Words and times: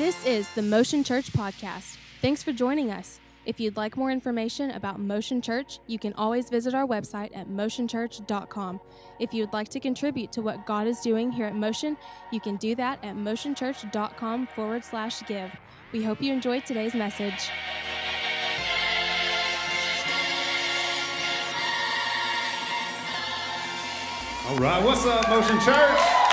This 0.00 0.24
is 0.24 0.48
the 0.54 0.62
Motion 0.62 1.04
Church 1.04 1.30
Podcast. 1.30 1.98
Thanks 2.22 2.42
for 2.42 2.54
joining 2.54 2.90
us. 2.90 3.20
If 3.44 3.60
you'd 3.60 3.76
like 3.76 3.98
more 3.98 4.10
information 4.10 4.70
about 4.70 4.98
Motion 4.98 5.42
Church, 5.42 5.78
you 5.88 5.98
can 5.98 6.14
always 6.14 6.48
visit 6.48 6.72
our 6.72 6.86
website 6.86 7.36
at 7.36 7.50
motionchurch.com. 7.50 8.80
If 9.18 9.34
you'd 9.34 9.52
like 9.52 9.68
to 9.68 9.78
contribute 9.78 10.32
to 10.32 10.40
what 10.40 10.64
God 10.64 10.86
is 10.86 11.00
doing 11.00 11.30
here 11.30 11.44
at 11.44 11.54
Motion, 11.54 11.98
you 12.32 12.40
can 12.40 12.56
do 12.56 12.74
that 12.76 13.04
at 13.04 13.14
motionchurch.com 13.14 14.46
forward 14.46 14.86
slash 14.86 15.22
give. 15.26 15.52
We 15.92 16.02
hope 16.02 16.22
you 16.22 16.32
enjoyed 16.32 16.64
today's 16.64 16.94
message. 16.94 17.50
All 24.48 24.56
right, 24.56 24.82
what's 24.82 25.04
up, 25.04 25.28
Motion 25.28 25.60
Church? 25.60 26.29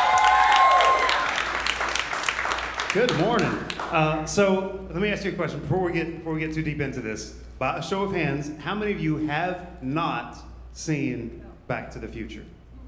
Good 2.98 3.16
morning. 3.20 3.56
Uh, 3.92 4.26
so 4.26 4.84
let 4.90 5.00
me 5.00 5.12
ask 5.12 5.24
you 5.24 5.32
a 5.32 5.36
question 5.36 5.60
before 5.60 5.84
we 5.84 5.94
get 5.94 6.18
before 6.18 6.34
we 6.34 6.40
get 6.40 6.52
too 6.52 6.64
deep 6.64 6.82
into 6.82 7.00
this. 7.00 7.36
By 7.60 7.78
a 7.78 7.84
show 7.84 8.02
of 8.02 8.12
hands, 8.12 8.52
how 8.64 8.74
many 8.74 8.92
of 8.92 9.00
you 9.00 9.18
have 9.28 9.84
not 9.84 10.40
seen 10.74 11.46
Back 11.68 11.92
to 11.92 12.00
the 12.00 12.08
Future, 12.08 12.44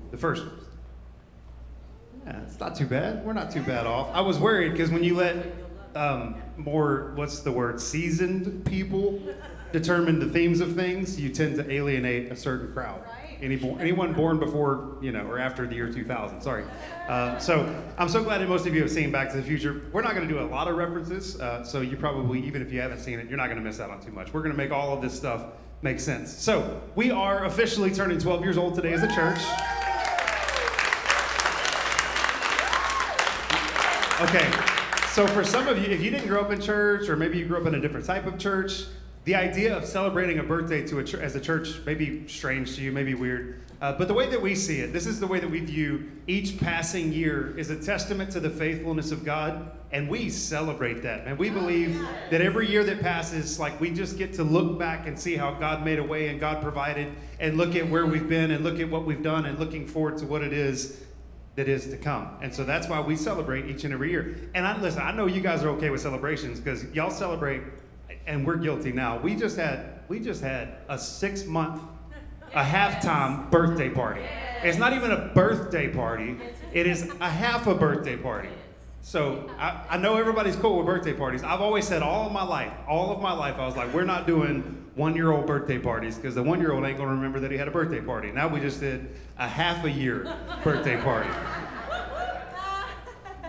the 0.09 0.17
first 0.17 0.47
one? 0.47 0.55
Yeah, 2.25 2.41
it's 2.41 2.59
not 2.59 2.75
too 2.75 2.87
bad. 2.87 3.23
We're 3.23 3.33
not 3.33 3.51
too 3.51 3.61
bad 3.61 3.85
off. 3.85 4.09
I 4.11 4.21
was 4.21 4.39
worried 4.39 4.71
because 4.71 4.89
when 4.89 5.03
you 5.03 5.13
let 5.13 5.45
um, 5.93 6.41
more, 6.57 7.11
what's 7.13 7.41
the 7.41 7.51
word, 7.51 7.79
seasoned 7.79 8.65
people 8.65 9.21
determine 9.71 10.17
the 10.17 10.27
themes 10.27 10.59
of 10.59 10.73
things, 10.73 11.19
you 11.19 11.29
tend 11.29 11.55
to 11.57 11.71
alienate 11.71 12.31
a 12.31 12.35
certain 12.35 12.73
crowd. 12.73 13.03
Any, 13.41 13.57
anyone 13.79 14.13
born 14.13 14.37
before, 14.37 14.97
you 15.01 15.11
know, 15.11 15.25
or 15.25 15.39
after 15.39 15.65
the 15.65 15.75
year 15.75 15.91
2000. 15.91 16.41
Sorry. 16.41 16.65
Uh, 17.07 17.37
so 17.37 17.73
I'm 17.97 18.09
so 18.09 18.23
glad 18.23 18.39
that 18.41 18.49
most 18.49 18.67
of 18.67 18.75
you 18.75 18.81
have 18.81 18.91
seen 18.91 19.11
Back 19.11 19.29
to 19.31 19.37
the 19.37 19.43
Future. 19.43 19.83
We're 19.93 20.01
not 20.01 20.13
going 20.13 20.27
to 20.27 20.33
do 20.33 20.41
a 20.41 20.45
lot 20.45 20.67
of 20.67 20.75
references, 20.75 21.39
uh, 21.39 21.63
so 21.63 21.81
you 21.81 21.95
probably, 21.95 22.45
even 22.45 22.61
if 22.61 22.71
you 22.71 22.81
haven't 22.81 22.99
seen 22.99 23.19
it, 23.19 23.29
you're 23.29 23.37
not 23.37 23.47
going 23.47 23.57
to 23.57 23.63
miss 23.63 23.79
out 23.79 23.89
on 23.89 24.01
too 24.01 24.11
much. 24.11 24.33
We're 24.33 24.41
going 24.41 24.51
to 24.51 24.57
make 24.57 24.71
all 24.71 24.93
of 24.93 25.01
this 25.01 25.15
stuff 25.15 25.45
make 25.81 25.99
sense. 25.99 26.31
So 26.31 26.81
we 26.95 27.11
are 27.11 27.45
officially 27.45 27.91
turning 27.91 28.19
12 28.19 28.43
years 28.43 28.57
old 28.57 28.75
today 28.75 28.93
as 28.93 29.03
a 29.03 29.07
church. 29.07 29.39
Okay, 34.21 34.51
so 35.13 35.25
for 35.27 35.45
some 35.45 35.69
of 35.69 35.77
you, 35.77 35.85
if 35.85 36.01
you 36.01 36.11
didn't 36.11 36.27
grow 36.27 36.41
up 36.41 36.51
in 36.51 36.59
church, 36.59 37.07
or 37.07 37.15
maybe 37.15 37.37
you 37.37 37.45
grew 37.45 37.57
up 37.61 37.65
in 37.65 37.75
a 37.75 37.79
different 37.79 38.05
type 38.05 38.25
of 38.25 38.37
church, 38.37 38.83
the 39.25 39.35
idea 39.35 39.75
of 39.75 39.85
celebrating 39.85 40.39
a 40.39 40.43
birthday 40.43 40.85
to 40.87 40.99
a 40.99 41.03
ch- 41.03 41.15
as 41.15 41.35
a 41.35 41.41
church 41.41 41.81
may 41.85 41.93
be 41.93 42.27
strange 42.27 42.75
to 42.75 42.81
you, 42.81 42.91
maybe 42.91 43.13
weird. 43.13 43.61
Uh, 43.81 43.93
but 43.93 44.07
the 44.07 44.13
way 44.13 44.27
that 44.27 44.41
we 44.41 44.55
see 44.55 44.81
it, 44.81 44.91
this 44.91 45.05
is 45.05 45.19
the 45.19 45.27
way 45.27 45.39
that 45.39 45.49
we 45.49 45.61
view 45.61 46.11
each 46.27 46.59
passing 46.59 47.13
year 47.13 47.57
is 47.57 47.69
a 47.69 47.81
testament 47.81 48.29
to 48.31 48.39
the 48.39 48.49
faithfulness 48.49 49.11
of 49.11 49.23
God, 49.23 49.71
and 49.91 50.09
we 50.09 50.29
celebrate 50.29 51.01
that. 51.03 51.25
And 51.27 51.37
we 51.37 51.49
believe 51.49 52.05
that 52.29 52.41
every 52.41 52.69
year 52.69 52.83
that 52.83 52.99
passes, 52.99 53.57
like 53.57 53.79
we 53.79 53.89
just 53.89 54.17
get 54.17 54.33
to 54.33 54.43
look 54.43 54.77
back 54.77 55.07
and 55.07 55.17
see 55.17 55.37
how 55.37 55.53
God 55.53 55.85
made 55.85 55.97
a 55.97 56.03
way 56.03 56.27
and 56.27 56.39
God 56.39 56.61
provided, 56.61 57.13
and 57.39 57.55
look 57.55 57.75
at 57.75 57.89
where 57.89 58.05
we've 58.05 58.27
been 58.27 58.51
and 58.51 58.65
look 58.65 58.79
at 58.79 58.89
what 58.89 59.05
we've 59.05 59.23
done, 59.23 59.45
and 59.45 59.57
looking 59.59 59.87
forward 59.87 60.17
to 60.17 60.25
what 60.25 60.41
it 60.41 60.51
is 60.51 61.01
that 61.55 61.69
is 61.69 61.87
to 61.87 61.97
come. 61.97 62.29
And 62.41 62.53
so 62.53 62.63
that's 62.65 62.87
why 62.87 62.99
we 62.99 63.15
celebrate 63.15 63.65
each 63.65 63.85
and 63.85 63.93
every 63.93 64.11
year. 64.11 64.37
And 64.55 64.67
I 64.67 64.79
listen, 64.79 65.01
I 65.01 65.13
know 65.13 65.25
you 65.25 65.41
guys 65.41 65.63
are 65.63 65.69
okay 65.69 65.89
with 65.89 66.01
celebrations 66.01 66.59
because 66.59 66.83
y'all 66.93 67.09
celebrate 67.09 67.61
and 68.29 68.45
we're 68.45 68.57
guilty 68.57 68.91
now. 68.91 69.17
We 69.17 69.35
just 69.35 69.57
had 69.57 69.99
we 70.07 70.19
just 70.19 70.41
had 70.41 70.77
a 70.87 70.97
6 70.97 71.45
month 71.45 71.81
a 72.53 72.63
halftime 72.63 73.51
birthday 73.51 73.89
party. 73.89 74.21
It's 74.63 74.77
not 74.77 74.93
even 74.93 75.11
a 75.11 75.31
birthday 75.35 75.87
party. 75.89 76.37
It 76.73 76.87
is 76.87 77.11
a 77.19 77.29
half 77.29 77.67
a 77.67 77.75
birthday 77.75 78.15
party. 78.15 78.49
So 79.01 79.49
I, 79.57 79.85
I 79.91 79.97
know 79.97 80.17
everybody's 80.17 80.55
cool 80.55 80.77
with 80.77 80.85
birthday 80.85 81.13
parties. 81.13 81.43
I've 81.43 81.61
always 81.61 81.87
said 81.87 82.01
all 82.01 82.25
of 82.25 82.31
my 82.31 82.43
life, 82.43 82.73
all 82.87 83.11
of 83.11 83.21
my 83.21 83.31
life, 83.31 83.55
I 83.57 83.65
was 83.65 83.75
like, 83.75 83.93
we're 83.93 84.03
not 84.03 84.27
doing 84.27 84.85
one 84.95 85.15
year 85.15 85.31
old 85.31 85.45
birthday 85.45 85.77
parties 85.77 86.15
because 86.17 86.35
the 86.35 86.43
one 86.43 86.59
year 86.59 86.73
old 86.73 86.83
ain't 86.85 86.97
gonna 86.97 87.11
remember 87.11 87.39
that 87.39 87.51
he 87.51 87.57
had 87.57 87.67
a 87.67 87.71
birthday 87.71 88.01
party. 88.01 88.31
Now 88.31 88.47
we 88.47 88.59
just 88.59 88.79
did 88.79 89.09
a 89.37 89.47
half 89.47 89.85
a 89.85 89.91
year 89.91 90.35
birthday 90.63 90.99
party. 91.01 91.29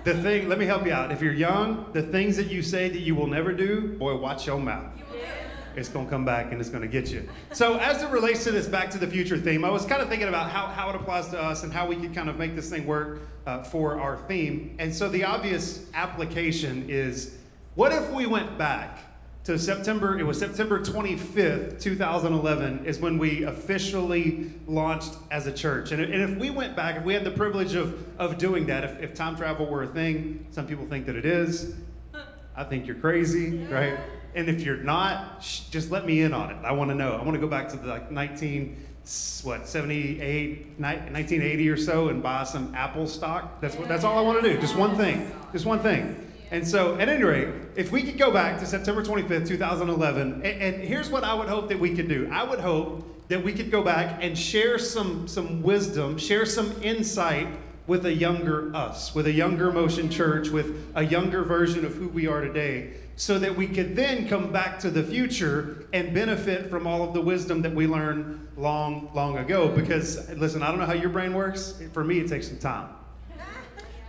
The 0.03 0.15
thing, 0.15 0.49
let 0.49 0.59
me 0.59 0.65
help 0.65 0.87
you 0.87 0.93
out. 0.93 1.13
If 1.13 1.21
you're 1.21 1.35
young, 1.35 1.87
the 1.93 2.03
things 2.03 2.37
that 2.39 2.47
you 2.47 2.63
say 2.63 2.89
that 2.89 3.01
you 3.01 3.15
will 3.15 3.27
never 3.27 3.53
do, 3.53 3.89
boy, 3.99 4.17
watch 4.17 4.47
your 4.47 4.59
mouth. 4.59 4.91
It's 5.77 5.89
going 5.89 6.07
to 6.07 6.11
come 6.11 6.25
back 6.25 6.53
and 6.53 6.61
it's 6.61 6.71
going 6.71 6.83
to 6.83 6.89
get 6.89 7.13
you. 7.13 7.29
So, 7.53 7.77
as 7.77 8.03
it 8.03 8.11
relates 8.11 8.43
to 8.45 8.51
this 8.51 8.67
Back 8.67 8.91
to 8.91 8.99
the 8.99 9.07
Future 9.07 9.39
theme, 9.39 9.65
I 9.65 9.71
was 9.71 9.85
kind 9.85 10.03
of 10.03 10.09
thinking 10.09 10.29
about 10.29 10.51
how, 10.51 10.67
how 10.67 10.91
it 10.91 10.97
applies 10.97 11.29
to 11.29 11.41
us 11.41 11.63
and 11.63 11.73
how 11.73 11.87
we 11.87 11.97
could 11.97 12.15
kind 12.15 12.29
of 12.29 12.39
make 12.39 12.57
this 12.57 12.71
thing 12.71 12.87
work 12.87 13.21
uh, 13.47 13.63
for 13.63 14.01
our 14.01 14.17
theme. 14.17 14.75
And 14.79 14.93
so, 14.93 15.09
the 15.09 15.25
obvious 15.25 15.87
application 15.95 16.87
is 16.89 17.37
what 17.77 17.93
if 17.93 18.11
we 18.11 18.27
went 18.27 18.59
back 18.59 18.99
to 19.45 19.59
September, 19.59 20.19
it 20.19 20.23
was 20.23 20.39
September 20.39 20.81
25th, 20.81 21.81
2011, 21.81 22.85
is 22.85 22.99
when 22.99 23.17
we 23.17 23.45
officially 23.45 24.53
launched 24.67 25.15
as 25.31 25.47
a 25.47 25.53
church. 25.53 25.93
And, 25.93 26.03
and 26.03 26.33
if 26.33 26.39
we 26.39 26.51
went 26.51 26.77
back, 26.77 26.97
if 26.97 27.05
we 27.05 27.15
had 27.15 27.25
the 27.25 27.31
privilege 27.31 27.75
of, 27.75 28.07
of 28.19 28.37
doing 28.37 28.67
that, 28.67 28.85
if, 28.85 29.01
if 29.03 29.15
time 29.15 29.37
travel 29.37 29.67
were 29.67 29.85
a 29.85 29.87
thing, 29.87 30.47
some 30.51 30.67
people 30.67 30.87
think 30.87 31.07
that 31.07 31.17
it 31.17 31.25
is. 31.25 31.75
I 32.55 32.65
think 32.65 32.87
you're 32.87 32.97
crazy, 32.97 33.59
right? 33.67 33.99
And 34.35 34.49
if 34.49 34.61
you're 34.61 34.77
not, 34.77 35.43
sh- 35.43 35.61
just 35.71 35.91
let 35.91 36.05
me 36.05 36.21
in 36.21 36.35
on 36.35 36.51
it. 36.51 36.57
I 36.63 36.73
want 36.73 36.91
to 36.91 36.95
know. 36.95 37.13
I 37.13 37.25
want 37.25 37.33
to 37.33 37.41
go 37.41 37.49
back 37.49 37.69
to 37.71 37.77
the, 37.77 37.87
like 37.87 38.11
19, 38.11 38.77
what, 39.43 39.67
78, 39.67 40.79
1980 40.79 41.69
or 41.71 41.77
so 41.79 42.09
and 42.11 42.23
buy 42.23 42.45
some 42.45 42.75
Apple 42.75 43.07
stock. 43.07 43.61
That's 43.63 43.75
what, 43.77 43.89
that's 43.89 44.05
all 44.05 44.19
I 44.19 44.21
want 44.21 44.43
to 44.43 44.53
do. 44.53 44.61
Just 44.61 44.77
one 44.77 44.97
thing. 44.97 45.33
Just 45.53 45.65
one 45.65 45.79
thing. 45.79 46.30
And 46.53 46.67
so, 46.67 46.97
at 46.99 47.09
any 47.09 47.23
rate, 47.23 47.49
if 47.77 47.93
we 47.93 48.03
could 48.03 48.19
go 48.19 48.33
back 48.33 48.59
to 48.59 48.67
September 48.67 49.05
25th, 49.05 49.47
2011, 49.47 50.33
and, 50.33 50.45
and, 50.45 50.83
here's 50.83 51.09
what 51.09 51.23
I 51.23 51.33
would 51.33 51.49
hope 51.49 51.69
that 51.69 51.79
we 51.79 51.95
could 51.95 52.09
do. 52.09 52.29
I 52.33 52.43
would 52.43 52.59
hope 52.59 53.29
that 53.29 53.45
we 53.45 53.53
could 53.53 53.71
go 53.71 53.85
back 53.85 54.19
and 54.21 54.37
share 54.37 54.77
some, 54.77 55.29
some 55.29 55.63
wisdom, 55.63 56.19
share 56.19 56.45
some 56.45 56.73
insight 56.83 57.47
with 57.87 58.05
a 58.05 58.13
younger 58.13 58.75
us, 58.75 59.15
with 59.15 59.29
a 59.29 59.33
younger 59.33 59.71
Motion 59.71 60.11
Church, 60.11 60.49
with 60.49 60.89
a 60.97 61.05
younger 61.05 61.45
version 61.45 61.85
of 61.85 61.95
who 61.95 62.09
we 62.09 62.27
are 62.27 62.41
today, 62.41 62.95
so 63.15 63.39
that 63.39 63.55
we 63.57 63.69
could 63.69 63.95
then 63.95 64.29
come 64.29 64.51
back 64.51 64.81
to 64.81 64.91
the 64.91 65.05
future 65.05 65.87
and 65.93 66.13
benefit 66.13 66.69
from 66.69 66.85
all 66.85 67.05
of 67.05 67.15
the 67.15 67.21
wisdom 67.21 67.63
that 67.63 67.75
we 67.75 67.87
learned 67.87 68.49
long, 68.57 69.09
long 69.15 69.39
ago. 69.39 69.69
Because, 69.69 70.29
listen, 70.31 70.65
I 70.65 70.71
don't 70.71 70.81
know 70.81 70.87
how 70.87 70.95
your 70.95 71.11
brain 71.11 71.33
works. 71.33 71.81
For 71.93 72.03
me, 72.03 72.19
it 72.19 72.29
takes 72.29 72.49
some 72.49 72.59
time. 72.59 72.89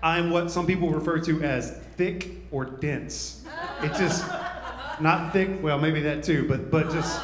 I'm 0.03 0.29
what 0.29 0.49
some 0.49 0.65
people 0.65 0.89
refer 0.89 1.19
to 1.19 1.43
as 1.43 1.71
thick 1.95 2.31
or 2.51 2.65
dense. 2.65 3.43
It 3.83 3.89
just 3.89 4.25
not 4.99 5.33
thick, 5.33 5.61
well 5.61 5.77
maybe 5.77 6.01
that 6.01 6.23
too, 6.23 6.47
but 6.47 6.71
but 6.71 6.91
just 6.91 7.21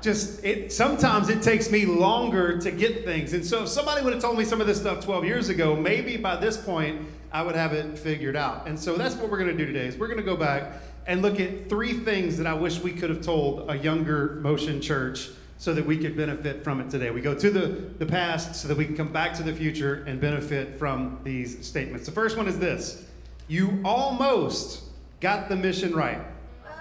just 0.00 0.44
it 0.44 0.72
sometimes 0.72 1.28
it 1.28 1.42
takes 1.42 1.70
me 1.70 1.84
longer 1.84 2.58
to 2.60 2.70
get 2.70 3.04
things. 3.04 3.32
And 3.32 3.44
so 3.44 3.62
if 3.62 3.68
somebody 3.68 4.02
would 4.02 4.12
have 4.12 4.22
told 4.22 4.38
me 4.38 4.44
some 4.44 4.60
of 4.60 4.66
this 4.66 4.80
stuff 4.80 5.04
12 5.04 5.24
years 5.24 5.48
ago, 5.48 5.74
maybe 5.76 6.16
by 6.16 6.36
this 6.36 6.56
point 6.56 7.02
I 7.32 7.42
would 7.42 7.54
have 7.54 7.72
it 7.72 7.98
figured 7.98 8.36
out. 8.36 8.66
And 8.66 8.78
so 8.78 8.96
that's 8.96 9.14
what 9.14 9.30
we're 9.30 9.38
going 9.38 9.56
to 9.56 9.56
do 9.56 9.66
today. 9.66 9.86
Is 9.86 9.96
we're 9.96 10.06
going 10.06 10.18
to 10.18 10.24
go 10.24 10.36
back 10.36 10.80
and 11.06 11.22
look 11.22 11.38
at 11.40 11.68
three 11.68 11.92
things 11.92 12.36
that 12.38 12.46
I 12.46 12.54
wish 12.54 12.80
we 12.80 12.92
could 12.92 13.10
have 13.10 13.20
told 13.20 13.70
a 13.70 13.76
younger 13.76 14.36
motion 14.36 14.80
church 14.80 15.30
so 15.58 15.72
that 15.74 15.86
we 15.86 15.96
could 15.96 16.16
benefit 16.16 16.62
from 16.62 16.80
it 16.80 16.90
today. 16.90 17.10
We 17.10 17.20
go 17.20 17.34
to 17.34 17.50
the, 17.50 17.66
the 17.98 18.06
past 18.06 18.56
so 18.56 18.68
that 18.68 18.76
we 18.76 18.84
can 18.84 18.96
come 18.96 19.12
back 19.12 19.34
to 19.34 19.42
the 19.42 19.54
future 19.54 20.04
and 20.06 20.20
benefit 20.20 20.78
from 20.78 21.18
these 21.24 21.66
statements. 21.66 22.06
The 22.06 22.12
first 22.12 22.36
one 22.36 22.46
is 22.46 22.58
this 22.58 23.06
You 23.48 23.80
almost 23.84 24.84
got 25.20 25.48
the 25.48 25.56
mission 25.56 25.94
right. 25.94 26.20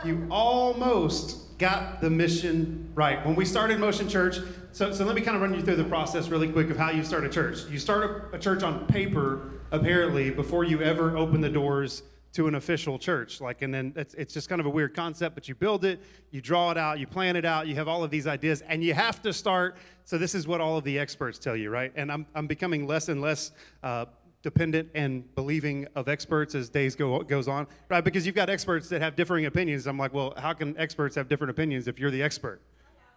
You 0.04 0.28
almost 0.30 1.58
got 1.58 2.02
the 2.02 2.10
mission 2.10 2.92
right. 2.96 3.26
When 3.26 3.36
we 3.36 3.46
started 3.46 3.80
Motion 3.80 4.10
Church, 4.10 4.38
so, 4.72 4.92
so 4.92 5.06
let 5.06 5.16
me 5.16 5.22
kind 5.22 5.38
of 5.38 5.42
run 5.42 5.54
you 5.54 5.62
through 5.62 5.78
the 5.78 5.86
process 5.86 6.28
really 6.28 6.50
quick 6.50 6.70
of 6.70 6.76
how 6.76 6.92
you 6.92 7.04
start 7.04 7.24
a 7.24 7.30
church. 7.30 7.60
You 7.70 7.80
start 7.80 8.30
a, 8.34 8.36
a 8.36 8.40
church 8.40 8.62
on 8.62 8.86
paper, 8.88 9.52
apparently, 9.72 10.32
before 10.32 10.66
you 10.66 10.82
ever 10.82 11.16
open 11.16 11.40
the 11.40 11.50
doors 11.50 12.04
to 12.36 12.48
an 12.48 12.56
official 12.56 13.00
church. 13.00 13.40
Like, 13.40 13.62
and 13.62 13.74
then 13.74 13.94
it's, 13.96 14.14
it's 14.14 14.34
just 14.34 14.50
kind 14.50 14.60
of 14.60 14.68
a 14.68 14.70
weird 14.70 14.94
concept, 14.94 15.36
but 15.36 15.48
you 15.48 15.56
build 15.56 15.86
it, 15.86 16.02
you 16.32 16.42
draw 16.42 16.70
it 16.70 16.78
out, 16.78 17.00
you 17.00 17.08
plan 17.08 17.38
it 17.38 17.46
out, 17.46 17.66
you 17.66 17.76
have 17.76 17.88
all 17.88 18.04
of 18.04 18.12
these 18.12 18.28
ideas, 18.28 18.62
and 18.68 18.84
you 18.84 18.94
have 18.94 19.22
to 19.22 19.32
start. 19.32 19.78
So, 20.04 20.18
this 20.18 20.36
is 20.36 20.46
what 20.46 20.60
all 20.60 20.78
of 20.78 20.84
the 20.84 21.00
experts 21.00 21.40
tell 21.40 21.56
you, 21.56 21.70
right? 21.70 21.94
And 21.96 22.12
I'm, 22.12 22.26
I'm 22.36 22.46
becoming 22.46 22.86
less 22.86 23.10
and 23.10 23.22
less. 23.22 23.52
Uh, 23.82 24.06
dependent 24.42 24.88
and 24.94 25.34
believing 25.34 25.88
of 25.96 26.08
experts 26.08 26.54
as 26.54 26.70
days 26.70 26.96
go 26.96 27.20
goes 27.24 27.48
on, 27.48 27.66
right? 27.90 28.04
Because 28.04 28.28
you've 28.28 28.36
got 28.36 28.48
experts 28.48 28.88
that 28.90 29.02
have 29.02 29.16
differing 29.16 29.48
opinions. 29.48 29.88
I'm 29.88 29.98
like, 29.98 30.14
well, 30.14 30.36
how 30.38 30.54
can 30.54 30.78
experts 30.78 31.16
have 31.16 31.28
different 31.28 31.50
opinions 31.50 31.88
if 31.88 31.98
you're 31.98 32.12
the 32.12 32.22
expert? 32.22 32.62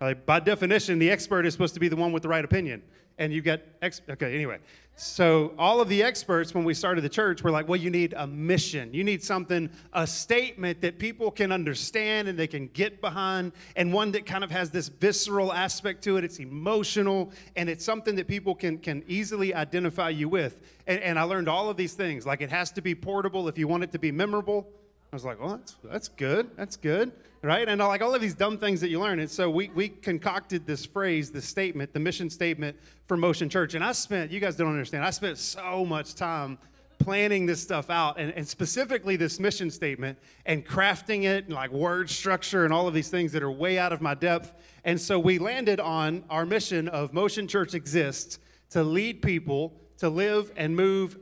Like, 0.01 0.25
by 0.27 0.41
definition, 0.41 0.99
the 0.99 1.11
expert 1.11 1.45
is 1.47 1.53
supposed 1.53 1.75
to 1.75 1.81
be 1.81 1.89
the 1.89 1.97
one 1.97 2.13
with 2.13 2.23
the 2.23 2.29
right 2.29 2.45
opinion. 2.45 2.83
And 3.19 3.33
you 3.33 3.43
get 3.43 3.67
ex- 3.83 4.01
okay 4.09 4.33
anyway. 4.33 4.59
So 4.95 5.55
all 5.59 5.81
of 5.81 5.89
the 5.89 6.03
experts 6.03 6.55
when 6.55 6.65
we 6.65 6.75
started 6.75 7.03
the 7.03 7.09
church 7.09 7.43
were 7.43 7.53
like 7.53 7.69
well 7.69 7.81
you 7.81 7.91
need 7.91 8.15
a 8.17 8.27
mission. 8.27 8.95
You 8.95 9.03
need 9.03 9.23
something 9.23 9.71
a 9.93 10.07
statement 10.07 10.81
that 10.83 10.99
people 10.99 11.33
can 11.33 11.51
understand 11.51 12.29
and 12.29 12.39
they 12.39 12.47
can 12.47 12.69
get 12.69 13.01
behind 13.01 13.53
and 13.75 13.93
one 13.93 14.13
that 14.13 14.27
kind 14.27 14.43
of 14.43 14.53
has 14.53 14.71
this 14.71 14.89
visceral 14.89 15.53
aspect 15.53 16.03
to 16.05 16.17
it. 16.17 16.25
It's 16.25 16.39
emotional 16.39 17.33
and 17.57 17.69
it's 17.69 17.85
something 17.85 18.15
that 18.17 18.29
people 18.29 18.55
can 18.55 18.79
can 18.79 19.05
easily 19.09 19.55
identify 19.55 20.11
you 20.11 20.29
with. 20.29 20.59
And, 20.87 21.01
and 21.01 21.19
i 21.19 21.23
learned 21.23 21.49
all 21.49 21.69
of 21.69 21.77
these 21.77 21.95
things. 21.95 22.25
Like 22.25 22.41
it 22.41 22.51
has 22.51 22.71
to 22.73 22.81
be 22.81 22.95
portable 22.95 23.49
if 23.49 23.59
you 23.59 23.67
want 23.67 23.85
it 23.85 23.93
to 23.93 23.99
be 23.99 24.13
memorable. 24.13 24.69
I 25.13 25.17
was 25.17 25.25
like, 25.25 25.41
well, 25.41 25.51
that's, 25.51 25.77
that's 25.83 26.09
good. 26.09 26.51
That's 26.57 26.77
good. 26.77 27.13
Right? 27.41 27.69
And 27.69 27.79
like 27.81 28.03
all 28.03 28.15
of 28.15 28.21
these 28.21 28.35
dumb 28.35 28.59
things 28.59 28.81
that 28.81 28.89
you 28.89 28.99
learn. 28.99 29.21
And 29.21 29.31
so 29.31 29.49
we, 29.49 29.71
we 29.75 29.89
concocted 29.89 30.67
this 30.67 30.85
phrase, 30.85 31.31
this 31.31 31.45
statement, 31.45 31.93
the 31.93 32.01
mission 32.01 32.29
statement 32.29 32.77
for 33.07 33.17
Motion 33.17 33.49
Church. 33.49 33.75
And 33.75 33.85
I 33.85 33.93
spent, 33.93 34.33
you 34.33 34.41
guys 34.41 34.57
don't 34.57 34.71
understand, 34.71 35.05
I 35.05 35.11
spent 35.11 35.39
so 35.39 35.85
much 35.85 36.17
time 36.17 36.59
planning 36.99 37.47
this 37.47 37.63
stuff 37.63 37.91
out 37.91 38.19
and, 38.19 38.33
and 38.35 38.47
specifically 38.47 39.17
this 39.17 39.39
mission 39.39 39.71
statement 39.71 40.19
and 40.47 40.67
crafting 40.67 41.25
it 41.25 41.45
and 41.45 41.55
like 41.55 41.71
word 41.71 42.11
structure 42.11 42.65
and 42.65 42.73
all 42.73 42.89
of 42.89 42.95
these 42.95 43.09
things 43.09 43.31
that 43.33 43.43
are 43.43 43.51
way 43.51 43.79
out 43.79 43.93
of 43.93 44.01
my 44.01 44.15
depth. 44.15 44.55
And 44.85 45.01
so 45.01 45.19
we 45.19 45.39
landed 45.39 45.81
on 45.81 46.25
our 46.29 46.45
mission 46.45 46.89
of 46.89 47.13
Motion 47.13 47.47
Church 47.47 47.75
exists 47.75 48.41
to 48.71 48.83
lead 48.83 49.23
people 49.23 49.75
to 49.99 50.09
live 50.09 50.53
and 50.57 50.75
move. 50.75 51.19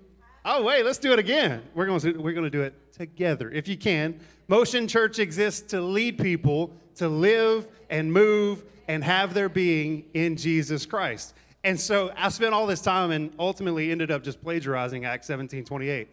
Oh, 0.48 0.62
wait, 0.62 0.84
let's 0.84 0.98
do 0.98 1.12
it 1.12 1.18
again. 1.18 1.60
We're 1.74 1.86
going 1.86 1.98
to, 1.98 2.12
we're 2.12 2.32
going 2.32 2.44
to 2.44 2.50
do 2.50 2.62
it 2.62 2.92
together 2.92 3.50
if 3.50 3.66
you 3.66 3.76
can. 3.76 4.20
Motion 4.46 4.86
Church 4.86 5.18
exists 5.18 5.72
to 5.72 5.80
lead 5.80 6.18
people 6.18 6.72
to 6.94 7.08
live 7.08 7.66
and 7.90 8.12
move 8.12 8.64
and 8.86 9.02
have 9.02 9.34
their 9.34 9.48
being 9.48 10.04
in 10.14 10.36
Jesus 10.36 10.86
Christ. 10.86 11.34
And 11.64 11.78
so 11.78 12.12
I 12.16 12.28
spent 12.28 12.54
all 12.54 12.64
this 12.64 12.80
time 12.80 13.10
and 13.10 13.32
ultimately 13.40 13.90
ended 13.90 14.12
up 14.12 14.22
just 14.22 14.40
plagiarizing 14.40 15.04
Acts 15.04 15.26
17 15.26 15.64
28. 15.64 16.08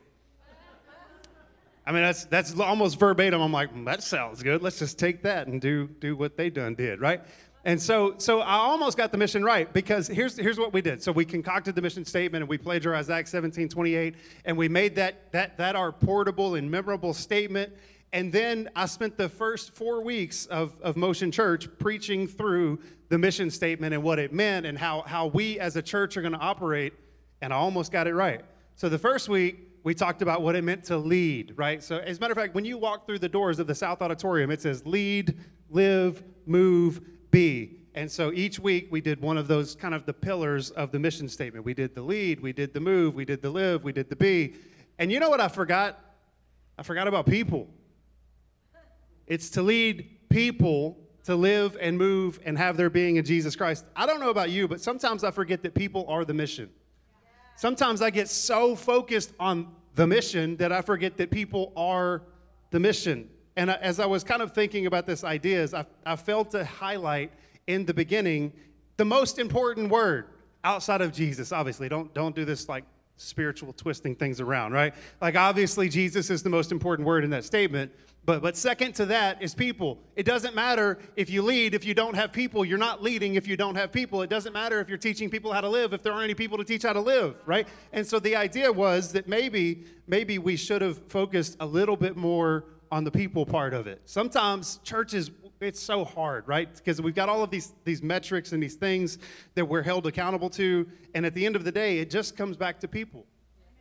I 1.86 1.92
mean, 1.92 2.02
that's, 2.02 2.26
that's 2.26 2.60
almost 2.60 2.98
verbatim. 2.98 3.40
I'm 3.40 3.52
like, 3.52 3.72
mm, 3.72 3.86
that 3.86 4.02
sounds 4.02 4.42
good. 4.42 4.64
Let's 4.64 4.80
just 4.80 4.98
take 4.98 5.22
that 5.24 5.46
and 5.46 5.62
do, 5.62 5.88
do 6.00 6.16
what 6.16 6.38
they 6.38 6.50
done 6.50 6.74
did, 6.74 7.02
right? 7.02 7.22
And 7.66 7.82
so, 7.82 8.16
so 8.18 8.42
I 8.42 8.56
almost 8.56 8.98
got 8.98 9.12
the 9.12 9.18
mission 9.18 9.44
right 9.44 9.72
because 9.72 10.08
here's, 10.08 10.36
here's 10.36 10.60
what 10.60 10.74
we 10.74 10.82
did. 10.82 11.02
So 11.02 11.14
we 11.14 11.24
concocted 11.24 11.76
the 11.76 11.82
mission 11.82 12.04
statement 12.04 12.42
and 12.42 12.50
we 12.50 12.58
plagiarized 12.58 13.10
Acts 13.10 13.32
17 13.32 13.70
28, 13.70 14.16
and 14.44 14.58
we 14.58 14.68
made 14.68 14.96
that, 14.96 15.32
that, 15.32 15.58
that 15.58 15.76
our 15.76 15.92
portable 15.92 16.56
and 16.56 16.70
memorable 16.70 17.14
statement. 17.14 17.72
And 18.12 18.32
then 18.32 18.70
I 18.76 18.86
spent 18.86 19.18
the 19.18 19.30
first 19.30 19.74
four 19.74 20.04
weeks 20.04 20.46
of, 20.48 20.76
of 20.82 20.98
Motion 20.98 21.32
Church 21.32 21.68
preaching 21.80 22.28
through 22.28 22.80
the 23.10 23.18
mission 23.18 23.50
statement 23.50 23.94
and 23.94 24.04
what 24.04 24.20
it 24.20 24.34
meant 24.34 24.66
and 24.66 24.78
how, 24.78 25.02
how 25.02 25.28
we 25.28 25.60
as 25.60 25.76
a 25.78 25.82
church 25.82 26.18
are 26.18 26.22
going 26.22 26.34
to 26.34 26.40
operate. 26.40 26.94
And 27.42 27.54
I 27.54 27.56
almost 27.56 27.92
got 27.92 28.08
it 28.08 28.14
right. 28.14 28.42
So 28.76 28.90
the 28.90 29.00
first 29.00 29.30
week, 29.30 29.70
we 29.84 29.94
talked 29.94 30.22
about 30.22 30.42
what 30.42 30.56
it 30.56 30.64
meant 30.64 30.84
to 30.86 30.98
lead, 30.98 31.54
right? 31.58 31.84
So, 31.84 31.98
as 31.98 32.18
a 32.18 32.20
matter 32.22 32.32
of 32.32 32.38
fact, 32.38 32.56
when 32.56 32.64
you 32.64 32.78
walk 32.78 33.06
through 33.06 33.20
the 33.20 33.28
doors 33.28 33.60
of 33.60 33.68
the 33.68 33.76
South 33.76 34.02
Auditorium, 34.02 34.50
it 34.50 34.62
says 34.62 34.86
lead, 34.86 35.38
live, 35.70 36.24
move, 36.46 37.02
be. 37.34 37.80
And 37.96 38.10
so 38.10 38.32
each 38.32 38.60
week 38.60 38.88
we 38.92 39.02
did 39.02 39.20
one 39.20 39.38
of 39.38 39.48
those 39.48 39.76
kind 39.76 39.94
of 39.94 40.06
the 40.06 40.14
pillars 40.14 40.70
of 40.72 40.92
the 40.92 41.00
mission 41.00 41.28
statement. 41.28 41.66
We 41.66 41.74
did 41.74 41.94
the 41.94 42.02
lead, 42.02 42.40
we 42.40 42.54
did 42.54 42.74
the 42.74 42.80
move, 42.80 43.16
we 43.16 43.26
did 43.26 43.42
the 43.42 43.50
live, 43.50 43.84
we 43.84 43.92
did 43.92 44.10
the 44.10 44.16
be. 44.16 44.54
And 45.00 45.12
you 45.12 45.20
know 45.20 45.30
what 45.30 45.42
I 45.42 45.50
forgot? 45.50 46.00
I 46.78 46.84
forgot 46.84 47.08
about 47.08 47.26
people. 47.26 47.68
It's 49.28 49.50
to 49.52 49.62
lead 49.62 50.30
people 50.30 50.98
to 51.24 51.36
live 51.36 51.78
and 51.82 51.98
move 51.98 52.40
and 52.46 52.58
have 52.58 52.78
their 52.78 52.90
being 52.90 53.16
in 53.16 53.26
Jesus 53.26 53.56
Christ. 53.56 53.86
I 53.96 54.06
don't 54.06 54.20
know 54.20 54.30
about 54.30 54.50
you, 54.50 54.68
but 54.68 54.80
sometimes 54.80 55.24
I 55.24 55.32
forget 55.32 55.64
that 55.64 55.74
people 55.74 56.06
are 56.08 56.26
the 56.26 56.34
mission. 56.34 56.70
Sometimes 57.56 58.02
I 58.02 58.10
get 58.10 58.30
so 58.30 58.76
focused 58.76 59.34
on 59.40 59.74
the 59.96 60.08
mission 60.08 60.58
that 60.58 60.72
I 60.72 60.82
forget 60.82 61.18
that 61.18 61.32
people 61.32 61.74
are 61.76 62.24
the 62.72 62.80
mission. 62.80 63.30
And 63.56 63.70
as 63.70 64.00
I 64.00 64.06
was 64.06 64.24
kind 64.24 64.42
of 64.42 64.54
thinking 64.54 64.86
about 64.86 65.06
this 65.06 65.24
ideas, 65.24 65.74
I, 65.74 65.86
I 66.06 66.16
felt 66.16 66.52
to 66.52 66.66
highlight 66.66 67.32
in 67.68 67.86
the 67.86 67.94
beginning 67.94 68.54
the 68.98 69.06
most 69.06 69.40
important 69.40 69.90
word 69.90 70.26
outside 70.64 71.02
of 71.02 71.14
Jesus. 71.14 71.52
Obviously, 71.52 71.90
don't 71.90 72.14
don't 72.14 72.36
do 72.36 72.46
this 72.46 72.68
like 72.68 72.86
spiritual 73.16 73.74
twisting 73.74 74.16
things 74.16 74.42
around, 74.42 74.74
right? 74.74 74.94
Like 75.22 75.36
obviously 75.36 75.88
Jesus 75.90 76.30
is 76.30 76.44
the 76.44 76.50
most 76.50 76.72
important 76.72 77.08
word 77.08 77.24
in 77.24 77.30
that 77.30 77.46
statement, 77.46 77.92
but, 78.26 78.42
but 78.42 78.56
second 78.56 78.94
to 78.96 79.06
that 79.08 79.42
is 79.42 79.54
people. 79.54 80.00
It 80.16 80.26
doesn't 80.26 80.56
matter 80.56 80.98
if 81.16 81.30
you 81.30 81.42
lead 81.42 81.74
if 81.76 81.86
you 81.86 81.94
don't 81.94 82.16
have 82.16 82.32
people. 82.32 82.66
You're 82.66 82.78
not 82.78 83.04
leading 83.04 83.36
if 83.36 83.48
you 83.48 83.58
don't 83.58 83.76
have 83.76 83.92
people. 83.92 84.22
It 84.22 84.30
doesn't 84.30 84.54
matter 84.54 84.80
if 84.80 84.90
you're 84.90 84.98
teaching 84.98 85.30
people 85.30 85.52
how 85.52 85.62
to 85.62 85.70
live 85.70 85.94
if 85.94 86.02
there 86.02 86.14
aren't 86.14 86.26
any 86.26 86.34
people 86.34 86.58
to 86.58 86.64
teach 86.64 86.84
how 86.84 86.94
to 86.94 87.02
live, 87.02 87.36
right? 87.46 87.68
And 87.92 88.06
so 88.06 88.20
the 88.20 88.36
idea 88.36 88.72
was 88.72 89.12
that 89.12 89.28
maybe 89.28 89.86
maybe 90.08 90.38
we 90.38 90.56
should 90.56 90.82
have 90.82 90.98
focused 91.08 91.58
a 91.60 91.66
little 91.66 91.98
bit 91.98 92.16
more 92.16 92.66
on 92.94 93.04
the 93.04 93.10
people 93.10 93.44
part 93.44 93.74
of 93.74 93.88
it. 93.88 94.00
Sometimes 94.06 94.80
churches 94.84 95.32
it's 95.60 95.82
so 95.82 96.06
hard, 96.06 96.48
right? 96.48 96.70
Because 96.76 97.02
we've 97.02 97.16
got 97.16 97.28
all 97.28 97.42
of 97.42 97.50
these 97.50 97.74
these 97.86 98.04
metrics 98.04 98.52
and 98.52 98.62
these 98.62 98.76
things 98.76 99.18
that 99.56 99.66
we're 99.66 99.82
held 99.82 100.06
accountable 100.06 100.50
to, 100.52 100.88
and 101.16 101.26
at 101.26 101.34
the 101.34 101.44
end 101.44 101.56
of 101.56 101.64
the 101.64 101.72
day, 101.72 101.98
it 101.98 102.12
just 102.12 102.38
comes 102.38 102.56
back 102.56 102.80
to 102.82 102.88
people. 102.88 103.26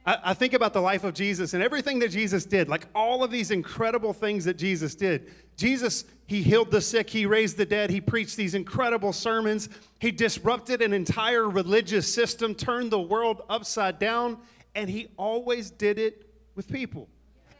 I, 0.06 0.18
I 0.24 0.34
think 0.34 0.54
about 0.54 0.72
the 0.72 0.80
life 0.80 1.04
of 1.04 1.12
Jesus 1.12 1.52
and 1.52 1.62
everything 1.62 1.98
that 1.98 2.10
Jesus 2.10 2.46
did, 2.46 2.70
like 2.70 2.86
all 2.94 3.22
of 3.22 3.30
these 3.30 3.50
incredible 3.50 4.14
things 4.14 4.46
that 4.46 4.56
Jesus 4.56 4.94
did. 4.94 5.30
Jesus, 5.58 6.04
he 6.26 6.42
healed 6.42 6.70
the 6.70 6.80
sick, 6.80 7.10
he 7.10 7.26
raised 7.26 7.58
the 7.58 7.66
dead, 7.66 7.90
he 7.90 8.00
preached 8.00 8.36
these 8.38 8.54
incredible 8.54 9.12
sermons, 9.12 9.68
he 9.98 10.10
disrupted 10.10 10.80
an 10.80 10.94
entire 10.94 11.50
religious 11.50 12.12
system, 12.12 12.54
turned 12.54 12.90
the 12.90 13.00
world 13.00 13.42
upside 13.50 13.98
down, 13.98 14.38
and 14.74 14.88
he 14.88 15.08
always 15.18 15.70
did 15.70 15.98
it 15.98 16.26
with 16.54 16.66
people. 16.72 17.08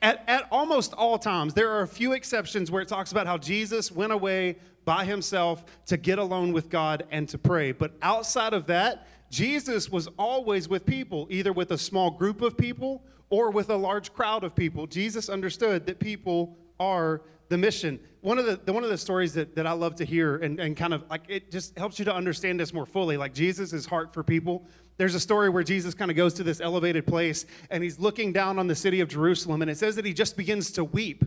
At, 0.02 0.25
at 0.26 0.49
almost 0.50 0.93
all 0.94 1.16
times, 1.16 1.54
there 1.54 1.70
are 1.70 1.82
a 1.82 1.88
few 1.88 2.12
exceptions 2.12 2.70
where 2.70 2.82
it 2.82 2.88
talks 2.88 3.12
about 3.12 3.28
how 3.28 3.38
Jesus 3.38 3.93
went 3.93 4.12
away 4.12 4.56
by 4.84 5.04
himself 5.04 5.64
to 5.87 5.96
get 5.96 6.19
alone 6.19 6.52
with 6.52 6.69
God 6.69 7.06
and 7.12 7.28
to 7.28 7.38
pray. 7.38 7.70
But 7.70 7.93
outside 8.02 8.52
of 8.52 8.66
that, 8.66 9.06
Jesus 9.31 9.88
was 9.88 10.08
always 10.19 10.69
with 10.69 10.84
people, 10.84 11.28
either 11.31 11.52
with 11.52 11.70
a 11.70 11.78
small 11.78 12.10
group 12.10 12.43
of 12.43 12.58
people 12.58 13.04
or 13.31 13.50
with 13.50 13.70
a 13.70 13.76
large 13.76 14.12
crowd 14.12 14.43
of 14.43 14.56
people. 14.56 14.88
Jesus 14.88 15.28
understood 15.28 15.87
that 15.87 16.00
people 16.00 16.58
are 16.81 17.22
the 17.52 17.58
mission. 17.58 18.00
One 18.22 18.38
of 18.38 18.46
the, 18.46 18.58
the 18.64 18.72
one 18.72 18.82
of 18.82 18.88
the 18.88 18.96
stories 18.96 19.34
that, 19.34 19.54
that 19.56 19.66
I 19.66 19.72
love 19.72 19.94
to 19.96 20.06
hear 20.06 20.37
and, 20.37 20.58
and 20.58 20.75
kind 20.75 20.94
of 20.94 21.04
like 21.10 21.25
it 21.28 21.50
just 21.50 21.76
helps 21.78 21.99
you 21.99 22.04
to 22.06 22.14
understand 22.14 22.58
this 22.58 22.72
more 22.72 22.87
fully, 22.87 23.19
like 23.19 23.34
Jesus' 23.34 23.84
heart 23.84 24.14
for 24.14 24.22
people. 24.22 24.64
There's 24.96 25.14
a 25.14 25.20
story 25.20 25.50
where 25.50 25.62
Jesus 25.62 25.93
kind 25.93 26.10
of 26.10 26.16
goes 26.16 26.32
to 26.34 26.43
this 26.43 26.60
elevated 26.60 27.06
place 27.06 27.44
and 27.70 27.82
he's 27.82 27.99
looking 27.99 28.32
down 28.32 28.58
on 28.58 28.69
the 28.69 28.75
city 28.75 29.00
of 29.00 29.08
Jerusalem, 29.08 29.60
and 29.60 29.70
it 29.70 29.76
says 29.76 29.96
that 29.96 30.06
he 30.06 30.14
just 30.14 30.34
begins 30.37 30.70
to 30.72 30.84
weep 30.84 31.25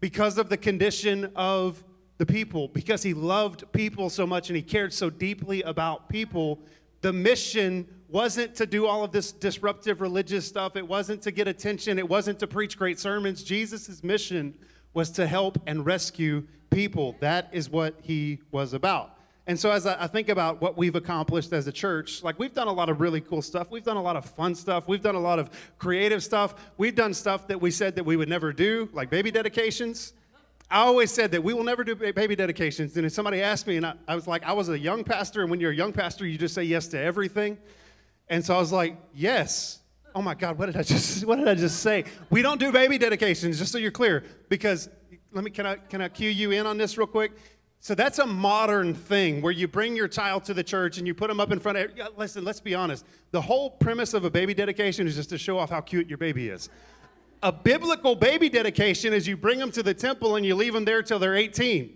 because 0.00 0.36
of 0.36 0.48
the 0.48 0.56
condition 0.56 1.30
of 1.36 1.84
the 2.18 2.26
people, 2.26 2.66
because 2.68 3.04
he 3.04 3.14
loved 3.14 3.70
people 3.72 4.10
so 4.10 4.26
much 4.26 4.50
and 4.50 4.56
he 4.56 4.62
cared 4.62 4.92
so 4.92 5.10
deeply 5.10 5.62
about 5.62 6.08
people 6.08 6.60
the 7.02 7.12
mission 7.12 7.86
wasn't 8.08 8.54
to 8.56 8.66
do 8.66 8.86
all 8.86 9.04
of 9.04 9.12
this 9.12 9.32
disruptive 9.32 10.00
religious 10.00 10.46
stuff. 10.46 10.76
It 10.76 10.86
wasn't 10.86 11.22
to 11.22 11.30
get 11.30 11.48
attention. 11.48 11.98
It 11.98 12.08
wasn't 12.08 12.38
to 12.40 12.46
preach 12.46 12.78
great 12.78 12.98
sermons. 12.98 13.42
Jesus' 13.42 14.02
mission 14.02 14.54
was 14.94 15.10
to 15.12 15.26
help 15.26 15.58
and 15.66 15.84
rescue 15.84 16.46
people. 16.70 17.16
That 17.20 17.48
is 17.52 17.70
what 17.70 17.94
he 18.02 18.40
was 18.50 18.72
about. 18.72 19.18
And 19.46 19.58
so, 19.58 19.72
as 19.72 19.86
I 19.86 20.06
think 20.06 20.28
about 20.28 20.60
what 20.60 20.76
we've 20.76 20.94
accomplished 20.94 21.52
as 21.52 21.66
a 21.66 21.72
church, 21.72 22.22
like 22.22 22.38
we've 22.38 22.54
done 22.54 22.68
a 22.68 22.72
lot 22.72 22.88
of 22.88 23.00
really 23.00 23.20
cool 23.20 23.42
stuff. 23.42 23.72
We've 23.72 23.82
done 23.82 23.96
a 23.96 24.02
lot 24.02 24.14
of 24.14 24.24
fun 24.24 24.54
stuff. 24.54 24.86
We've 24.86 25.02
done 25.02 25.16
a 25.16 25.20
lot 25.20 25.40
of 25.40 25.50
creative 25.78 26.22
stuff. 26.22 26.54
We've 26.76 26.94
done 26.94 27.12
stuff 27.12 27.48
that 27.48 27.60
we 27.60 27.72
said 27.72 27.96
that 27.96 28.04
we 28.04 28.16
would 28.16 28.28
never 28.28 28.52
do, 28.52 28.88
like 28.92 29.10
baby 29.10 29.32
dedications. 29.32 30.12
I 30.70 30.78
always 30.78 31.10
said 31.10 31.32
that 31.32 31.42
we 31.42 31.52
will 31.52 31.64
never 31.64 31.84
do 31.84 31.94
baby 31.94 32.34
dedications. 32.34 32.96
And 32.96 33.04
if 33.04 33.12
somebody 33.12 33.42
asked 33.42 33.66
me, 33.66 33.76
and 33.76 33.84
I, 33.84 33.94
I, 34.08 34.14
was 34.14 34.26
like, 34.26 34.42
I 34.44 34.52
was 34.52 34.70
a 34.70 34.78
young 34.78 35.04
pastor, 35.04 35.42
and 35.42 35.50
when 35.50 35.60
you're 35.60 35.72
a 35.72 35.76
young 35.76 35.92
pastor, 35.92 36.24
you 36.26 36.38
just 36.38 36.54
say 36.54 36.62
yes 36.62 36.86
to 36.88 36.98
everything. 36.98 37.58
And 38.28 38.42
so 38.42 38.56
I 38.56 38.58
was 38.58 38.72
like, 38.72 38.96
yes. 39.12 39.80
Oh 40.14 40.22
my 40.22 40.34
God, 40.34 40.58
what 40.58 40.66
did 40.66 40.76
I 40.76 40.82
just 40.82 41.24
what 41.26 41.36
did 41.36 41.48
I 41.48 41.54
just 41.54 41.80
say? 41.80 42.04
We 42.30 42.42
don't 42.42 42.58
do 42.58 42.72
baby 42.72 42.98
dedications, 42.98 43.58
just 43.58 43.72
so 43.72 43.78
you're 43.78 43.90
clear. 43.90 44.24
Because 44.48 44.88
let 45.32 45.44
me 45.44 45.50
can 45.50 45.66
I 45.66 45.76
can 45.76 46.00
I 46.00 46.08
cue 46.08 46.30
you 46.30 46.50
in 46.50 46.66
on 46.66 46.78
this 46.78 46.98
real 46.98 47.06
quick? 47.06 47.32
So 47.80 47.96
that's 47.96 48.20
a 48.20 48.26
modern 48.26 48.94
thing 48.94 49.42
where 49.42 49.52
you 49.52 49.66
bring 49.66 49.96
your 49.96 50.06
child 50.06 50.44
to 50.44 50.54
the 50.54 50.62
church 50.62 50.98
and 50.98 51.06
you 51.06 51.14
put 51.14 51.26
them 51.28 51.40
up 51.40 51.50
in 51.50 51.58
front 51.58 51.78
of. 51.78 51.90
Listen, 52.16 52.44
let's 52.44 52.60
be 52.60 52.76
honest. 52.76 53.04
The 53.32 53.40
whole 53.40 53.70
premise 53.70 54.14
of 54.14 54.24
a 54.24 54.30
baby 54.30 54.54
dedication 54.54 55.08
is 55.08 55.16
just 55.16 55.30
to 55.30 55.38
show 55.38 55.58
off 55.58 55.70
how 55.70 55.80
cute 55.80 56.08
your 56.08 56.18
baby 56.18 56.48
is 56.48 56.68
a 57.42 57.50
biblical 57.50 58.14
baby 58.14 58.48
dedication 58.48 59.12
is 59.12 59.26
you 59.26 59.36
bring 59.36 59.58
them 59.58 59.72
to 59.72 59.82
the 59.82 59.92
temple 59.92 60.36
and 60.36 60.46
you 60.46 60.54
leave 60.54 60.72
them 60.72 60.84
there 60.84 61.02
till 61.02 61.18
they're 61.18 61.34
18. 61.34 61.92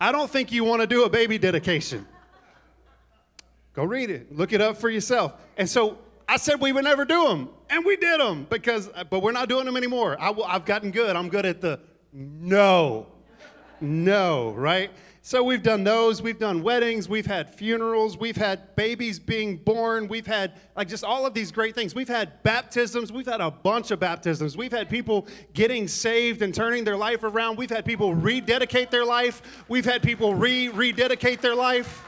I 0.00 0.12
don't 0.12 0.30
think 0.30 0.52
you 0.52 0.64
want 0.64 0.82
to 0.82 0.86
do 0.86 1.04
a 1.04 1.08
baby 1.08 1.36
dedication. 1.36 2.06
Go 3.74 3.84
read 3.84 4.08
it, 4.08 4.34
look 4.34 4.52
it 4.52 4.60
up 4.60 4.76
for 4.76 4.88
yourself. 4.88 5.34
And 5.56 5.68
so 5.68 5.98
I 6.28 6.36
said 6.36 6.60
we 6.60 6.72
would 6.72 6.84
never 6.84 7.04
do 7.04 7.28
them, 7.28 7.50
and 7.68 7.84
we 7.84 7.96
did 7.96 8.20
them 8.20 8.46
because, 8.48 8.88
uh, 8.94 9.04
but 9.04 9.20
we're 9.20 9.32
not 9.32 9.48
doing 9.48 9.66
them 9.66 9.76
anymore. 9.76 10.16
I, 10.20 10.32
have 10.52 10.64
gotten 10.64 10.90
good. 10.90 11.16
I'm 11.16 11.28
good 11.28 11.44
at 11.44 11.60
the 11.60 11.80
no, 12.12 13.06
no, 13.80 14.52
right? 14.52 14.90
So 15.26 15.42
we've 15.42 15.62
done 15.62 15.84
those, 15.84 16.20
we've 16.20 16.38
done 16.38 16.62
weddings, 16.62 17.08
we've 17.08 17.24
had 17.24 17.48
funerals, 17.48 18.18
we've 18.18 18.36
had 18.36 18.76
babies 18.76 19.18
being 19.18 19.56
born, 19.56 20.06
we've 20.06 20.26
had 20.26 20.52
like 20.76 20.86
just 20.86 21.02
all 21.02 21.24
of 21.24 21.32
these 21.32 21.50
great 21.50 21.74
things. 21.74 21.94
We've 21.94 22.06
had 22.06 22.42
baptisms, 22.42 23.10
we've 23.10 23.26
had 23.26 23.40
a 23.40 23.50
bunch 23.50 23.90
of 23.90 23.98
baptisms. 23.98 24.54
We've 24.54 24.70
had 24.70 24.90
people 24.90 25.26
getting 25.54 25.88
saved 25.88 26.42
and 26.42 26.54
turning 26.54 26.84
their 26.84 26.98
life 26.98 27.22
around. 27.22 27.56
We've 27.56 27.70
had 27.70 27.86
people 27.86 28.14
rededicate 28.14 28.90
their 28.90 29.04
life. 29.04 29.64
We've 29.66 29.86
had 29.86 30.02
people 30.02 30.34
re 30.34 30.68
rededicate 30.68 31.40
their 31.40 31.54
life. 31.54 32.04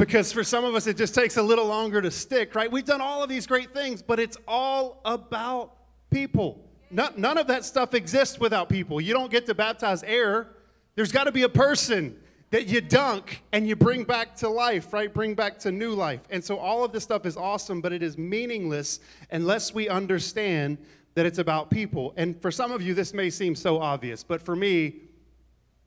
Because 0.00 0.32
for 0.32 0.42
some 0.42 0.64
of 0.64 0.74
us 0.74 0.86
it 0.86 0.96
just 0.96 1.14
takes 1.14 1.36
a 1.36 1.42
little 1.42 1.66
longer 1.66 2.00
to 2.00 2.10
stick, 2.10 2.54
right? 2.54 2.72
We've 2.72 2.86
done 2.86 3.02
all 3.02 3.22
of 3.22 3.28
these 3.28 3.46
great 3.46 3.74
things, 3.74 4.00
but 4.00 4.18
it's 4.18 4.38
all 4.48 5.02
about 5.04 5.74
people. 6.10 6.64
none, 6.90 7.12
none 7.18 7.36
of 7.36 7.46
that 7.48 7.66
stuff 7.66 7.92
exists 7.92 8.40
without 8.40 8.70
people. 8.70 8.98
You 8.98 9.12
don't 9.12 9.30
get 9.30 9.44
to 9.44 9.54
baptize 9.54 10.02
air. 10.04 10.48
There's 10.94 11.12
got 11.12 11.24
to 11.24 11.32
be 11.32 11.42
a 11.42 11.50
person 11.50 12.16
that 12.48 12.66
you 12.66 12.80
dunk 12.80 13.42
and 13.52 13.68
you 13.68 13.76
bring 13.76 14.04
back 14.04 14.34
to 14.36 14.48
life, 14.48 14.94
right? 14.94 15.12
Bring 15.12 15.34
back 15.34 15.58
to 15.60 15.70
new 15.70 15.90
life. 15.90 16.22
And 16.30 16.42
so 16.42 16.56
all 16.56 16.82
of 16.82 16.92
this 16.92 17.04
stuff 17.04 17.26
is 17.26 17.36
awesome, 17.36 17.82
but 17.82 17.92
it 17.92 18.02
is 18.02 18.16
meaningless 18.16 19.00
unless 19.30 19.74
we 19.74 19.90
understand 19.90 20.78
that 21.14 21.26
it's 21.26 21.38
about 21.38 21.68
people. 21.68 22.14
And 22.16 22.40
for 22.40 22.50
some 22.50 22.72
of 22.72 22.80
you, 22.80 22.94
this 22.94 23.12
may 23.12 23.28
seem 23.28 23.54
so 23.54 23.78
obvious, 23.78 24.24
but 24.24 24.40
for 24.40 24.56
me, 24.56 24.94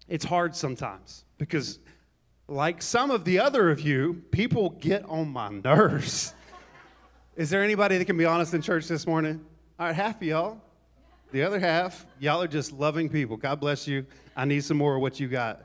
it's 0.07 0.23
hard 0.23 0.55
sometimes 0.55 1.25
because, 1.39 1.79
like 2.47 2.81
some 2.81 3.11
of 3.11 3.25
the 3.25 3.39
other 3.39 3.69
of 3.71 3.81
you, 3.81 4.21
people 4.31 4.71
get 4.71 5.05
on 5.05 5.29
my 5.29 5.49
nerves. 5.49 6.33
Is 7.35 7.49
there 7.49 7.63
anybody 7.63 7.97
that 7.97 8.05
can 8.05 8.17
be 8.17 8.25
honest 8.25 8.53
in 8.53 8.61
church 8.61 8.87
this 8.87 9.07
morning? 9.07 9.43
All 9.79 9.87
right, 9.87 9.95
half 9.95 10.17
of 10.17 10.23
y'all. 10.23 10.61
The 11.31 11.41
other 11.41 11.59
half, 11.59 12.05
y'all 12.19 12.43
are 12.43 12.47
just 12.47 12.71
loving 12.71 13.09
people. 13.09 13.37
God 13.37 13.59
bless 13.59 13.87
you. 13.87 14.05
I 14.35 14.45
need 14.45 14.63
some 14.63 14.77
more 14.77 14.95
of 14.95 15.01
what 15.01 15.19
you 15.19 15.27
got. 15.27 15.63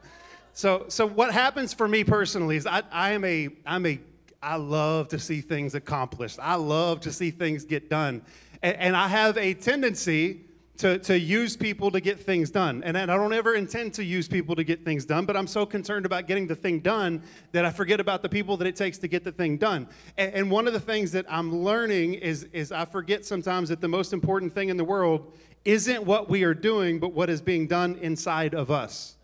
So, 0.54 0.86
so 0.88 1.06
what 1.06 1.32
happens 1.32 1.74
for 1.74 1.86
me 1.86 2.04
personally 2.04 2.56
is 2.56 2.66
I, 2.66 2.82
I 2.90 3.10
am 3.10 3.24
a, 3.24 3.50
I'm 3.66 3.84
a, 3.84 4.00
I 4.42 4.56
love 4.56 5.08
to 5.08 5.18
see 5.18 5.40
things 5.40 5.74
accomplished. 5.74 6.38
I 6.40 6.54
love 6.54 7.00
to 7.00 7.12
see 7.12 7.30
things 7.30 7.64
get 7.64 7.90
done. 7.90 8.22
And, 8.62 8.76
and 8.76 8.96
I 8.96 9.08
have 9.08 9.36
a 9.36 9.52
tendency 9.52 10.47
to, 10.78 10.98
to 11.00 11.18
use 11.18 11.56
people 11.56 11.90
to 11.90 12.00
get 12.00 12.20
things 12.20 12.50
done. 12.50 12.82
And 12.84 12.96
I 12.96 13.04
don't 13.06 13.32
ever 13.32 13.54
intend 13.56 13.94
to 13.94 14.04
use 14.04 14.28
people 14.28 14.54
to 14.54 14.62
get 14.62 14.84
things 14.84 15.04
done, 15.04 15.26
but 15.26 15.36
I'm 15.36 15.48
so 15.48 15.66
concerned 15.66 16.06
about 16.06 16.28
getting 16.28 16.46
the 16.46 16.54
thing 16.54 16.78
done 16.78 17.22
that 17.52 17.64
I 17.64 17.70
forget 17.70 17.98
about 17.98 18.22
the 18.22 18.28
people 18.28 18.56
that 18.58 18.66
it 18.66 18.76
takes 18.76 18.96
to 18.98 19.08
get 19.08 19.24
the 19.24 19.32
thing 19.32 19.58
done. 19.58 19.88
And, 20.16 20.32
and 20.34 20.50
one 20.50 20.68
of 20.68 20.72
the 20.72 20.80
things 20.80 21.10
that 21.12 21.26
I'm 21.28 21.52
learning 21.64 22.14
is, 22.14 22.44
is 22.52 22.70
I 22.70 22.84
forget 22.84 23.24
sometimes 23.24 23.68
that 23.70 23.80
the 23.80 23.88
most 23.88 24.12
important 24.12 24.54
thing 24.54 24.68
in 24.68 24.76
the 24.76 24.84
world 24.84 25.32
isn't 25.64 26.04
what 26.04 26.30
we 26.30 26.44
are 26.44 26.54
doing, 26.54 27.00
but 27.00 27.12
what 27.12 27.28
is 27.28 27.42
being 27.42 27.66
done 27.66 27.96
inside 27.96 28.54
of 28.54 28.70
us. 28.70 29.16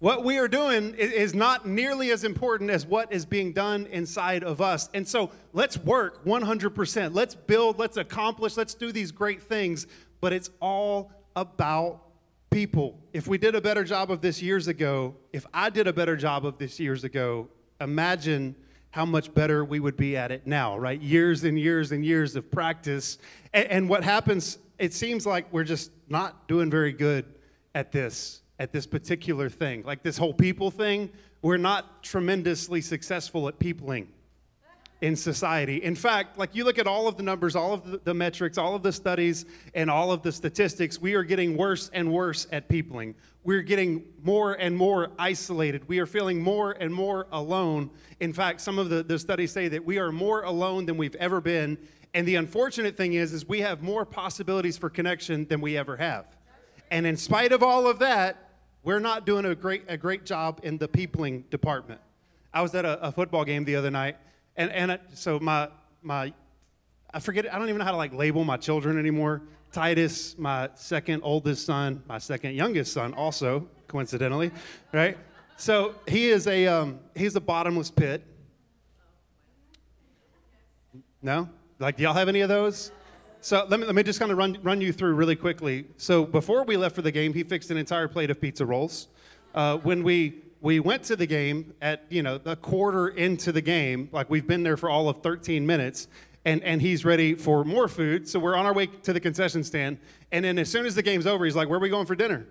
What 0.00 0.22
we 0.24 0.36
are 0.38 0.48
doing 0.48 0.94
is 0.96 1.34
not 1.34 1.66
nearly 1.66 2.10
as 2.10 2.24
important 2.24 2.68
as 2.68 2.84
what 2.84 3.10
is 3.10 3.24
being 3.24 3.54
done 3.54 3.86
inside 3.86 4.44
of 4.44 4.60
us. 4.60 4.90
And 4.92 5.08
so 5.08 5.30
let's 5.54 5.78
work 5.78 6.24
100%. 6.26 7.14
Let's 7.14 7.34
build, 7.34 7.78
let's 7.78 7.96
accomplish, 7.96 8.56
let's 8.58 8.74
do 8.74 8.92
these 8.92 9.12
great 9.12 9.42
things 9.42 9.86
but 10.24 10.32
it's 10.32 10.48
all 10.58 11.12
about 11.36 12.00
people. 12.48 12.98
If 13.12 13.28
we 13.28 13.36
did 13.36 13.54
a 13.54 13.60
better 13.60 13.84
job 13.84 14.10
of 14.10 14.22
this 14.22 14.40
years 14.40 14.68
ago, 14.68 15.14
if 15.34 15.44
I 15.52 15.68
did 15.68 15.86
a 15.86 15.92
better 15.92 16.16
job 16.16 16.46
of 16.46 16.56
this 16.56 16.80
years 16.80 17.04
ago, 17.04 17.46
imagine 17.78 18.56
how 18.90 19.04
much 19.04 19.34
better 19.34 19.66
we 19.66 19.80
would 19.80 19.98
be 19.98 20.16
at 20.16 20.32
it 20.32 20.46
now, 20.46 20.78
right? 20.78 20.98
Years 20.98 21.44
and 21.44 21.58
years 21.58 21.92
and 21.92 22.02
years 22.02 22.36
of 22.36 22.50
practice. 22.50 23.18
And, 23.52 23.66
and, 23.66 23.86
what 23.86 24.02
happens, 24.02 24.56
it 24.78 24.94
seems 24.94 25.26
like 25.26 25.52
we're 25.52 25.62
just 25.62 25.90
not 26.08 26.48
doing 26.48 26.70
very 26.70 26.92
good 26.92 27.26
at 27.74 27.92
this, 27.92 28.40
at 28.58 28.72
this 28.72 28.86
particular 28.86 29.50
thing. 29.50 29.82
Like 29.82 30.02
this 30.02 30.16
whole 30.16 30.32
people 30.32 30.70
thing, 30.70 31.10
we're 31.42 31.58
not 31.58 32.02
tremendously 32.02 32.80
successful 32.80 33.46
at 33.46 33.58
peopling 33.58 34.08
in 35.04 35.14
society. 35.14 35.82
In 35.84 35.94
fact, 35.94 36.38
like 36.38 36.54
you 36.54 36.64
look 36.64 36.78
at 36.78 36.86
all 36.86 37.06
of 37.06 37.18
the 37.18 37.22
numbers, 37.22 37.54
all 37.54 37.74
of 37.74 38.04
the, 38.04 38.14
metrics, 38.14 38.56
all 38.56 38.74
of 38.74 38.82
the 38.82 38.90
studies, 38.90 39.44
and 39.74 39.90
all 39.90 40.10
of 40.10 40.22
the 40.22 40.32
statistics, 40.32 40.98
we 40.98 41.12
are 41.12 41.22
getting 41.22 41.58
worse 41.58 41.90
and 41.92 42.10
worse 42.10 42.46
at 42.50 42.70
peopling. 42.70 43.14
We're 43.42 43.60
getting 43.60 44.06
more 44.22 44.54
and 44.54 44.74
more 44.74 45.10
isolated. 45.18 45.86
We 45.88 45.98
are 45.98 46.06
feeling 46.06 46.40
more 46.40 46.72
and 46.72 46.92
more 46.92 47.26
alone. 47.32 47.90
In 48.20 48.32
fact, 48.32 48.62
some 48.62 48.78
of 48.78 48.88
the, 48.88 49.02
the 49.02 49.18
studies 49.18 49.52
say 49.52 49.68
that 49.68 49.84
we 49.84 49.98
are 49.98 50.10
more 50.10 50.44
alone 50.44 50.86
than 50.86 50.96
we've 50.96 51.16
ever 51.16 51.42
been. 51.42 51.76
And 52.14 52.26
the 52.26 52.36
unfortunate 52.36 52.96
thing 52.96 53.12
is, 53.12 53.34
is 53.34 53.46
we 53.46 53.60
have 53.60 53.82
more 53.82 54.06
possibilities 54.06 54.78
for 54.78 54.88
connection 54.88 55.46
than 55.48 55.60
we 55.60 55.76
ever 55.76 55.98
have. 55.98 56.24
And 56.90 57.06
in 57.06 57.18
spite 57.18 57.52
of 57.52 57.62
all 57.62 57.86
of 57.86 57.98
that, 57.98 58.52
we're 58.82 59.00
not 59.00 59.26
doing 59.26 59.44
a 59.44 59.54
great, 59.54 59.84
a 59.86 59.98
great 59.98 60.24
job 60.24 60.60
in 60.62 60.78
the 60.78 60.88
peopling 60.88 61.42
department. 61.50 62.00
I 62.54 62.62
was 62.62 62.74
at 62.74 62.86
a, 62.86 63.08
a 63.08 63.12
football 63.12 63.44
game 63.44 63.64
the 63.64 63.76
other 63.76 63.90
night, 63.90 64.16
and, 64.56 64.70
and 64.70 64.98
so 65.14 65.38
my, 65.38 65.68
my, 66.02 66.32
I 67.12 67.20
forget, 67.20 67.52
I 67.52 67.58
don't 67.58 67.68
even 67.68 67.78
know 67.78 67.84
how 67.84 67.92
to 67.92 67.96
like 67.96 68.14
label 68.14 68.44
my 68.44 68.56
children 68.56 68.98
anymore. 68.98 69.42
Titus, 69.72 70.38
my 70.38 70.68
second 70.74 71.22
oldest 71.24 71.66
son, 71.66 72.02
my 72.08 72.18
second 72.18 72.54
youngest 72.54 72.92
son, 72.92 73.12
also 73.14 73.68
coincidentally, 73.88 74.52
right? 74.92 75.18
So 75.56 75.94
he 76.06 76.28
is 76.28 76.46
a, 76.46 76.66
um, 76.66 77.00
he's 77.14 77.34
a 77.36 77.40
bottomless 77.40 77.90
pit. 77.90 78.22
No? 81.22 81.48
Like, 81.78 81.96
do 81.96 82.02
y'all 82.02 82.14
have 82.14 82.28
any 82.28 82.40
of 82.42 82.48
those? 82.48 82.92
So 83.40 83.66
let 83.68 83.80
me, 83.80 83.86
let 83.86 83.94
me 83.94 84.02
just 84.02 84.18
kind 84.18 84.30
of 84.30 84.38
run, 84.38 84.58
run 84.62 84.80
you 84.80 84.92
through 84.92 85.14
really 85.14 85.36
quickly. 85.36 85.86
So 85.96 86.24
before 86.24 86.64
we 86.64 86.76
left 86.76 86.94
for 86.94 87.02
the 87.02 87.12
game, 87.12 87.34
he 87.34 87.42
fixed 87.42 87.70
an 87.70 87.76
entire 87.76 88.08
plate 88.08 88.30
of 88.30 88.40
pizza 88.40 88.64
rolls. 88.64 89.08
Uh, 89.54 89.78
when 89.78 90.02
we 90.02 90.42
we 90.64 90.80
went 90.80 91.02
to 91.02 91.14
the 91.14 91.26
game 91.26 91.74
at 91.82 92.06
you 92.08 92.22
know 92.22 92.40
a 92.46 92.56
quarter 92.56 93.08
into 93.08 93.52
the 93.52 93.60
game 93.60 94.08
like 94.12 94.30
we've 94.30 94.46
been 94.46 94.62
there 94.62 94.78
for 94.78 94.88
all 94.88 95.10
of 95.10 95.22
13 95.22 95.66
minutes 95.66 96.08
and, 96.46 96.62
and 96.62 96.80
he's 96.80 97.06
ready 97.06 97.34
for 97.34 97.64
more 97.64 97.88
food. 97.88 98.28
So 98.28 98.38
we're 98.38 98.54
on 98.54 98.66
our 98.66 98.74
way 98.74 98.86
to 98.86 99.12
the 99.12 99.20
concession 99.20 99.62
stand 99.62 99.98
and 100.32 100.44
then 100.44 100.58
as 100.58 100.70
soon 100.70 100.86
as 100.86 100.94
the 100.94 101.02
game's 101.02 101.26
over 101.26 101.44
he's 101.44 101.54
like 101.54 101.68
where 101.68 101.76
are 101.76 101.82
we 101.82 101.90
going 101.90 102.06
for 102.06 102.14
dinner? 102.16 102.46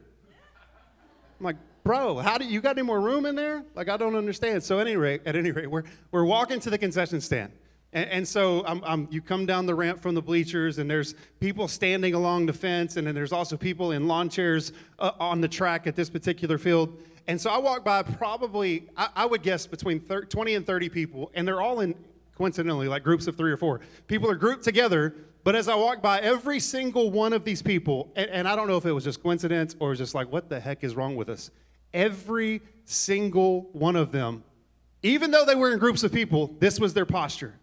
I'm 1.39 1.43
like 1.43 1.55
bro 1.83 2.19
how 2.19 2.37
do 2.37 2.45
you 2.45 2.61
got 2.61 2.77
any 2.77 2.85
more 2.85 3.01
room 3.01 3.25
in 3.25 3.35
there? 3.35 3.65
Like 3.73 3.89
i 3.89 3.97
don't 3.97 4.15
understand. 4.15 4.63
So 4.63 4.79
at 4.79 4.85
any 4.85 4.95
rate 4.95 5.21
at 5.25 5.35
any 5.35 5.51
rate 5.51 5.69
we're, 5.69 5.83
we're 6.11 6.23
walking 6.23 6.59
to 6.61 6.69
the 6.69 6.77
concession 6.77 7.19
stand. 7.19 7.51
And, 7.93 8.09
and 8.09 8.27
so 8.27 8.63
I'm, 8.67 8.83
I'm, 8.83 9.07
you 9.09 9.23
come 9.23 9.47
down 9.47 9.65
the 9.65 9.75
ramp 9.75 10.01
from 10.01 10.15
the 10.15 10.21
bleachers, 10.21 10.79
and 10.79 10.89
there's 10.89 11.13
people 11.39 11.67
standing 11.67 12.15
along 12.15 12.47
the 12.47 12.53
fence, 12.53 12.97
and 12.97 13.05
then 13.05 13.13
there's 13.13 13.31
also 13.31 13.55
people 13.55 13.91
in 13.91 14.07
lawn 14.07 14.29
chairs 14.29 14.73
uh, 14.97 15.11
on 15.19 15.41
the 15.41 15.47
track 15.47 15.85
at 15.85 15.95
this 15.95 16.09
particular 16.09 16.57
field. 16.57 16.97
And 17.27 17.39
so 17.39 17.49
I 17.49 17.57
walk 17.57 17.85
by 17.85 18.03
probably, 18.03 18.89
I, 18.97 19.09
I 19.15 19.25
would 19.25 19.43
guess, 19.43 19.65
between 19.65 19.99
30, 19.99 20.27
20 20.27 20.55
and 20.55 20.65
30 20.65 20.89
people, 20.89 21.31
and 21.33 21.47
they're 21.47 21.61
all 21.61 21.79
in, 21.79 21.95
coincidentally, 22.35 22.87
like 22.87 23.03
groups 23.03 23.27
of 23.27 23.37
three 23.37 23.51
or 23.51 23.57
four. 23.57 23.79
People 24.07 24.29
are 24.29 24.35
grouped 24.35 24.63
together, 24.63 25.15
but 25.43 25.55
as 25.55 25.67
I 25.69 25.75
walk 25.75 26.01
by, 26.01 26.19
every 26.19 26.59
single 26.59 27.11
one 27.11 27.31
of 27.31 27.45
these 27.45 27.61
people, 27.61 28.11
and, 28.15 28.29
and 28.29 28.47
I 28.47 28.55
don't 28.55 28.67
know 28.67 28.77
if 28.77 28.85
it 28.85 28.91
was 28.91 29.05
just 29.05 29.23
coincidence 29.23 29.75
or 29.79 29.95
just 29.95 30.13
like, 30.13 30.31
what 30.31 30.49
the 30.49 30.59
heck 30.59 30.83
is 30.83 30.95
wrong 30.95 31.15
with 31.15 31.29
us? 31.29 31.49
Every 31.93 32.61
single 32.85 33.69
one 33.71 33.95
of 33.95 34.11
them, 34.11 34.43
even 35.01 35.31
though 35.31 35.45
they 35.45 35.55
were 35.55 35.71
in 35.71 35.79
groups 35.79 36.03
of 36.03 36.11
people, 36.11 36.55
this 36.59 36.79
was 36.79 36.93
their 36.93 37.05
posture. 37.05 37.53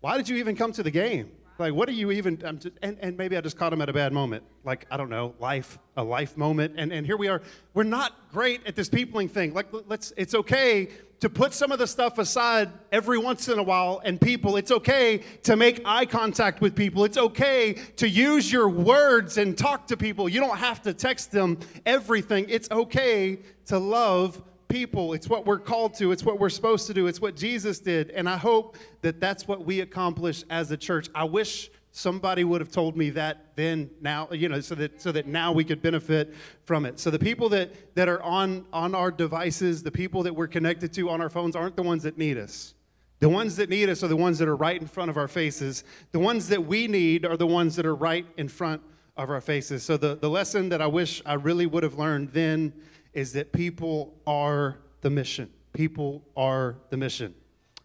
Why 0.00 0.16
did 0.16 0.28
you 0.28 0.36
even 0.36 0.54
come 0.54 0.72
to 0.72 0.82
the 0.82 0.90
game? 0.90 1.30
Like, 1.58 1.72
what 1.72 1.88
are 1.88 1.92
you 1.92 2.10
even? 2.10 2.42
Um, 2.44 2.58
just, 2.58 2.74
and, 2.82 2.98
and 3.00 3.16
maybe 3.16 3.36
I 3.36 3.40
just 3.40 3.56
caught 3.56 3.72
him 3.72 3.80
at 3.80 3.88
a 3.88 3.92
bad 3.92 4.12
moment. 4.12 4.42
Like, 4.64 4.86
I 4.90 4.96
don't 4.96 5.10
know, 5.10 5.34
life, 5.38 5.78
a 5.96 6.02
life 6.02 6.36
moment. 6.36 6.74
And, 6.76 6.92
and 6.92 7.06
here 7.06 7.16
we 7.16 7.28
are. 7.28 7.42
We're 7.74 7.84
not 7.84 8.30
great 8.32 8.66
at 8.66 8.74
this 8.74 8.88
peopling 8.88 9.28
thing. 9.28 9.54
Like, 9.54 9.66
let's, 9.86 10.12
it's 10.16 10.34
okay 10.34 10.88
to 11.20 11.30
put 11.30 11.54
some 11.54 11.70
of 11.70 11.78
the 11.78 11.86
stuff 11.86 12.18
aside 12.18 12.70
every 12.90 13.18
once 13.18 13.48
in 13.48 13.58
a 13.58 13.62
while 13.62 14.02
and 14.04 14.20
people. 14.20 14.56
It's 14.56 14.72
okay 14.72 15.22
to 15.44 15.54
make 15.56 15.80
eye 15.84 16.06
contact 16.06 16.60
with 16.60 16.74
people. 16.74 17.04
It's 17.04 17.16
okay 17.16 17.74
to 17.96 18.08
use 18.08 18.50
your 18.50 18.68
words 18.68 19.38
and 19.38 19.56
talk 19.56 19.86
to 19.86 19.96
people. 19.96 20.28
You 20.28 20.40
don't 20.40 20.58
have 20.58 20.82
to 20.82 20.92
text 20.92 21.30
them 21.30 21.58
everything. 21.86 22.46
It's 22.48 22.70
okay 22.70 23.38
to 23.66 23.78
love 23.78 24.42
people. 24.74 25.12
It's 25.12 25.28
what 25.28 25.46
we're 25.46 25.60
called 25.60 25.94
to. 25.98 26.10
It's 26.10 26.24
what 26.24 26.40
we're 26.40 26.48
supposed 26.48 26.88
to 26.88 26.94
do. 26.94 27.06
It's 27.06 27.20
what 27.20 27.36
Jesus 27.36 27.78
did. 27.78 28.10
And 28.10 28.28
I 28.28 28.36
hope 28.36 28.76
that 29.02 29.20
that's 29.20 29.46
what 29.46 29.64
we 29.64 29.82
accomplish 29.82 30.42
as 30.50 30.72
a 30.72 30.76
church. 30.76 31.08
I 31.14 31.22
wish 31.22 31.70
somebody 31.92 32.42
would 32.42 32.60
have 32.60 32.72
told 32.72 32.96
me 32.96 33.10
that 33.10 33.54
then 33.54 33.88
now 34.00 34.26
you 34.32 34.48
know 34.48 34.58
so 34.58 34.74
that 34.74 35.00
so 35.00 35.12
that 35.12 35.28
now 35.28 35.52
we 35.52 35.62
could 35.62 35.80
benefit 35.80 36.34
from 36.64 36.84
it 36.84 36.98
so 36.98 37.08
the 37.08 37.20
people 37.20 37.48
that 37.48 37.94
that 37.94 38.08
are 38.08 38.20
on 38.22 38.66
on 38.72 38.96
our 38.96 39.12
devices 39.12 39.80
the 39.80 39.92
people 39.92 40.24
that 40.24 40.34
we're 40.34 40.48
connected 40.48 40.92
to 40.92 41.08
on 41.08 41.20
our 41.20 41.30
phones 41.30 41.54
aren't 41.54 41.76
the 41.76 41.82
ones 41.84 42.02
that 42.02 42.18
need 42.18 42.36
us 42.36 42.74
the 43.20 43.28
ones 43.28 43.54
that 43.54 43.70
need 43.70 43.88
us 43.88 44.02
are 44.02 44.08
the 44.08 44.16
ones 44.16 44.40
that 44.40 44.48
are 44.48 44.56
right 44.56 44.80
in 44.80 44.88
front 44.88 45.08
of 45.08 45.16
our 45.16 45.28
faces 45.28 45.84
the 46.10 46.18
ones 46.18 46.48
that 46.48 46.66
we 46.66 46.88
need 46.88 47.24
are 47.24 47.36
the 47.36 47.46
ones 47.46 47.76
that 47.76 47.86
are 47.86 47.94
right 47.94 48.26
in 48.36 48.48
front 48.48 48.82
of 49.16 49.30
our 49.30 49.40
faces 49.40 49.84
so 49.84 49.96
the 49.96 50.16
the 50.16 50.28
lesson 50.28 50.68
that 50.68 50.82
i 50.82 50.86
wish 50.88 51.22
i 51.24 51.34
really 51.34 51.64
would 51.64 51.84
have 51.84 51.94
learned 51.94 52.28
then 52.32 52.72
is 53.14 53.32
that 53.32 53.52
people 53.52 54.14
are 54.26 54.78
the 55.00 55.10
mission. 55.10 55.50
People 55.72 56.24
are 56.36 56.76
the 56.90 56.96
mission. 56.96 57.34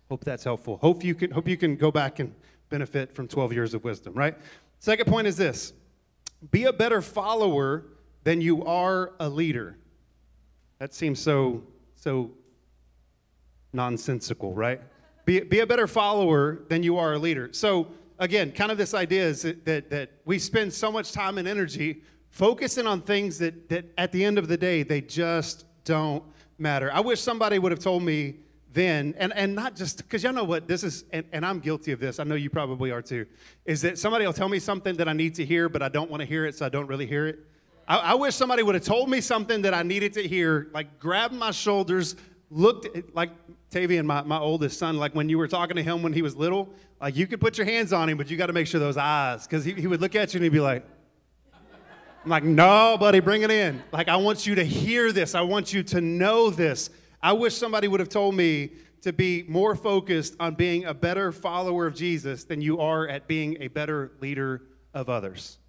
Hope 0.10 0.24
that's 0.24 0.44
helpful. 0.44 0.78
Hope 0.78 1.04
you 1.04 1.16
can 1.16 1.32
hope 1.32 1.48
you 1.48 1.58
can 1.58 1.76
go 1.76 1.92
back 1.92 2.20
and 2.20 2.34
benefit 2.70 3.14
from 3.14 3.28
12 3.28 3.54
years 3.54 3.74
of 3.74 3.84
wisdom, 3.84 4.14
right? 4.14 4.36
Second 4.80 5.06
point 5.06 5.28
is 5.28 5.38
this. 5.38 5.74
Be 6.52 6.66
a 6.66 6.74
better 6.74 7.02
follower 7.02 7.86
than 8.24 8.42
you 8.42 8.64
are 8.66 9.14
a 9.20 9.30
leader. 9.30 9.78
That 10.80 10.94
seems 10.94 11.20
so 11.20 11.64
so 11.96 12.32
nonsensical, 13.74 14.54
right? 14.54 14.82
Be, 15.26 15.42
be 15.42 15.60
a 15.60 15.68
better 15.68 15.88
follower 15.88 16.60
than 16.70 16.82
you 16.82 16.98
are 16.98 17.14
a 17.14 17.20
leader. 17.20 17.50
So 17.52 17.88
again, 18.18 18.52
kind 18.52 18.72
of 18.72 18.78
this 18.78 18.94
idea 18.94 19.28
is 19.28 19.44
that, 19.44 19.66
that, 19.66 19.90
that 19.90 20.12
we 20.26 20.40
spend 20.40 20.74
so 20.74 20.92
much 20.92 21.12
time 21.12 21.38
and 21.38 21.48
energy 21.48 22.02
focusing 22.30 22.88
on 22.88 23.02
things 23.02 23.38
that, 23.40 23.70
that 23.70 23.86
at 23.98 24.12
the 24.12 24.24
end 24.24 24.38
of 24.38 24.48
the 24.48 24.58
day, 24.58 24.84
they 24.84 25.02
just 25.02 25.66
don't 25.84 26.24
matter. 26.58 26.92
I 26.94 27.00
wish 27.00 27.22
somebody 27.22 27.60
would 27.60 27.72
have 27.72 27.80
told 27.80 28.04
me 28.04 28.36
then, 28.72 29.16
and, 29.18 29.34
and 29.34 29.56
not 29.56 29.76
just 29.76 29.98
because 29.98 30.24
y'all 30.24 30.34
know 30.34 30.44
what 30.44 30.68
this 30.68 30.84
is, 30.84 31.04
and, 31.12 31.26
and 31.32 31.44
I'm 31.44 31.60
guilty 31.60 31.92
of 31.92 32.00
this. 32.00 32.20
I 32.20 32.24
know 32.24 32.36
you 32.36 32.52
probably 32.52 32.92
are 32.92 33.02
too. 33.02 33.26
Is 33.66 33.82
that 33.82 33.98
somebody 33.98 34.26
will 34.26 34.34
tell 34.34 34.50
me 34.50 34.60
something 34.60 34.96
that 34.98 35.10
I 35.10 35.14
need 35.14 35.34
to 35.36 35.46
hear, 35.46 35.70
but 35.70 35.82
I 35.82 35.90
don't 35.90 36.10
want 36.10 36.22
to 36.22 36.28
hear 36.28 36.46
it, 36.46 36.56
so 36.56 36.66
I 36.66 36.70
don't 36.70 36.86
really 36.86 37.08
hear 37.08 37.28
it. 37.28 37.40
I, 37.88 37.98
I 37.98 38.14
wish 38.14 38.36
somebody 38.36 38.62
would 38.62 38.76
have 38.76 38.84
told 38.84 39.10
me 39.10 39.22
something 39.22 39.64
that 39.64 39.74
I 39.74 39.82
needed 39.82 40.14
to 40.14 40.28
hear, 40.28 40.70
like 40.72 41.00
grabbed 41.00 41.34
my 41.34 41.50
shoulders, 41.50 42.16
looked 42.52 42.96
at, 42.96 43.16
like 43.16 43.32
Tavian, 43.72 44.06
my, 44.06 44.22
my 44.22 44.38
oldest 44.38 44.78
son, 44.78 44.98
like 44.98 45.16
when 45.16 45.30
you 45.30 45.40
were 45.40 45.48
talking 45.48 45.76
to 45.76 45.84
him 45.84 46.04
when 46.04 46.14
he 46.14 46.22
was 46.22 46.36
little, 46.36 46.70
like 47.02 47.16
you 47.16 47.26
could 47.26 47.42
put 47.42 47.58
your 47.58 47.66
hands 47.66 47.92
on 47.92 48.08
him, 48.08 48.18
but 48.18 48.30
you 48.30 48.38
got 48.38 48.48
to 48.48 48.54
make 48.54 48.68
sure 48.68 48.80
those 48.80 48.98
eyes, 48.98 49.48
because 49.48 49.66
he, 49.66 49.74
he 49.74 49.88
would 49.88 50.02
look 50.02 50.16
at 50.16 50.34
you 50.34 50.38
and 50.38 50.44
he'd 50.44 50.54
be 50.54 50.60
like, 50.60 50.86
I'm 52.24 52.30
like, 52.30 52.44
no, 52.44 52.98
buddy, 53.00 53.22
bring 53.22 53.44
it 53.44 53.52
in. 53.52 53.82
Like, 53.94 54.10
I 54.10 54.18
want 54.18 54.46
you 54.46 54.56
to 54.56 54.64
hear 54.64 55.12
this. 55.14 55.36
I 55.36 55.42
want 55.42 55.72
you 55.74 55.84
to 55.84 56.02
know 56.02 56.50
this. 56.50 56.90
I 57.24 57.34
wish 57.34 57.56
somebody 57.56 57.88
would 57.88 58.02
have 58.02 58.10
told 58.10 58.36
me 58.36 58.72
to 59.02 59.14
be 59.14 59.46
more 59.48 59.76
focused 59.76 60.36
on 60.40 60.56
being 60.56 60.86
a 60.86 60.94
better 60.94 61.32
follower 61.32 61.88
of 61.88 61.96
Jesus 61.96 62.44
than 62.44 62.62
you 62.62 62.80
are 62.80 63.08
at 63.08 63.28
being 63.28 63.58
a 63.62 63.68
better 63.70 64.12
leader 64.20 64.64
of 64.94 65.10
others. 65.10 65.60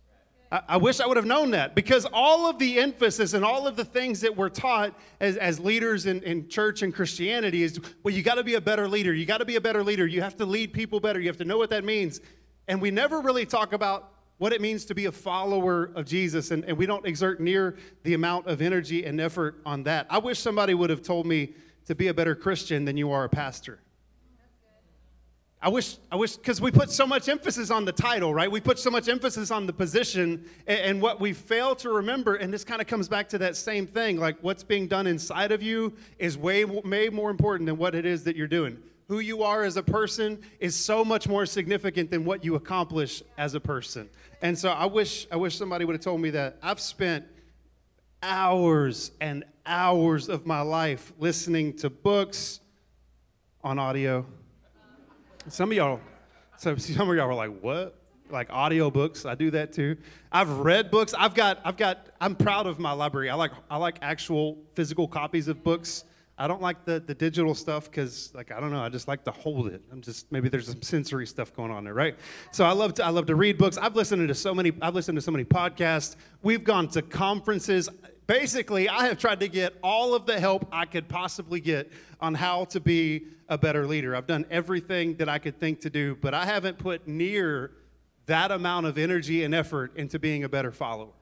I, 0.51 0.63
I 0.71 0.77
wish 0.79 0.99
I 0.99 1.07
would 1.07 1.17
have 1.17 1.27
known 1.27 1.53
that 1.53 1.77
because 1.77 2.05
all 2.13 2.51
of 2.51 2.59
the 2.59 2.81
emphasis 2.81 3.35
and 3.35 3.45
all 3.45 3.69
of 3.69 3.77
the 3.77 3.85
things 3.85 4.21
that 4.23 4.37
we're 4.37 4.49
taught 4.49 4.99
as, 5.21 5.37
as 5.37 5.61
leaders 5.61 6.07
in, 6.07 6.21
in 6.25 6.49
church 6.49 6.83
and 6.83 6.93
Christianity 6.93 7.63
is 7.63 7.81
well, 8.03 8.13
you 8.13 8.25
got 8.25 8.35
to 8.35 8.45
be 8.45 8.55
a 8.55 8.61
better 8.61 8.89
leader. 8.89 9.15
You 9.15 9.27
got 9.27 9.39
to 9.39 9.45
be 9.45 9.55
a 9.57 9.61
better 9.61 9.85
leader. 9.85 10.07
You 10.07 10.23
have 10.23 10.37
to 10.37 10.45
lead 10.45 10.73
people 10.73 10.99
better. 10.99 11.21
You 11.21 11.29
have 11.29 11.39
to 11.39 11.45
know 11.45 11.59
what 11.59 11.71
that 11.71 11.85
means. 11.85 12.21
And 12.67 12.81
we 12.81 12.91
never 12.91 13.21
really 13.21 13.47
talk 13.47 13.73
about 13.73 14.13
what 14.41 14.55
it 14.55 14.63
means 14.63 14.87
to 14.87 14.95
be 14.95 15.05
a 15.05 15.13
follower 15.13 15.91
of 15.95 16.07
Jesus, 16.07 16.51
and, 16.51 16.65
and 16.65 16.79
we 16.79 16.87
don't 16.87 17.05
exert 17.05 17.41
near 17.41 17.77
the 18.05 18.15
amount 18.15 18.47
of 18.47 18.63
energy 18.63 19.05
and 19.05 19.21
effort 19.21 19.61
on 19.67 19.83
that. 19.83 20.07
I 20.09 20.17
wish 20.17 20.39
somebody 20.39 20.73
would 20.73 20.89
have 20.89 21.03
told 21.03 21.27
me 21.27 21.53
to 21.85 21.95
be 21.95 22.09
a 22.09 22.15
better 22.15 22.35
Christian 22.35 22.87
than 22.87 22.97
you 22.97 23.13
are 23.13 23.25
a 23.25 23.29
pastor. 23.29 23.81
I 25.61 25.69
wish, 25.69 25.99
I 26.11 26.17
wish, 26.17 26.37
because 26.37 26.59
we 26.59 26.71
put 26.71 26.91
so 26.91 27.07
much 27.07 27.29
emphasis 27.29 27.71
on 27.71 27.85
the 27.85 27.93
title, 27.93 28.33
right? 28.33 28.51
We 28.51 28.63
put 28.63 28.79
so 28.79 28.91
much 28.91 29.11
emphasis 29.11 29.51
on 29.51 29.67
the 29.67 29.75
position, 29.75 30.47
and, 30.67 30.81
and 30.81 31.03
what 31.03 31.21
we 31.21 31.35
fail 31.35 31.75
to 31.77 31.91
remember, 31.91 32.37
and 32.37 32.51
this 32.51 32.65
kind 32.65 32.81
of 32.81 32.87
comes 32.87 33.11
back 33.11 33.29
to 33.29 33.39
that 33.39 33.57
same 33.57 33.87
thing, 33.87 34.17
like 34.17 34.39
what's 34.41 34.65
being 34.65 34.89
done 34.89 35.07
inside 35.07 35.53
of 35.53 35.63
you 35.63 35.93
is 36.19 36.39
way, 36.39 36.65
way 36.65 37.11
more 37.11 37.31
important 37.31 37.67
than 37.67 37.77
what 37.77 37.95
it 37.95 38.07
is 38.07 38.25
that 38.25 38.37
you're 38.37 38.49
doing. 38.49 38.79
Who 39.11 39.19
you 39.19 39.43
are 39.43 39.65
as 39.65 39.77
a 39.77 39.83
person 39.83 40.39
is 40.61 40.77
so 40.77 41.05
much 41.05 41.27
more 41.27 41.45
significant 41.45 42.13
than 42.13 42.25
what 42.25 42.45
you 42.45 42.55
accomplish 42.55 43.25
as 43.37 43.57
a 43.57 43.61
person. 43.61 44.09
And 44.41 44.57
so 44.57 44.71
I 44.71 44.87
wish, 44.87 45.27
I 45.33 45.37
wish 45.37 45.59
somebody 45.59 45.85
would 45.85 45.95
have 45.95 46.01
told 46.01 46.21
me 46.21 46.31
that. 46.31 46.59
I've 46.63 46.79
spent 46.79 47.25
hours 48.23 49.11
and 49.21 49.43
hours 49.67 50.29
of 50.29 50.47
my 50.47 50.61
life 50.61 51.13
listening 51.19 51.77
to 51.79 51.91
books 51.91 52.61
on 53.65 53.81
audio. 53.81 54.25
Some 55.49 55.73
of 55.73 55.77
y'all, 55.77 55.99
some, 56.57 56.79
some 56.79 57.11
of 57.11 57.17
y'all 57.17 57.27
were 57.27 57.35
like, 57.35 57.59
what? 57.61 57.99
Like 58.31 58.47
audio 58.51 58.93
books. 58.93 59.27
I 59.27 59.35
do 59.35 59.51
that 59.51 59.73
too. 59.73 59.97
I've 60.31 60.51
read 60.51 60.89
books. 60.89 61.15
I've 61.19 61.35
got, 61.35 61.59
I've 61.65 61.77
got, 61.77 62.07
I'm 62.21 62.37
proud 62.37 62.69
of 62.69 62.79
my 62.79 62.93
library. 62.93 63.29
I 63.29 63.35
like, 63.35 63.51
I 63.69 63.77
like 63.77 63.99
actual 64.03 64.59
physical 64.77 65.09
copies 65.09 65.49
of 65.49 65.65
books. 65.65 66.05
I 66.41 66.47
don't 66.47 66.63
like 66.63 66.87
the, 66.87 67.01
the 67.01 67.15
digital 67.15 67.55
stuff 67.55 67.91
because, 67.91 68.33
like, 68.35 68.51
I 68.51 68.61
don't 68.61 68.73
know, 68.73 68.83
I 68.83 68.89
just 68.89 69.07
like 69.07 69.25
to 69.25 69.31
hold 69.31 69.67
it. 69.67 69.83
I'm 69.93 70.01
just 70.01 70.33
maybe 70.33 70.49
there's 70.49 70.69
some 70.69 70.81
sensory 70.81 71.27
stuff 71.27 71.55
going 71.55 71.71
on 71.71 71.85
there, 71.85 71.93
right? 71.93 72.17
So 72.51 72.65
I 72.65 72.73
love 72.73 72.95
to 72.95 73.05
I 73.05 73.11
love 73.11 73.27
to 73.27 73.35
read 73.35 73.59
books. 73.59 73.77
I've 73.77 73.95
listened 73.95 74.27
to 74.27 74.35
so 74.35 74.55
many 74.55 74.73
I've 74.81 74.95
listened 74.95 75.17
to 75.17 75.23
so 75.23 75.31
many 75.31 75.45
podcasts. 75.45 76.17
We've 76.43 76.65
gone 76.65 76.89
to 76.89 77.03
conferences. 77.03 77.91
Basically, 78.27 78.89
I 78.89 79.07
have 79.07 79.19
tried 79.19 79.41
to 79.41 79.49
get 79.49 79.75
all 79.83 80.15
of 80.15 80.25
the 80.25 80.41
help 80.41 80.67
I 80.73 80.87
could 80.87 81.09
possibly 81.09 81.61
get 81.61 81.93
on 82.21 82.33
how 82.35 82.65
to 82.67 82.81
be 82.81 83.27
a 83.51 83.59
better 83.59 83.87
leader. 83.87 84.17
I've 84.17 84.27
done 84.27 84.47
everything 84.51 85.17
that 85.17 85.29
I 85.29 85.39
could 85.39 85.61
think 85.61 85.81
to 85.83 85.91
do, 85.91 86.17
but 86.23 86.33
I 86.33 86.47
haven't 86.47 86.79
put 86.79 87.07
near 87.07 87.73
that 88.25 88.51
amount 88.51 88.87
of 88.87 88.97
energy 88.97 89.45
and 89.45 89.55
effort 89.55 89.95
into 89.95 90.19
being 90.19 90.45
a 90.45 90.49
better 90.49 90.73
follower. 90.73 91.13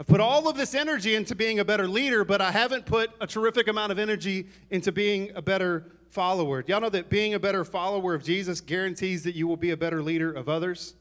I've 0.00 0.06
put 0.06 0.20
all 0.20 0.48
of 0.48 0.56
this 0.56 0.74
energy 0.74 1.14
into 1.14 1.36
being 1.36 1.60
a 1.60 1.64
better 1.64 1.86
leader, 1.86 2.24
but 2.24 2.40
I 2.40 2.50
haven't 2.50 2.84
put 2.84 3.10
a 3.20 3.26
terrific 3.26 3.68
amount 3.68 3.92
of 3.92 3.98
energy 3.98 4.48
into 4.70 4.90
being 4.90 5.30
a 5.36 5.42
better 5.42 5.92
follower. 6.10 6.62
Do 6.62 6.72
y'all 6.72 6.80
know 6.80 6.88
that 6.88 7.10
being 7.10 7.34
a 7.34 7.38
better 7.38 7.64
follower 7.64 8.14
of 8.14 8.24
Jesus 8.24 8.60
guarantees 8.60 9.22
that 9.22 9.36
you 9.36 9.46
will 9.46 9.56
be 9.56 9.70
a 9.70 9.76
better 9.76 10.02
leader 10.02 10.32
of 10.32 10.48
others? 10.48 10.94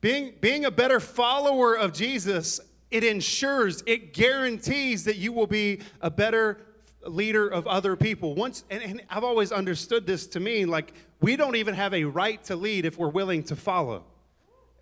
Being, 0.00 0.34
being 0.40 0.64
a 0.64 0.70
better 0.72 0.98
follower 0.98 1.78
of 1.78 1.92
Jesus, 1.92 2.60
it 2.90 3.04
ensures, 3.04 3.82
it 3.86 4.12
guarantees 4.12 5.04
that 5.04 5.16
you 5.16 5.32
will 5.32 5.46
be 5.46 5.80
a 6.00 6.10
better 6.10 6.58
leader 7.06 7.48
of 7.48 7.66
other 7.66 7.96
people. 7.96 8.34
Once, 8.34 8.64
and, 8.70 8.82
and 8.82 9.02
I've 9.08 9.24
always 9.24 9.52
understood 9.52 10.06
this 10.06 10.26
to 10.28 10.40
mean 10.40 10.68
like 10.68 10.92
we 11.20 11.36
don't 11.36 11.56
even 11.56 11.74
have 11.74 11.94
a 11.94 12.04
right 12.04 12.42
to 12.44 12.56
lead 12.56 12.86
if 12.86 12.98
we're 12.98 13.08
willing 13.08 13.44
to 13.44 13.56
follow. 13.56 14.04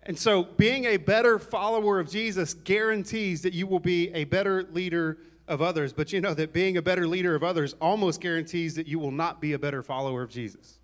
And 0.05 0.17
so, 0.17 0.43
being 0.43 0.85
a 0.85 0.97
better 0.97 1.39
follower 1.39 1.99
of 1.99 2.09
Jesus 2.09 2.53
guarantees 2.53 3.41
that 3.43 3.53
you 3.53 3.65
will 3.67 3.79
be 3.79 4.13
a 4.13 4.25
better 4.25 4.63
leader 4.63 5.17
of 5.47 5.61
others. 5.61 5.93
But 5.93 6.11
you 6.11 6.21
know 6.21 6.33
that 6.33 6.53
being 6.53 6.77
a 6.77 6.81
better 6.81 7.07
leader 7.07 7.35
of 7.35 7.43
others 7.43 7.73
almost 7.79 8.21
guarantees 8.21 8.75
that 8.75 8.87
you 8.87 8.99
will 8.99 9.11
not 9.11 9.39
be 9.41 9.53
a 9.53 9.59
better 9.59 9.81
follower 9.81 10.21
of 10.21 10.29
Jesus. 10.29 10.79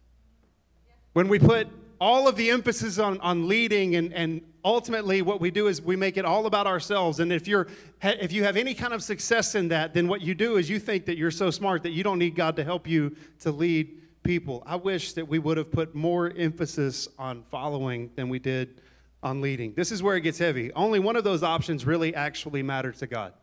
When 1.13 1.27
we 1.27 1.39
put 1.39 1.67
all 1.99 2.27
of 2.27 2.35
the 2.35 2.49
emphasis 2.49 2.97
on, 2.97 3.19
on 3.19 3.47
leading 3.47 3.95
and, 3.95 4.13
and 4.13 4.41
ultimately 4.63 5.21
what 5.21 5.41
we 5.41 5.51
do 5.51 5.67
is 5.67 5.81
we 5.81 5.95
make 5.95 6.17
it 6.17 6.25
all 6.25 6.45
about 6.45 6.65
ourselves 6.65 7.19
and 7.19 7.31
if 7.31 7.47
you're 7.47 7.67
if 8.01 8.31
you 8.31 8.43
have 8.43 8.55
any 8.55 8.73
kind 8.73 8.93
of 8.93 9.03
success 9.03 9.55
in 9.55 9.67
that 9.67 9.93
then 9.93 10.07
what 10.07 10.21
you 10.21 10.33
do 10.33 10.57
is 10.57 10.69
you 10.69 10.79
think 10.79 11.05
that 11.05 11.17
you're 11.17 11.31
so 11.31 11.51
smart 11.51 11.83
that 11.83 11.91
you 11.91 12.03
don't 12.03 12.19
need 12.19 12.35
god 12.35 12.55
to 12.55 12.63
help 12.63 12.87
you 12.87 13.13
to 13.39 13.51
lead 13.51 14.01
people 14.23 14.63
i 14.65 14.75
wish 14.75 15.13
that 15.13 15.27
we 15.27 15.39
would 15.39 15.57
have 15.57 15.71
put 15.71 15.93
more 15.93 16.31
emphasis 16.37 17.07
on 17.17 17.43
following 17.43 18.09
than 18.15 18.29
we 18.29 18.39
did 18.39 18.81
on 19.21 19.41
leading. 19.41 19.73
This 19.73 19.91
is 19.91 20.01
where 20.01 20.15
it 20.15 20.21
gets 20.21 20.37
heavy. 20.37 20.71
Only 20.73 20.99
one 20.99 21.15
of 21.15 21.23
those 21.23 21.43
options 21.43 21.85
really 21.85 22.15
actually 22.15 22.63
matters 22.63 22.99
to 22.99 23.07
God. 23.07 23.33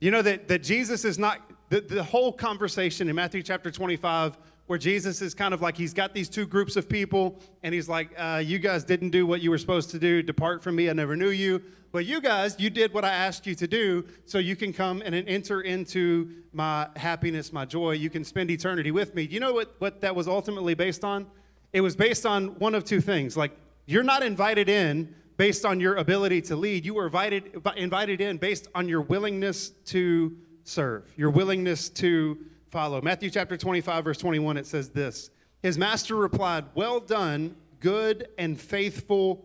You 0.00 0.10
know 0.10 0.22
that, 0.22 0.48
that 0.48 0.62
Jesus 0.62 1.04
is 1.04 1.18
not, 1.18 1.40
the, 1.70 1.80
the 1.80 2.02
whole 2.02 2.32
conversation 2.32 3.08
in 3.08 3.16
Matthew 3.16 3.42
chapter 3.42 3.70
25, 3.70 4.38
where 4.66 4.78
Jesus 4.78 5.22
is 5.22 5.34
kind 5.34 5.52
of 5.52 5.62
like, 5.62 5.76
he's 5.76 5.94
got 5.94 6.14
these 6.14 6.28
two 6.28 6.46
groups 6.46 6.76
of 6.76 6.88
people, 6.88 7.40
and 7.62 7.74
he's 7.74 7.88
like, 7.88 8.10
uh, 8.16 8.42
You 8.44 8.58
guys 8.58 8.84
didn't 8.84 9.10
do 9.10 9.26
what 9.26 9.40
you 9.40 9.50
were 9.50 9.58
supposed 9.58 9.90
to 9.90 9.98
do. 9.98 10.22
Depart 10.22 10.62
from 10.62 10.76
me. 10.76 10.88
I 10.88 10.92
never 10.92 11.16
knew 11.16 11.30
you. 11.30 11.62
But 11.90 12.04
you 12.04 12.20
guys, 12.20 12.54
you 12.58 12.68
did 12.68 12.92
what 12.92 13.04
I 13.04 13.08
asked 13.08 13.46
you 13.46 13.54
to 13.56 13.66
do, 13.66 14.04
so 14.26 14.38
you 14.38 14.56
can 14.56 14.74
come 14.74 15.02
and 15.04 15.14
enter 15.14 15.62
into 15.62 16.30
my 16.52 16.86
happiness, 16.96 17.50
my 17.52 17.64
joy. 17.64 17.92
You 17.92 18.10
can 18.10 18.24
spend 18.24 18.50
eternity 18.50 18.90
with 18.90 19.14
me. 19.14 19.22
You 19.22 19.40
know 19.40 19.54
what, 19.54 19.74
what 19.78 20.02
that 20.02 20.14
was 20.14 20.28
ultimately 20.28 20.74
based 20.74 21.02
on? 21.02 21.26
It 21.72 21.80
was 21.80 21.96
based 21.96 22.26
on 22.26 22.48
one 22.58 22.74
of 22.74 22.84
two 22.84 23.00
things. 23.00 23.38
Like, 23.38 23.56
you're 23.88 24.02
not 24.02 24.22
invited 24.22 24.68
in 24.68 25.14
based 25.38 25.64
on 25.64 25.80
your 25.80 25.96
ability 25.96 26.42
to 26.42 26.56
lead. 26.56 26.84
You 26.84 26.92
were 26.92 27.06
invited, 27.06 27.62
invited 27.74 28.20
in 28.20 28.36
based 28.36 28.68
on 28.74 28.86
your 28.86 29.00
willingness 29.00 29.70
to 29.86 30.36
serve, 30.62 31.10
your 31.16 31.30
willingness 31.30 31.88
to 31.90 32.36
follow. 32.70 33.00
Matthew 33.00 33.30
chapter 33.30 33.56
25, 33.56 34.04
verse 34.04 34.18
21, 34.18 34.58
it 34.58 34.66
says 34.66 34.90
this 34.90 35.30
His 35.62 35.78
master 35.78 36.16
replied, 36.16 36.66
Well 36.74 37.00
done, 37.00 37.56
good 37.80 38.28
and 38.36 38.60
faithful 38.60 39.42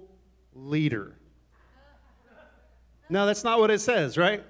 leader. 0.54 1.16
No, 3.10 3.26
that's 3.26 3.46
not 3.46 3.60
what 3.60 3.72
it 3.72 3.80
says, 3.80 4.18
right? 4.18 4.44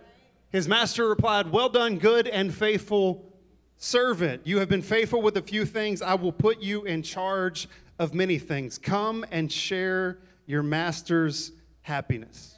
His 0.49 0.67
master 0.67 1.07
replied, 1.07 1.51
Well 1.51 1.69
done, 1.69 1.99
good 1.99 2.27
and 2.27 2.51
faithful 2.51 3.31
servant. 3.77 4.47
You 4.47 4.57
have 4.57 4.69
been 4.69 4.81
faithful 4.81 5.21
with 5.21 5.37
a 5.37 5.41
few 5.43 5.65
things. 5.65 6.01
I 6.01 6.15
will 6.15 6.31
put 6.31 6.63
you 6.63 6.83
in 6.83 7.03
charge 7.03 7.67
of 7.99 8.13
many 8.13 8.37
things. 8.37 8.77
Come 8.77 9.25
and 9.31 9.51
share 9.51 10.19
your 10.45 10.63
master's 10.63 11.51
happiness. 11.81 12.52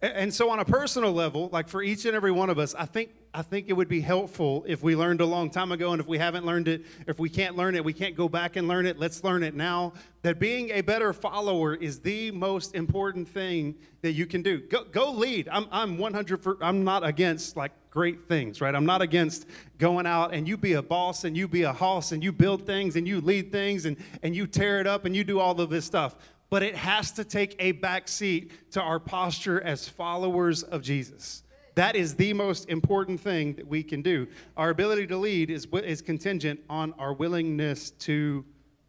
And 0.00 0.32
so, 0.32 0.48
on 0.50 0.60
a 0.60 0.64
personal 0.64 1.12
level, 1.12 1.48
like 1.52 1.68
for 1.68 1.82
each 1.82 2.04
and 2.04 2.14
every 2.14 2.30
one 2.30 2.50
of 2.50 2.58
us, 2.58 2.72
I 2.76 2.86
think 2.86 3.10
I 3.34 3.42
think 3.42 3.68
it 3.68 3.72
would 3.72 3.88
be 3.88 4.00
helpful 4.00 4.64
if 4.68 4.80
we 4.80 4.94
learned 4.94 5.20
a 5.20 5.26
long 5.26 5.50
time 5.50 5.72
ago, 5.72 5.90
and 5.90 6.00
if 6.00 6.06
we 6.06 6.18
haven't 6.18 6.46
learned 6.46 6.68
it, 6.68 6.84
if 7.08 7.18
we 7.18 7.28
can't 7.28 7.56
learn 7.56 7.74
it, 7.74 7.84
we 7.84 7.92
can't 7.92 8.14
go 8.14 8.28
back 8.28 8.54
and 8.54 8.68
learn 8.68 8.86
it. 8.86 9.00
Let's 9.00 9.24
learn 9.24 9.42
it 9.42 9.56
now. 9.56 9.92
That 10.22 10.38
being 10.38 10.70
a 10.70 10.82
better 10.82 11.12
follower 11.12 11.74
is 11.74 11.98
the 11.98 12.30
most 12.30 12.76
important 12.76 13.28
thing 13.28 13.74
that 14.02 14.12
you 14.12 14.24
can 14.24 14.40
do. 14.40 14.60
Go, 14.60 14.84
go 14.84 15.10
lead. 15.10 15.48
I'm 15.50 15.66
I'm 15.72 15.98
100. 15.98 16.44
For, 16.44 16.56
I'm 16.60 16.84
not 16.84 17.04
against 17.04 17.56
like 17.56 17.72
great 17.90 18.28
things, 18.28 18.60
right? 18.60 18.76
I'm 18.76 18.86
not 18.86 19.02
against 19.02 19.46
going 19.78 20.06
out 20.06 20.32
and 20.32 20.46
you 20.46 20.56
be 20.56 20.74
a 20.74 20.82
boss 20.82 21.24
and 21.24 21.36
you 21.36 21.48
be 21.48 21.62
a 21.62 21.72
hoss 21.72 22.12
and 22.12 22.22
you 22.22 22.30
build 22.30 22.64
things 22.64 22.94
and 22.94 23.08
you 23.08 23.20
lead 23.20 23.50
things 23.50 23.84
and 23.84 23.96
and 24.22 24.36
you 24.36 24.46
tear 24.46 24.78
it 24.78 24.86
up 24.86 25.06
and 25.06 25.16
you 25.16 25.24
do 25.24 25.40
all 25.40 25.60
of 25.60 25.70
this 25.70 25.84
stuff 25.84 26.14
but 26.50 26.62
it 26.62 26.76
has 26.76 27.12
to 27.12 27.24
take 27.24 27.56
a 27.58 27.72
back 27.72 28.08
seat 28.08 28.52
to 28.72 28.80
our 28.80 28.98
posture 28.98 29.60
as 29.60 29.88
followers 29.88 30.62
of 30.62 30.82
Jesus. 30.82 31.42
That 31.74 31.94
is 31.94 32.16
the 32.16 32.32
most 32.32 32.68
important 32.68 33.20
thing 33.20 33.54
that 33.54 33.66
we 33.66 33.82
can 33.82 34.02
do. 34.02 34.26
Our 34.56 34.70
ability 34.70 35.06
to 35.08 35.16
lead 35.16 35.50
is, 35.50 35.66
is 35.84 36.02
contingent 36.02 36.60
on 36.68 36.92
our 36.98 37.12
willingness 37.12 37.90
to 37.90 38.44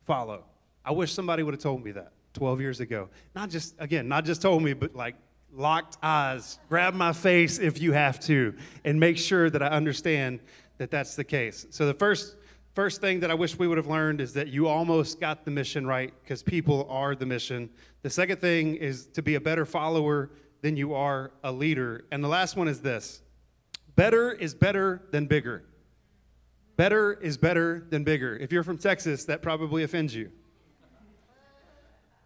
follow. 0.06 0.45
I 0.84 0.91
wish 0.91 1.13
somebody 1.13 1.43
would 1.43 1.54
have 1.54 1.62
told 1.62 1.84
me 1.84 1.91
that 1.91 2.13
12 2.34 2.62
years 2.62 2.80
ago. 2.80 3.10
Not 3.36 3.50
just, 3.50 3.76
again, 3.78 4.08
not 4.08 4.26
just 4.26 4.41
told 4.41 4.63
me, 4.63 4.74
but 4.74 4.95
like 4.95 5.15
locked 5.54 5.98
eyes, 6.02 6.58
grab 6.67 6.93
my 6.93 7.13
face 7.13 7.60
if 7.60 7.80
you 7.80 7.91
have 7.91 8.19
to, 8.22 8.56
and 8.86 9.00
make 9.00 9.17
sure 9.17 9.50
that 9.50 9.62
I 9.62 9.67
understand 9.67 10.39
that 10.78 10.89
that's 10.89 11.15
the 11.15 11.24
case. 11.24 11.67
So 11.69 11.86
the 11.86 11.93
first 11.93 12.38
first 12.80 13.02
thing 13.02 13.20
that 13.20 13.30
I 13.30 13.34
wish 13.34 13.60
we 13.60 13.68
would 13.68 13.78
have 13.78 13.88
learned 13.88 14.22
is 14.22 14.32
that 14.32 14.48
you 14.48 14.65
almost 14.70 15.20
got 15.20 15.44
the 15.44 15.52
mission 15.52 15.86
right 15.86 16.13
because 16.24 16.42
people 16.42 16.88
are 16.89 17.13
the 17.13 17.26
mission. 17.26 17.70
The 18.04 18.10
second 18.10 18.39
thing 18.39 18.78
is 18.78 19.08
to 19.08 19.22
be 19.22 19.36
a 19.36 19.42
better 19.42 19.65
follower 19.65 20.32
than 20.62 20.78
you 20.78 20.94
are 20.94 21.34
a 21.44 21.52
leader. 21.52 22.06
And 22.10 22.24
the 22.24 22.30
last 22.30 22.56
one 22.56 22.70
is 22.70 22.80
this 22.80 23.22
better 23.98 24.32
is 24.32 24.54
better 24.54 25.02
than 25.12 25.26
bigger. 25.26 25.65
Better 26.78 27.15
is 27.15 27.38
better 27.38 27.86
than 27.89 28.06
bigger. 28.06 28.38
If 28.38 28.54
you're 28.54 28.63
from 28.63 28.78
Texas, 28.78 29.26
that 29.26 29.42
probably 29.42 29.84
offends 29.84 30.15
you. 30.15 30.32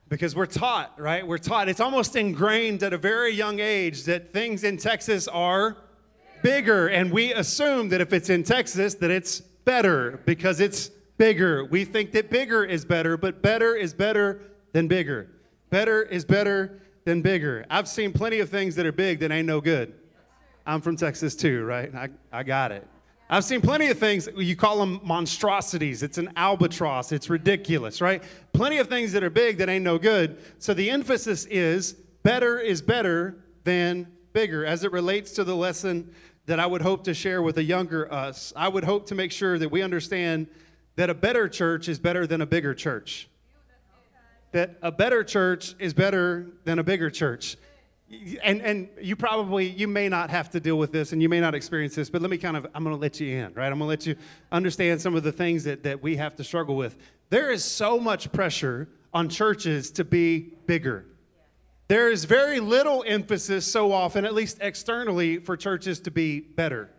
Because 0.08 0.36
we're 0.36 0.46
taught, 0.46 0.94
right? 1.00 1.26
We're 1.26 1.40
taught. 1.40 1.68
It's 1.68 1.80
almost 1.80 2.16
ingrained 2.16 2.84
at 2.84 2.94
a 2.94 3.00
very 3.00 3.34
young 3.34 3.60
age 3.60 4.04
that 4.04 4.34
things 4.34 4.64
in 4.64 4.78
Texas 4.78 5.28
are 5.28 5.78
bigger. 6.44 6.90
And 6.90 7.12
we 7.12 7.34
assume 7.34 7.90
that 7.90 8.02
if 8.02 8.14
it's 8.14 8.30
in 8.30 8.44
Texas, 8.44 8.94
that 8.94 9.10
it's 9.10 9.42
better 9.66 10.22
because 10.26 10.60
it's 10.60 10.90
bigger. 11.18 11.66
We 11.66 11.86
think 11.86 12.12
that 12.14 12.30
bigger 12.30 12.64
is 12.64 12.86
better, 12.86 13.18
but 13.18 13.42
better 13.42 13.76
is 13.76 13.94
better 13.94 14.42
than 14.74 14.88
bigger. 14.88 15.30
Better 15.70 16.04
is 16.04 16.26
better 16.26 16.82
than 17.06 17.22
bigger. 17.22 17.66
I've 17.70 17.88
seen 17.88 18.14
plenty 18.14 18.40
of 18.40 18.50
things 18.50 18.76
that 18.76 18.86
are 18.86 18.92
big 18.92 19.20
that 19.20 19.32
ain't 19.32 19.48
no 19.48 19.62
good. 19.62 19.94
I'm 20.66 20.82
from 20.82 20.96
Texas 20.96 21.36
too, 21.36 21.64
right? 21.64 21.94
I, 21.94 22.10
I 22.32 22.44
got 22.44 22.72
it. 22.72 22.88
I've 23.30 23.44
seen 23.44 23.62
plenty 23.62 23.88
of 23.88 23.98
things, 23.98 24.30
you 24.36 24.56
call 24.56 24.78
them 24.78 25.00
monstrosities. 25.04 26.04
It's 26.04 26.18
an 26.18 26.32
albatross. 26.36 27.12
It's 27.12 27.30
ridiculous, 27.30 28.02
right? 28.02 28.22
Plenty 28.52 28.78
of 28.78 28.88
things 28.88 29.12
that 29.14 29.24
are 29.24 29.30
big 29.30 29.58
that 29.58 29.70
ain't 29.70 29.84
no 29.84 29.98
good. 29.98 30.38
So 30.60 30.74
the 30.74 30.90
emphasis 30.90 31.46
is 31.46 31.94
better 32.22 32.60
is 32.60 32.82
better 32.82 33.38
than 33.64 34.08
bigger 34.34 34.66
as 34.66 34.84
it 34.84 34.92
relates 34.92 35.32
to 35.34 35.44
the 35.44 35.56
lesson 35.56 36.14
that 36.46 36.60
I 36.60 36.66
would 36.66 36.82
hope 36.82 37.06
to 37.06 37.14
share 37.14 37.42
with 37.42 37.58
a 37.58 37.64
younger 37.64 38.12
us. 38.12 38.54
I 38.56 38.68
would 38.68 38.84
hope 38.84 39.08
to 39.08 39.16
make 39.16 39.32
sure 39.32 39.58
that 39.58 39.70
we 39.70 39.82
understand 39.82 40.48
that 40.96 41.10
a 41.10 41.14
better 41.14 41.48
church 41.48 41.88
is 41.88 42.00
better 42.00 42.28
than 42.28 42.42
a 42.42 42.46
bigger 42.46 42.74
church. 42.74 43.30
That 44.52 44.78
a 44.82 44.92
better 44.92 45.24
church 45.24 45.74
is 45.80 45.94
better 45.94 46.48
than 46.64 46.80
a 46.80 46.84
bigger 46.84 47.10
church. 47.10 47.58
And, 48.44 48.62
and 48.62 48.90
you 49.02 49.16
probably, 49.16 49.68
you 49.68 49.88
may 49.88 50.08
not 50.08 50.30
have 50.30 50.52
to 50.52 50.60
deal 50.60 50.78
with 50.78 50.92
this 50.92 51.14
and 51.14 51.22
you 51.22 51.30
may 51.30 51.40
not 51.40 51.56
experience 51.56 51.96
this, 51.96 52.10
but 52.12 52.22
let 52.22 52.30
me 52.30 52.38
kind 52.38 52.56
of, 52.56 52.68
I'm 52.76 52.84
going 52.84 52.96
to 52.96 53.02
let 53.02 53.20
you 53.20 53.36
in, 53.36 53.54
right? 53.56 53.72
I'm 53.72 53.80
going 53.80 53.80
to 53.80 53.86
let 53.86 54.06
you 54.06 54.16
understand 54.52 55.02
some 55.02 55.16
of 55.16 55.24
the 55.24 55.32
things 55.32 55.64
that, 55.64 55.82
that 55.84 56.04
we 56.04 56.18
have 56.18 56.36
to 56.36 56.44
struggle 56.44 56.76
with. 56.76 56.98
There 57.30 57.50
is 57.50 57.64
so 57.64 58.00
much 58.00 58.32
pressure 58.32 58.88
on 59.14 59.30
churches 59.30 59.90
to 59.92 60.04
be 60.04 60.54
bigger 60.68 61.06
there 61.88 62.10
is 62.12 62.26
very 62.26 62.60
little 62.60 63.04
emphasis 63.06 63.66
so 63.66 63.92
often, 63.92 64.26
at 64.26 64.34
least 64.34 64.58
externally, 64.62 65.38
for 65.38 65.58
churches 65.58 66.00
to 66.02 66.12
be 66.12 66.40
better. 66.40 66.90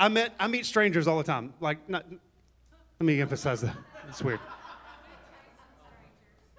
I 0.00 0.08
met 0.08 0.34
I 0.38 0.46
meet 0.46 0.66
strangers 0.66 1.06
all 1.06 1.18
the 1.18 1.24
time. 1.24 1.54
Like, 1.60 1.88
not, 1.88 2.04
let 2.10 3.06
me 3.06 3.20
emphasize 3.20 3.60
that. 3.62 3.76
It's 4.08 4.22
weird. 4.22 4.40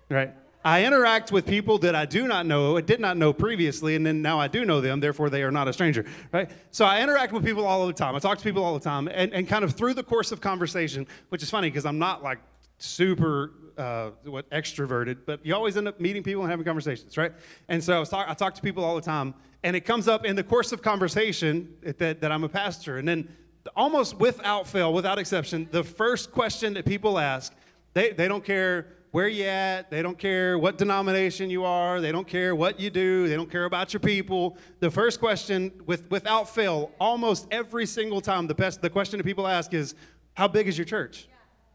Right? 0.10 0.34
I 0.63 0.86
interact 0.86 1.32
with 1.32 1.45
people 1.45 1.78
that 1.80 1.95
I 1.95 2.06
do 2.06 2.28
not 2.28 2.45
know, 2.45 2.76
I 2.76 2.82
did 2.82 3.00
not 3.00 3.15
know 3.15 3.32
previously, 3.32 3.95
and 3.95 4.06
then 4.06 4.22
now 4.22 4.39
I 4.39 4.50
do 4.50 4.65
know 4.65 4.82
them, 4.82 5.00
therefore 5.00 5.30
they 5.30 5.41
are 5.41 5.52
not 5.52 5.69
a 5.69 5.74
stranger, 5.74 6.06
right? 6.34 6.52
So 6.72 6.84
I 6.84 7.02
interact 7.02 7.32
with 7.32 7.45
people 7.45 7.65
all 7.65 7.88
the 7.88 7.93
time. 7.93 8.13
I 8.13 8.19
talk 8.19 8.38
to 8.38 8.43
people 8.43 8.63
all 8.63 8.74
the 8.74 8.84
time, 8.84 9.08
and, 9.08 9.32
and 9.34 9.48
kind 9.48 9.63
of 9.63 9.74
through 9.74 9.93
the 9.93 10.04
course 10.04 10.34
of 10.34 10.41
conversation, 10.41 11.08
which 11.30 11.43
is 11.43 11.50
funny 11.50 11.69
because 11.69 11.86
I'm 11.86 11.98
not 11.98 12.24
like 12.24 12.39
super 12.80 13.54
uh, 13.78 14.12
what 14.26 14.50
extroverted, 14.50 15.20
but 15.26 15.46
you 15.46 15.56
always 15.56 15.78
end 15.78 15.88
up 15.88 16.00
meeting 16.00 16.24
people 16.24 16.42
and 16.42 16.52
having 16.52 16.65
conversations, 16.65 17.18
right? 17.18 17.32
And 17.70 17.82
so 17.84 18.02
I, 18.02 18.04
talk, 18.04 18.30
I 18.30 18.34
talk 18.34 18.54
to 18.56 18.62
people 18.62 18.84
all 18.84 18.96
the 18.96 19.02
time, 19.02 19.34
and 19.63 19.76
it 19.76 19.82
comes 19.82 20.08
up 20.08 20.26
in 20.26 20.36
the 20.36 20.44
course 20.44 20.72
of 20.72 20.82
conversation 20.82 21.76
that, 21.82 22.20
that 22.22 22.32
I'm 22.32 22.44
a 22.44 22.50
pastor. 22.50 22.98
And 22.98 23.08
then 23.08 23.30
almost 23.76 24.18
without 24.18 24.68
fail, 24.68 24.94
without 24.94 25.18
exception, 25.18 25.68
the 25.72 25.84
first 25.84 26.32
question 26.32 26.74
that 26.74 26.86
people 26.86 27.20
ask, 27.20 27.54
they, 27.94 28.12
they 28.12 28.28
don't 28.28 28.44
care 28.44 28.88
where 29.12 29.28
you 29.28 29.46
at, 29.46 29.89
they 29.89 30.02
don't 30.02 30.20
care 30.20 30.60
what 30.60 30.78
denomination 30.78 31.50
you 31.50 31.65
are, 31.65 32.00
they 32.00 32.12
don't 32.12 32.28
care 32.28 32.56
what 32.56 32.80
you 32.80 32.89
do, 32.89 33.28
they 33.28 33.36
don't 33.36 33.50
care 33.50 33.65
about 33.65 33.92
your 33.92 34.00
people. 34.00 34.58
The 34.82 34.92
first 34.92 35.20
question, 35.20 35.72
with, 35.86 36.10
without 36.12 36.54
fail, 36.54 36.92
almost 37.00 37.48
every 37.50 37.86
single 37.88 38.22
time, 38.22 38.46
the, 38.46 38.54
best, 38.54 38.82
the 38.82 38.89
question 38.89 39.18
that 39.18 39.24
people 39.24 39.48
ask 39.48 39.74
is, 39.74 39.96
how 40.36 40.48
big 40.48 40.68
is 40.68 40.78
your 40.78 40.86
church? 40.86 41.28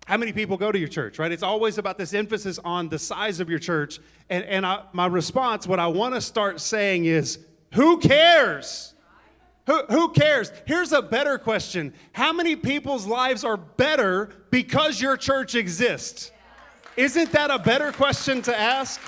How 0.07 0.17
many 0.17 0.33
people 0.33 0.57
go 0.57 0.71
to 0.71 0.79
your 0.79 0.89
church, 0.89 1.19
right? 1.19 1.33
It's 1.33 1.43
always 1.43 1.79
about 1.79 1.97
this 1.97 2.13
emphasis 2.13 2.59
on 2.65 2.89
the 2.89 2.99
size 2.99 3.41
of 3.41 3.49
your 3.49 3.59
church. 3.59 4.01
And, 4.29 4.45
and 4.45 4.67
I, 4.67 4.83
my 4.93 5.07
response, 5.07 5.67
what 5.67 5.79
I 5.79 5.87
want 5.87 6.15
to 6.15 6.21
start 6.21 6.61
saying 6.61 7.07
is, 7.07 7.39
who 7.73 7.99
cares? 7.99 8.95
Who, 9.67 9.83
who 9.87 10.11
cares? 10.11 10.53
Here's 10.67 10.93
a 10.93 11.01
better 11.01 11.39
question 11.39 11.95
How 12.13 12.33
many 12.33 12.55
people's 12.55 13.07
lives 13.07 13.45
are 13.45 13.57
better 13.57 14.31
because 14.51 15.01
your 15.01 15.17
church 15.17 15.55
exists? 15.55 16.31
Isn't 16.97 17.33
that 17.33 17.51
a 17.51 17.59
better 17.59 17.91
question 17.91 18.43
to 18.43 18.57
ask? 18.57 19.01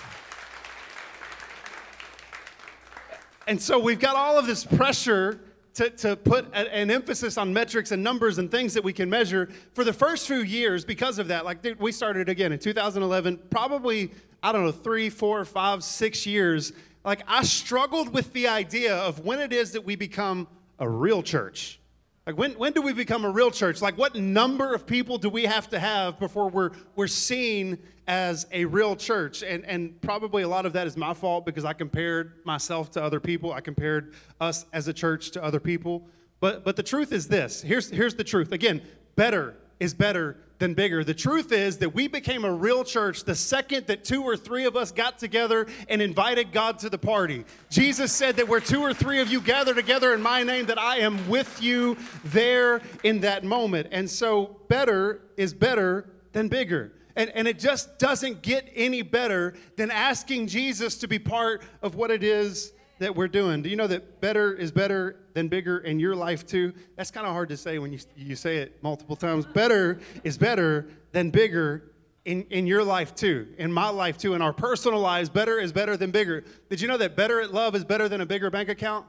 And 3.47 3.63
so 3.63 3.79
we've 3.79 4.01
got 4.01 4.17
all 4.17 4.39
of 4.39 4.47
this 4.47 4.65
pressure 4.65 5.41
to, 5.77 5.91
to 5.91 6.17
put 6.17 6.47
a, 6.55 6.75
an 6.75 6.91
emphasis 6.91 7.37
on 7.37 7.53
metrics 7.53 7.93
and 7.93 8.03
numbers 8.03 8.39
and 8.39 8.51
things 8.51 8.73
that 8.75 8.83
we 8.83 8.93
can 8.93 9.11
measure 9.11 9.49
for 9.75 9.85
the 9.85 9.93
first 9.93 10.27
few 10.27 10.39
years 10.39 10.85
because 10.85 11.19
of 11.19 11.29
that. 11.29 11.45
Like, 11.45 11.59
we 11.79 11.93
started 11.93 12.29
again 12.31 12.53
in 12.53 12.59
2011, 12.59 13.39
probably, 13.51 14.11
I 14.43 14.53
don't 14.53 14.65
know, 14.65 14.73
three, 14.73 15.11
four, 15.11 15.45
five, 15.45 15.85
six 15.85 16.27
years. 16.27 16.73
Like, 17.05 17.23
I 17.29 17.43
struggled 17.43 18.13
with 18.13 18.33
the 18.33 18.49
idea 18.49 18.97
of 18.97 19.21
when 19.21 19.39
it 19.39 19.53
is 19.53 19.73
that 19.73 19.85
we 19.85 19.97
become 19.97 20.49
a 20.79 20.89
real 20.89 21.23
church. 21.23 21.79
Like 22.27 22.37
when, 22.37 22.53
when 22.53 22.73
do 22.73 22.83
we 22.83 22.93
become 22.93 23.25
a 23.25 23.31
real 23.31 23.53
church? 23.53 23.81
Like 23.81 23.97
what 23.97 24.17
number 24.17 24.75
of 24.75 24.85
people 24.85 25.17
do 25.17 25.29
we 25.29 25.45
have 25.45 25.69
to 25.71 25.79
have 25.79 26.19
before 26.19 26.49
we're, 26.49 26.73
we're 26.97 27.07
seen 27.07 27.79
as 28.09 28.47
a 28.51 28.65
real 28.65 28.97
church? 28.97 29.45
And, 29.45 29.65
and 29.65 30.01
probably 30.01 30.43
a 30.43 30.49
lot 30.49 30.67
of 30.67 30.73
that 30.73 30.89
is 30.89 30.97
my 30.97 31.15
fault 31.15 31.47
because 31.47 31.65
I 31.65 31.73
compared 31.73 32.45
myself 32.45 32.91
to 32.93 33.03
other 33.03 33.21
people. 33.21 33.53
I 33.53 33.61
compared 33.61 34.15
us 34.41 34.67
as 34.73 34.89
a 34.89 34.93
church 34.93 35.31
to 35.33 35.45
other 35.45 35.61
people. 35.61 36.03
But, 36.41 36.65
but 36.65 36.75
the 36.75 36.83
truth 36.83 37.13
is 37.13 37.29
this 37.29 37.63
here's, 37.63 37.91
here's 37.91 38.17
the 38.17 38.25
truth. 38.25 38.51
Again, 38.51 38.83
better 39.15 39.55
is 39.79 39.95
better 39.95 40.37
than 40.59 40.75
bigger. 40.75 41.05
The 41.05 41.15
truth 41.15 41.53
is 41.53 41.79
that 41.79 41.95
we 41.95 42.09
became 42.09 42.45
a 42.45 42.53
real 42.53 42.85
church 42.85 43.25
the 43.25 43.35
second 43.35 43.87
that 43.87 44.05
two 44.05 44.23
or 44.23 44.37
three 44.37 44.65
of 44.65 44.77
us 44.77 44.91
got 44.91 45.19
together 45.19 45.67
and 45.89 46.01
invited 46.01 46.53
God 46.53 46.79
to 46.81 46.91
the 46.91 46.99
party. 46.99 47.45
Jesus 47.69 48.13
said 48.13 48.37
that 48.37 48.49
where 48.49 48.61
two 48.61 48.81
or 48.81 48.95
three 48.95 49.21
of 49.21 49.31
you 49.31 49.41
gather 49.41 49.75
together 49.75 50.15
in 50.15 50.23
my 50.23 50.43
name, 50.43 50.67
that 50.67 50.79
I 50.79 50.99
am 50.99 51.29
with 51.29 51.63
you 51.63 51.97
there 52.25 52.81
in 53.03 53.21
that 53.21 53.45
moment. 53.45 53.89
And 53.91 54.09
so, 54.09 54.57
better 54.69 55.23
is 55.37 55.53
better 55.53 56.11
than 56.33 56.49
bigger. 56.49 56.93
And, 57.17 57.31
and 57.31 57.49
it 57.49 57.59
just 57.59 57.99
doesn't 57.99 58.43
get 58.43 58.71
any 58.75 59.03
better 59.03 59.55
than 59.77 59.91
asking 59.91 60.49
Jesus 60.49 60.97
to 60.99 61.09
be 61.09 61.19
part 61.19 61.63
of 61.83 61.95
what 61.95 62.11
it 62.11 62.23
is 62.23 62.73
that 62.99 63.15
we're 63.15 63.29
doing. 63.29 63.63
Do 63.63 63.69
you 63.69 63.77
know 63.77 63.87
that 63.87 64.21
better 64.21 64.55
is 64.55 64.73
better 64.73 65.17
than 65.35 65.49
bigger 65.49 65.79
in 65.79 66.01
your 66.01 66.17
life 66.17 66.47
too? 66.47 66.73
That's 66.97 67.11
kind 67.11 67.27
of 67.27 67.33
hard 67.33 67.49
to 67.51 67.57
say 67.57 67.79
when 67.79 67.93
you, 67.93 67.99
you 68.17 68.37
say 68.37 68.59
it 68.59 68.83
multiple 68.83 69.17
times. 69.17 69.47
Better 69.47 70.01
is 70.25 70.39
better 70.39 70.87
than 71.13 71.31
bigger 71.31 71.91
in, 72.25 72.43
in 72.51 72.67
your 72.67 72.83
life 72.83 73.15
too, 73.15 73.47
in 73.59 73.73
my 73.73 73.89
life 73.89 74.19
too, 74.19 74.35
in 74.35 74.43
our 74.43 74.53
personal 74.53 75.01
lives. 75.01 75.29
Better 75.29 75.59
is 75.59 75.73
better 75.73 75.97
than 75.97 76.11
bigger. 76.11 76.45
Did 76.69 76.81
you 76.81 76.89
know 76.89 76.97
that 76.97 77.17
better 77.17 77.41
at 77.41 77.53
love 77.53 77.75
is 77.75 77.85
better 77.85 78.09
than 78.09 78.21
a 78.21 78.27
bigger 78.27 78.51
bank 78.51 78.69
account? 78.69 79.07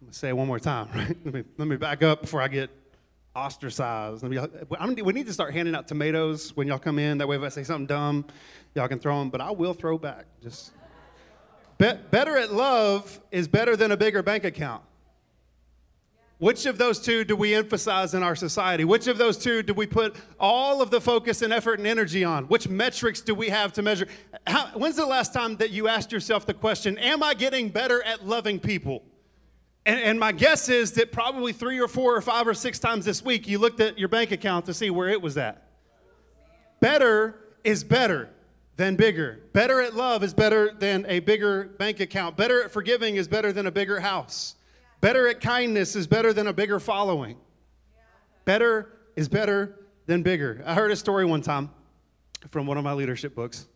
I'm 0.00 0.06
gonna 0.06 0.14
say 0.14 0.28
it 0.28 0.36
one 0.36 0.46
more 0.46 0.60
time, 0.60 0.88
right? 0.94 1.16
Let 1.24 1.34
me, 1.34 1.44
let 1.56 1.68
me 1.68 1.76
back 1.76 2.02
up 2.02 2.22
before 2.22 2.42
I 2.42 2.48
get 2.48 2.70
ostracized. 3.34 4.22
Me, 4.24 4.38
we 5.02 5.12
need 5.12 5.26
to 5.26 5.32
start 5.32 5.54
handing 5.54 5.74
out 5.74 5.88
tomatoes 5.88 6.56
when 6.56 6.66
y'all 6.66 6.78
come 6.78 6.98
in. 6.98 7.18
That 7.18 7.28
way, 7.28 7.36
if 7.36 7.42
I 7.42 7.48
say 7.48 7.64
something 7.64 7.86
dumb, 7.86 8.26
y'all 8.74 8.88
can 8.88 8.98
throw 8.98 9.18
them. 9.18 9.30
But 9.30 9.40
I 9.40 9.50
will 9.50 9.74
throw 9.74 9.96
back. 9.96 10.26
Just 10.42 10.72
be- 11.78 11.98
better 12.10 12.36
at 12.36 12.52
love 12.52 13.20
is 13.30 13.48
better 13.48 13.76
than 13.76 13.92
a 13.92 13.96
bigger 13.96 14.22
bank 14.22 14.44
account. 14.44 14.82
Which 16.38 16.66
of 16.66 16.78
those 16.78 17.00
two 17.00 17.24
do 17.24 17.34
we 17.34 17.52
emphasize 17.54 18.14
in 18.14 18.22
our 18.22 18.36
society? 18.36 18.84
Which 18.84 19.08
of 19.08 19.18
those 19.18 19.36
two 19.36 19.62
do 19.64 19.74
we 19.74 19.86
put 19.86 20.14
all 20.38 20.80
of 20.80 20.90
the 20.90 21.00
focus 21.00 21.42
and 21.42 21.52
effort 21.52 21.80
and 21.80 21.86
energy 21.86 22.22
on? 22.22 22.44
Which 22.44 22.68
metrics 22.68 23.20
do 23.20 23.34
we 23.34 23.48
have 23.48 23.72
to 23.72 23.82
measure? 23.82 24.06
How, 24.46 24.66
when's 24.74 24.94
the 24.94 25.06
last 25.06 25.32
time 25.32 25.56
that 25.56 25.70
you 25.70 25.88
asked 25.88 26.12
yourself 26.12 26.46
the 26.46 26.54
question, 26.54 26.96
Am 26.98 27.24
I 27.24 27.34
getting 27.34 27.70
better 27.70 28.02
at 28.04 28.24
loving 28.24 28.60
people? 28.60 29.02
And, 29.84 30.00
and 30.00 30.20
my 30.20 30.30
guess 30.30 30.68
is 30.68 30.92
that 30.92 31.10
probably 31.10 31.52
three 31.52 31.80
or 31.80 31.88
four 31.88 32.14
or 32.14 32.20
five 32.20 32.46
or 32.46 32.54
six 32.54 32.78
times 32.78 33.04
this 33.04 33.24
week 33.24 33.48
you 33.48 33.58
looked 33.58 33.80
at 33.80 33.98
your 33.98 34.08
bank 34.08 34.30
account 34.30 34.66
to 34.66 34.74
see 34.74 34.90
where 34.90 35.08
it 35.08 35.20
was 35.20 35.36
at. 35.36 35.64
Better 36.78 37.34
is 37.64 37.82
better 37.82 38.30
than 38.78 38.94
bigger. 38.94 39.40
Better 39.52 39.80
at 39.80 39.94
love 39.94 40.22
is 40.22 40.32
better 40.32 40.72
than 40.72 41.04
a 41.08 41.18
bigger 41.18 41.64
bank 41.78 41.98
account. 41.98 42.36
Better 42.36 42.62
at 42.62 42.70
forgiving 42.70 43.16
is 43.16 43.26
better 43.26 43.52
than 43.52 43.66
a 43.66 43.72
bigger 43.72 43.98
house. 44.00 44.54
Better 45.00 45.28
at 45.28 45.40
kindness 45.40 45.96
is 45.96 46.06
better 46.06 46.32
than 46.32 46.46
a 46.46 46.52
bigger 46.52 46.78
following. 46.78 47.36
Better 48.44 48.92
is 49.16 49.28
better 49.28 49.80
than 50.06 50.22
bigger. 50.22 50.62
I 50.64 50.74
heard 50.74 50.92
a 50.92 50.96
story 50.96 51.26
one 51.26 51.42
time 51.42 51.70
from 52.50 52.66
one 52.66 52.78
of 52.78 52.84
my 52.84 52.92
leadership 52.92 53.34
books 53.34 53.66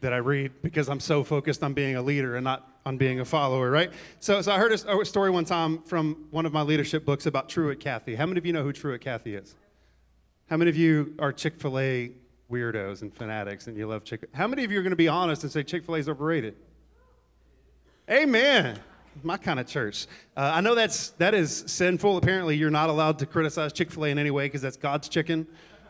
that 0.00 0.14
I 0.14 0.18
read 0.18 0.52
because 0.62 0.88
I'm 0.88 1.00
so 1.00 1.22
focused 1.22 1.62
on 1.62 1.74
being 1.74 1.96
a 1.96 2.02
leader 2.02 2.36
and 2.36 2.44
not 2.44 2.66
on 2.86 2.96
being 2.96 3.20
a 3.20 3.26
follower, 3.26 3.70
right? 3.70 3.92
So, 4.20 4.40
so 4.40 4.52
I 4.52 4.58
heard 4.58 4.72
a, 4.72 4.98
a 4.98 5.04
story 5.04 5.28
one 5.28 5.44
time 5.44 5.82
from 5.82 6.28
one 6.30 6.46
of 6.46 6.52
my 6.54 6.62
leadership 6.62 7.04
books 7.04 7.26
about 7.26 7.50
Truett 7.50 7.78
Cathy. 7.78 8.14
How 8.14 8.24
many 8.24 8.38
of 8.38 8.46
you 8.46 8.54
know 8.54 8.62
who 8.62 8.72
Truett 8.72 9.02
Cathy 9.02 9.34
is? 9.34 9.54
How 10.48 10.56
many 10.56 10.70
of 10.70 10.78
you 10.78 11.14
are 11.18 11.30
Chick 11.30 11.60
fil 11.60 11.78
A 11.78 12.12
weirdos 12.50 13.02
and 13.02 13.14
fanatics 13.14 13.66
and 13.66 13.76
you 13.76 13.86
love 13.86 14.04
Chick 14.04 14.24
How 14.32 14.46
many 14.46 14.64
of 14.64 14.72
you 14.72 14.78
are 14.78 14.82
going 14.82 14.90
to 14.90 14.96
be 14.96 15.08
honest 15.08 15.42
and 15.42 15.52
say 15.52 15.62
Chick 15.62 15.84
fil 15.84 15.96
A 15.96 15.98
is 15.98 16.08
overrated? 16.08 16.54
Amen. 18.10 18.78
My 19.22 19.36
kind 19.36 19.60
of 19.60 19.66
church. 19.66 20.06
Uh, 20.36 20.52
I 20.54 20.60
know 20.60 20.74
that's 20.74 21.10
that 21.12 21.34
is 21.34 21.64
sinful. 21.66 22.16
Apparently, 22.16 22.56
you're 22.56 22.70
not 22.70 22.88
allowed 22.88 23.18
to 23.18 23.26
criticize 23.26 23.72
Chick 23.72 23.90
Fil 23.90 24.06
A 24.06 24.08
in 24.08 24.18
any 24.18 24.30
way 24.30 24.46
because 24.46 24.62
that's 24.62 24.76
God's 24.76 25.08
chicken. 25.08 25.46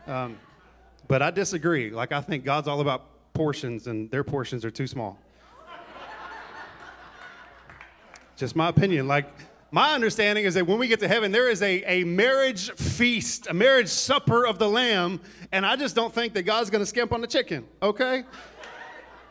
Um, 0.06 0.38
but 1.06 1.22
I 1.22 1.30
disagree. 1.30 1.90
Like 1.90 2.10
I 2.10 2.20
think 2.20 2.44
God's 2.44 2.66
all 2.66 2.80
about 2.80 3.34
portions, 3.34 3.86
and 3.86 4.10
their 4.10 4.24
portions 4.24 4.64
are 4.64 4.70
too 4.70 4.86
small. 4.86 5.18
Just 8.36 8.56
my 8.56 8.68
opinion. 8.68 9.06
Like 9.06 9.26
my 9.70 9.94
understanding 9.94 10.44
is 10.44 10.54
that 10.54 10.66
when 10.66 10.78
we 10.78 10.88
get 10.88 11.00
to 11.00 11.08
heaven, 11.08 11.30
there 11.30 11.50
is 11.50 11.62
a, 11.62 11.82
a 11.84 12.04
marriage 12.04 12.70
feast, 12.72 13.48
a 13.48 13.54
marriage 13.54 13.88
supper 13.88 14.46
of 14.46 14.58
the 14.58 14.68
Lamb, 14.68 15.20
and 15.52 15.66
I 15.66 15.76
just 15.76 15.94
don't 15.94 16.14
think 16.14 16.32
that 16.34 16.44
God's 16.44 16.70
to 16.80 16.86
skimp 16.86 17.12
on 17.12 17.20
the 17.20 17.26
chicken. 17.26 17.66
Okay. 17.82 18.24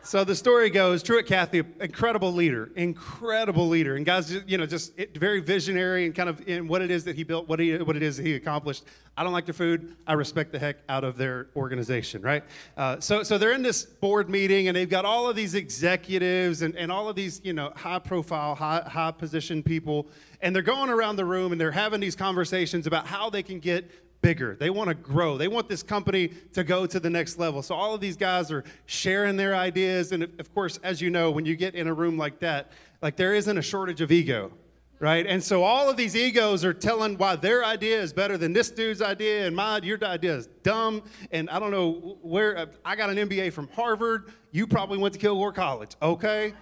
So 0.08 0.24
the 0.24 0.34
story 0.34 0.70
goes, 0.70 1.02
Truett 1.02 1.26
Cathy, 1.26 1.62
incredible 1.80 2.32
leader, 2.32 2.70
incredible 2.76 3.68
leader, 3.68 3.96
and 3.96 4.06
guys, 4.06 4.34
you 4.46 4.56
know, 4.56 4.64
just 4.64 4.94
very 5.14 5.42
visionary 5.42 6.06
and 6.06 6.14
kind 6.14 6.30
of 6.30 6.48
in 6.48 6.66
what 6.66 6.80
it 6.80 6.90
is 6.90 7.04
that 7.04 7.14
he 7.14 7.24
built, 7.24 7.46
what 7.46 7.60
he, 7.60 7.76
what 7.76 7.94
it 7.94 8.02
is 8.02 8.16
that 8.16 8.24
he 8.24 8.34
accomplished. 8.34 8.84
I 9.18 9.22
don't 9.22 9.34
like 9.34 9.44
their 9.44 9.52
food. 9.52 9.96
I 10.06 10.14
respect 10.14 10.50
the 10.52 10.58
heck 10.58 10.78
out 10.88 11.04
of 11.04 11.18
their 11.18 11.48
organization, 11.54 12.22
right? 12.22 12.42
Uh, 12.74 12.98
so, 13.00 13.22
so 13.22 13.36
they're 13.36 13.52
in 13.52 13.60
this 13.60 13.84
board 13.84 14.30
meeting, 14.30 14.68
and 14.68 14.74
they've 14.74 14.88
got 14.88 15.04
all 15.04 15.28
of 15.28 15.36
these 15.36 15.54
executives 15.54 16.62
and, 16.62 16.74
and 16.76 16.90
all 16.90 17.10
of 17.10 17.14
these, 17.14 17.42
you 17.44 17.52
know, 17.52 17.70
high 17.76 17.98
profile, 17.98 18.54
high, 18.54 18.80
high 18.86 19.10
position 19.10 19.62
people, 19.62 20.06
and 20.40 20.56
they're 20.56 20.62
going 20.62 20.88
around 20.88 21.16
the 21.16 21.26
room 21.26 21.52
and 21.52 21.60
they're 21.60 21.70
having 21.70 22.00
these 22.00 22.16
conversations 22.16 22.86
about 22.86 23.06
how 23.06 23.28
they 23.28 23.42
can 23.42 23.60
get 23.60 23.90
bigger. 24.20 24.56
They 24.56 24.70
want 24.70 24.88
to 24.88 24.94
grow. 24.94 25.38
They 25.38 25.48
want 25.48 25.68
this 25.68 25.82
company 25.82 26.28
to 26.52 26.64
go 26.64 26.86
to 26.86 27.00
the 27.00 27.10
next 27.10 27.38
level. 27.38 27.62
So 27.62 27.74
all 27.74 27.94
of 27.94 28.00
these 28.00 28.16
guys 28.16 28.50
are 28.50 28.64
sharing 28.86 29.36
their 29.36 29.54
ideas. 29.54 30.12
And 30.12 30.24
of 30.24 30.52
course, 30.54 30.78
as 30.82 31.00
you 31.00 31.10
know, 31.10 31.30
when 31.30 31.44
you 31.44 31.56
get 31.56 31.74
in 31.74 31.86
a 31.86 31.94
room 31.94 32.18
like 32.18 32.40
that, 32.40 32.72
like 33.02 33.16
there 33.16 33.34
isn't 33.34 33.56
a 33.56 33.62
shortage 33.62 34.00
of 34.00 34.10
ego, 34.10 34.50
right? 34.98 35.26
And 35.26 35.42
so 35.42 35.62
all 35.62 35.88
of 35.88 35.96
these 35.96 36.16
egos 36.16 36.64
are 36.64 36.74
telling 36.74 37.16
why 37.16 37.36
their 37.36 37.64
idea 37.64 38.00
is 38.00 38.12
better 38.12 38.36
than 38.36 38.52
this 38.52 38.70
dude's 38.70 39.00
idea, 39.00 39.46
and 39.46 39.54
my 39.54 39.78
your 39.78 40.02
idea 40.04 40.36
is 40.36 40.48
dumb. 40.62 41.02
And 41.30 41.48
I 41.50 41.58
don't 41.58 41.70
know 41.70 42.18
where 42.22 42.58
uh, 42.58 42.66
I 42.84 42.96
got 42.96 43.10
an 43.10 43.16
MBA 43.16 43.52
from 43.52 43.68
Harvard. 43.68 44.32
You 44.50 44.66
probably 44.66 44.98
went 44.98 45.14
to 45.14 45.20
Kilgore 45.20 45.52
College, 45.52 45.92
okay? 46.02 46.54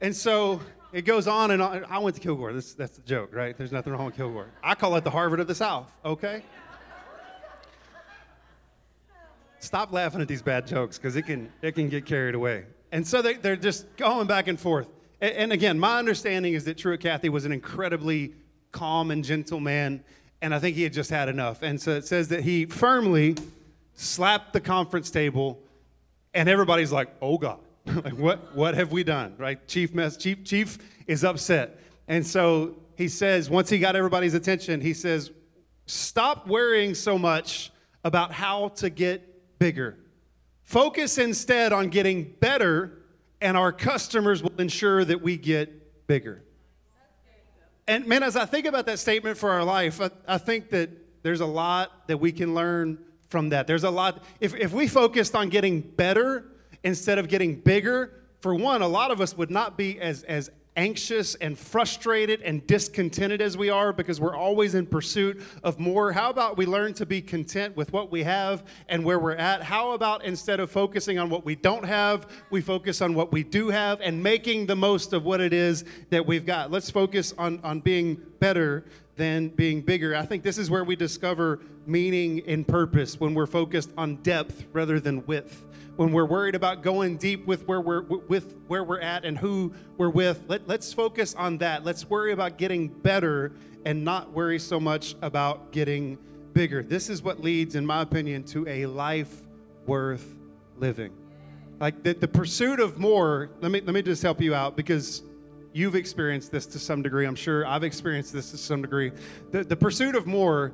And 0.00 0.14
so 0.14 0.60
it 0.92 1.02
goes 1.02 1.26
on 1.26 1.50
and 1.50 1.62
on. 1.62 1.84
I 1.88 1.98
went 1.98 2.16
to 2.16 2.22
Kilgore. 2.22 2.52
This, 2.52 2.74
that's 2.74 2.96
the 2.96 3.02
joke, 3.02 3.34
right? 3.34 3.56
There's 3.56 3.72
nothing 3.72 3.92
wrong 3.92 4.06
with 4.06 4.16
Kilgore. 4.16 4.48
I 4.62 4.74
call 4.74 4.94
it 4.96 5.04
the 5.04 5.10
Harvard 5.10 5.40
of 5.40 5.46
the 5.46 5.54
South, 5.54 5.90
okay? 6.04 6.42
Stop 9.58 9.92
laughing 9.92 10.20
at 10.20 10.28
these 10.28 10.42
bad 10.42 10.66
jokes 10.66 10.98
because 10.98 11.16
it 11.16 11.22
can, 11.22 11.50
it 11.62 11.72
can 11.72 11.88
get 11.88 12.04
carried 12.04 12.34
away. 12.34 12.64
And 12.90 13.06
so 13.06 13.22
they, 13.22 13.34
they're 13.34 13.56
just 13.56 13.96
going 13.96 14.26
back 14.26 14.48
and 14.48 14.60
forth. 14.60 14.88
And, 15.20 15.32
and 15.34 15.52
again, 15.52 15.78
my 15.78 15.98
understanding 15.98 16.54
is 16.54 16.64
that 16.64 16.76
Truett 16.76 17.00
Cathy 17.00 17.28
was 17.28 17.44
an 17.44 17.52
incredibly 17.52 18.34
calm 18.72 19.10
and 19.10 19.24
gentle 19.24 19.60
man, 19.60 20.02
and 20.42 20.54
I 20.54 20.58
think 20.58 20.76
he 20.76 20.82
had 20.82 20.92
just 20.92 21.10
had 21.10 21.28
enough. 21.28 21.62
And 21.62 21.80
so 21.80 21.92
it 21.92 22.06
says 22.06 22.28
that 22.28 22.42
he 22.42 22.66
firmly 22.66 23.36
slapped 23.94 24.52
the 24.52 24.60
conference 24.60 25.10
table, 25.10 25.60
and 26.34 26.48
everybody's 26.48 26.92
like, 26.92 27.08
oh 27.22 27.38
God. 27.38 27.60
like 27.86 28.16
what 28.16 28.54
what 28.54 28.74
have 28.74 28.92
we 28.92 29.04
done 29.04 29.34
right? 29.38 29.66
Chief 29.66 29.94
mess 29.94 30.16
chief 30.16 30.44
chief 30.44 30.78
is 31.06 31.24
upset. 31.24 31.78
And 32.08 32.26
so 32.26 32.76
he 32.96 33.08
says 33.08 33.50
once 33.50 33.68
he 33.68 33.78
got 33.78 33.96
everybody's 33.96 34.34
attention 34.34 34.80
he 34.80 34.94
says 34.94 35.30
stop 35.86 36.46
worrying 36.46 36.94
so 36.94 37.18
much 37.18 37.72
about 38.04 38.32
how 38.32 38.68
to 38.68 38.90
get 38.90 39.58
bigger. 39.58 39.98
Focus 40.62 41.18
instead 41.18 41.72
on 41.72 41.88
getting 41.88 42.34
better 42.40 42.98
and 43.40 43.56
our 43.56 43.72
customers 43.72 44.42
will 44.42 44.58
ensure 44.58 45.04
that 45.04 45.20
we 45.20 45.36
get 45.36 46.06
bigger. 46.06 46.42
And 47.88 48.06
man 48.06 48.22
as 48.22 48.36
i 48.36 48.44
think 48.44 48.66
about 48.66 48.86
that 48.86 48.98
statement 48.98 49.36
for 49.36 49.50
our 49.50 49.64
life 49.64 50.00
i, 50.00 50.10
I 50.26 50.38
think 50.38 50.70
that 50.70 50.90
there's 51.22 51.40
a 51.40 51.46
lot 51.46 52.06
that 52.08 52.18
we 52.18 52.32
can 52.32 52.54
learn 52.54 52.98
from 53.32 53.48
that. 53.48 53.66
There's 53.66 53.84
a 53.84 53.90
lot 53.90 54.22
if, 54.40 54.54
if 54.54 54.72
we 54.72 54.86
focused 54.86 55.34
on 55.34 55.48
getting 55.48 55.80
better 55.80 56.44
instead 56.84 57.18
of 57.18 57.28
getting 57.28 57.56
bigger, 57.56 58.22
for 58.40 58.54
one, 58.54 58.82
a 58.82 58.88
lot 58.88 59.10
of 59.10 59.20
us 59.20 59.36
would 59.36 59.50
not 59.50 59.76
be 59.76 60.00
as, 60.00 60.24
as 60.24 60.50
anxious 60.76 61.34
and 61.36 61.58
frustrated 61.58 62.40
and 62.42 62.66
discontented 62.66 63.42
as 63.42 63.56
we 63.56 63.68
are 63.68 63.92
because 63.92 64.20
we're 64.20 64.34
always 64.34 64.74
in 64.74 64.86
pursuit 64.86 65.40
of 65.62 65.78
more. 65.78 66.12
How 66.12 66.30
about 66.30 66.56
we 66.56 66.66
learn 66.66 66.94
to 66.94 67.06
be 67.06 67.20
content 67.20 67.76
with 67.76 67.92
what 67.92 68.10
we 68.10 68.22
have 68.22 68.64
and 68.88 69.04
where 69.04 69.18
we're 69.18 69.36
at? 69.36 69.62
How 69.62 69.92
about 69.92 70.24
instead 70.24 70.60
of 70.60 70.70
focusing 70.70 71.18
on 71.18 71.28
what 71.28 71.44
we 71.44 71.54
don't 71.54 71.84
have, 71.84 72.26
we 72.50 72.60
focus 72.60 73.02
on 73.02 73.14
what 73.14 73.32
we 73.32 73.42
do 73.42 73.68
have 73.68 74.00
and 74.00 74.22
making 74.22 74.66
the 74.66 74.76
most 74.76 75.12
of 75.12 75.24
what 75.24 75.40
it 75.40 75.52
is 75.52 75.84
that 76.10 76.26
we've 76.26 76.46
got? 76.46 76.70
Let's 76.70 76.90
focus 76.90 77.34
on, 77.36 77.60
on 77.62 77.80
being 77.80 78.20
better 78.38 78.84
than 79.16 79.48
being 79.48 79.82
bigger. 79.82 80.16
I 80.16 80.24
think 80.24 80.42
this 80.42 80.58
is 80.58 80.70
where 80.70 80.84
we 80.84 80.96
discover 80.96 81.60
meaning 81.86 82.42
and 82.46 82.66
purpose 82.66 83.20
when 83.20 83.34
we're 83.34 83.46
focused 83.46 83.90
on 83.98 84.16
depth 84.16 84.64
rather 84.72 85.00
than 85.00 85.24
width. 85.26 85.64
When 85.96 86.12
we're 86.12 86.24
worried 86.24 86.54
about 86.54 86.82
going 86.82 87.18
deep 87.18 87.46
with 87.46 87.66
where 87.68 87.80
we're 87.80 88.02
with 88.02 88.56
where 88.66 88.82
we're 88.82 89.00
at 89.00 89.24
and 89.26 89.36
who 89.36 89.74
we're 89.98 90.08
with 90.08 90.42
let, 90.48 90.66
let's 90.66 90.92
focus 90.92 91.34
on 91.34 91.58
that. 91.58 91.84
Let's 91.84 92.08
worry 92.08 92.32
about 92.32 92.56
getting 92.56 92.88
better 92.88 93.52
and 93.84 94.02
not 94.02 94.32
worry 94.32 94.58
so 94.58 94.80
much 94.80 95.14
about 95.20 95.70
getting 95.72 96.16
bigger. 96.54 96.82
This 96.82 97.10
is 97.10 97.22
what 97.22 97.40
leads 97.40 97.74
in 97.74 97.84
my 97.84 98.00
opinion 98.00 98.44
to 98.44 98.66
a 98.66 98.86
life 98.86 99.42
worth 99.86 100.34
living. 100.78 101.12
Like 101.78 102.02
the, 102.02 102.14
the 102.14 102.28
pursuit 102.28 102.80
of 102.80 102.98
more 102.98 103.50
let 103.60 103.70
me 103.70 103.82
let 103.82 103.92
me 103.92 104.00
just 104.00 104.22
help 104.22 104.40
you 104.40 104.54
out 104.54 104.76
because 104.76 105.22
you've 105.72 105.94
experienced 105.94 106.50
this 106.50 106.66
to 106.66 106.78
some 106.78 107.02
degree 107.02 107.26
i'm 107.26 107.34
sure 107.34 107.66
i've 107.66 107.84
experienced 107.84 108.32
this 108.32 108.50
to 108.50 108.58
some 108.58 108.82
degree 108.82 109.10
the, 109.50 109.64
the 109.64 109.76
pursuit 109.76 110.14
of 110.14 110.26
more 110.26 110.72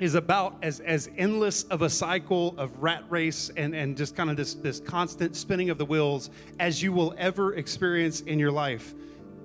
is 0.00 0.14
about 0.14 0.56
as, 0.62 0.80
as 0.80 1.08
endless 1.16 1.64
of 1.64 1.82
a 1.82 1.90
cycle 1.90 2.54
of 2.58 2.82
rat 2.82 3.04
race 3.08 3.50
and, 3.56 3.74
and 3.74 3.96
just 3.96 4.16
kind 4.16 4.28
of 4.28 4.36
this, 4.36 4.54
this 4.54 4.80
constant 4.80 5.36
spinning 5.36 5.70
of 5.70 5.78
the 5.78 5.84
wheels 5.84 6.30
as 6.58 6.82
you 6.82 6.92
will 6.92 7.14
ever 7.16 7.54
experience 7.54 8.20
in 8.22 8.38
your 8.38 8.50
life. 8.50 8.94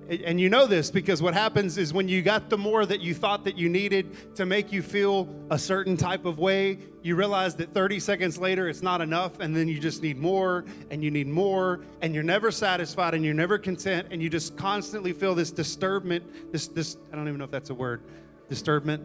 And 0.08 0.40
you 0.40 0.48
know 0.48 0.66
this 0.66 0.90
because 0.90 1.22
what 1.22 1.34
happens 1.34 1.78
is 1.78 1.92
when 1.92 2.08
you 2.08 2.20
got 2.20 2.50
the 2.50 2.58
more 2.58 2.84
that 2.84 3.00
you 3.00 3.14
thought 3.14 3.44
that 3.44 3.56
you 3.56 3.68
needed 3.68 4.34
to 4.34 4.44
make 4.44 4.72
you 4.72 4.82
feel 4.82 5.28
a 5.50 5.58
certain 5.58 5.96
type 5.96 6.24
of 6.24 6.38
way, 6.38 6.78
you 7.02 7.14
realize 7.14 7.54
that 7.56 7.72
30 7.72 8.00
seconds 8.00 8.36
later 8.36 8.68
it's 8.68 8.82
not 8.82 9.00
enough, 9.00 9.38
and 9.38 9.54
then 9.54 9.68
you 9.68 9.78
just 9.78 10.02
need 10.02 10.18
more 10.18 10.64
and 10.90 11.04
you 11.04 11.12
need 11.12 11.28
more, 11.28 11.80
and 12.02 12.12
you're 12.12 12.24
never 12.24 12.50
satisfied 12.50 13.14
and 13.14 13.24
you're 13.24 13.34
never 13.34 13.56
content, 13.56 14.08
and 14.10 14.20
you 14.20 14.28
just 14.28 14.56
constantly 14.56 15.12
feel 15.12 15.34
this 15.34 15.52
disturbance, 15.52 16.24
this, 16.50 16.66
this, 16.66 16.96
I 17.12 17.16
don't 17.16 17.28
even 17.28 17.38
know 17.38 17.44
if 17.44 17.52
that's 17.52 17.70
a 17.70 17.74
word, 17.74 18.02
disturbance, 18.48 19.02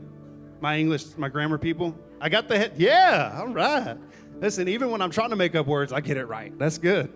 my 0.60 0.80
English, 0.80 1.06
my 1.18 1.30
grammar 1.30 1.60
people. 1.60 1.96
I 2.20 2.30
got 2.30 2.48
the 2.48 2.58
head. 2.58 2.74
Yeah, 2.78 3.38
all 3.38 3.50
right. 3.50 3.96
Listen, 4.40 4.68
even 4.68 4.90
when 4.90 5.02
I'm 5.02 5.12
trying 5.12 5.30
to 5.30 5.36
make 5.36 5.54
up 5.54 5.68
words, 5.68 5.94
I 5.94 6.02
get 6.02 6.18
it 6.18 6.26
right. 6.26 6.58
That's 6.58 6.80
good. 6.80 7.14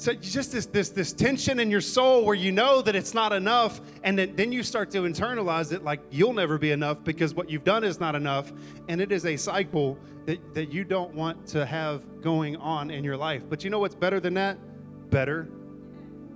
So 0.00 0.14
just 0.14 0.52
this 0.52 0.64
this 0.64 0.88
this 0.88 1.12
tension 1.12 1.60
in 1.60 1.70
your 1.70 1.82
soul 1.82 2.24
where 2.24 2.34
you 2.34 2.52
know 2.52 2.80
that 2.80 2.96
it's 2.96 3.12
not 3.12 3.34
enough, 3.34 3.82
and 4.02 4.18
then, 4.18 4.34
then 4.34 4.50
you 4.50 4.62
start 4.62 4.90
to 4.92 5.02
internalize 5.02 5.74
it 5.74 5.84
like 5.84 6.00
you'll 6.10 6.32
never 6.32 6.56
be 6.56 6.70
enough 6.70 7.04
because 7.04 7.34
what 7.34 7.50
you've 7.50 7.64
done 7.64 7.84
is 7.84 8.00
not 8.00 8.14
enough, 8.14 8.50
and 8.88 9.02
it 9.02 9.12
is 9.12 9.26
a 9.26 9.36
cycle 9.36 9.98
that, 10.24 10.54
that 10.54 10.72
you 10.72 10.84
don't 10.84 11.12
want 11.14 11.46
to 11.48 11.66
have 11.66 12.22
going 12.22 12.56
on 12.56 12.90
in 12.90 13.04
your 13.04 13.18
life. 13.18 13.42
But 13.46 13.62
you 13.62 13.68
know 13.68 13.78
what's 13.78 13.94
better 13.94 14.20
than 14.20 14.32
that? 14.34 14.56
Better. 15.10 15.50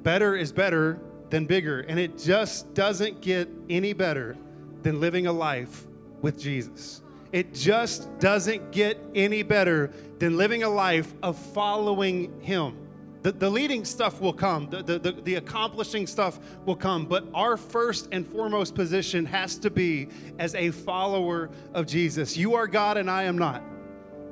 Better 0.02 0.36
is 0.36 0.52
better 0.52 1.00
than 1.30 1.46
bigger, 1.46 1.80
and 1.80 1.98
it 1.98 2.18
just 2.18 2.74
doesn't 2.74 3.22
get 3.22 3.48
any 3.70 3.94
better 3.94 4.36
than 4.82 5.00
living 5.00 5.26
a 5.26 5.32
life 5.32 5.86
with 6.20 6.38
Jesus. 6.38 7.00
It 7.32 7.54
just 7.54 8.18
doesn't 8.18 8.72
get 8.72 8.98
any 9.14 9.42
better 9.42 9.90
than 10.18 10.36
living 10.36 10.64
a 10.64 10.68
life 10.68 11.14
of 11.22 11.38
following 11.38 12.42
Him. 12.42 12.83
The, 13.24 13.32
the 13.32 13.48
leading 13.48 13.86
stuff 13.86 14.20
will 14.20 14.34
come, 14.34 14.68
the, 14.68 14.82
the, 14.82 14.98
the, 14.98 15.12
the 15.12 15.34
accomplishing 15.36 16.06
stuff 16.06 16.38
will 16.66 16.76
come, 16.76 17.06
but 17.06 17.24
our 17.32 17.56
first 17.56 18.10
and 18.12 18.28
foremost 18.28 18.74
position 18.74 19.24
has 19.24 19.56
to 19.60 19.70
be 19.70 20.08
as 20.38 20.54
a 20.54 20.70
follower 20.70 21.48
of 21.72 21.86
Jesus. 21.86 22.36
You 22.36 22.54
are 22.54 22.66
God 22.66 22.98
and 22.98 23.10
I 23.10 23.22
am 23.22 23.38
not. 23.38 23.62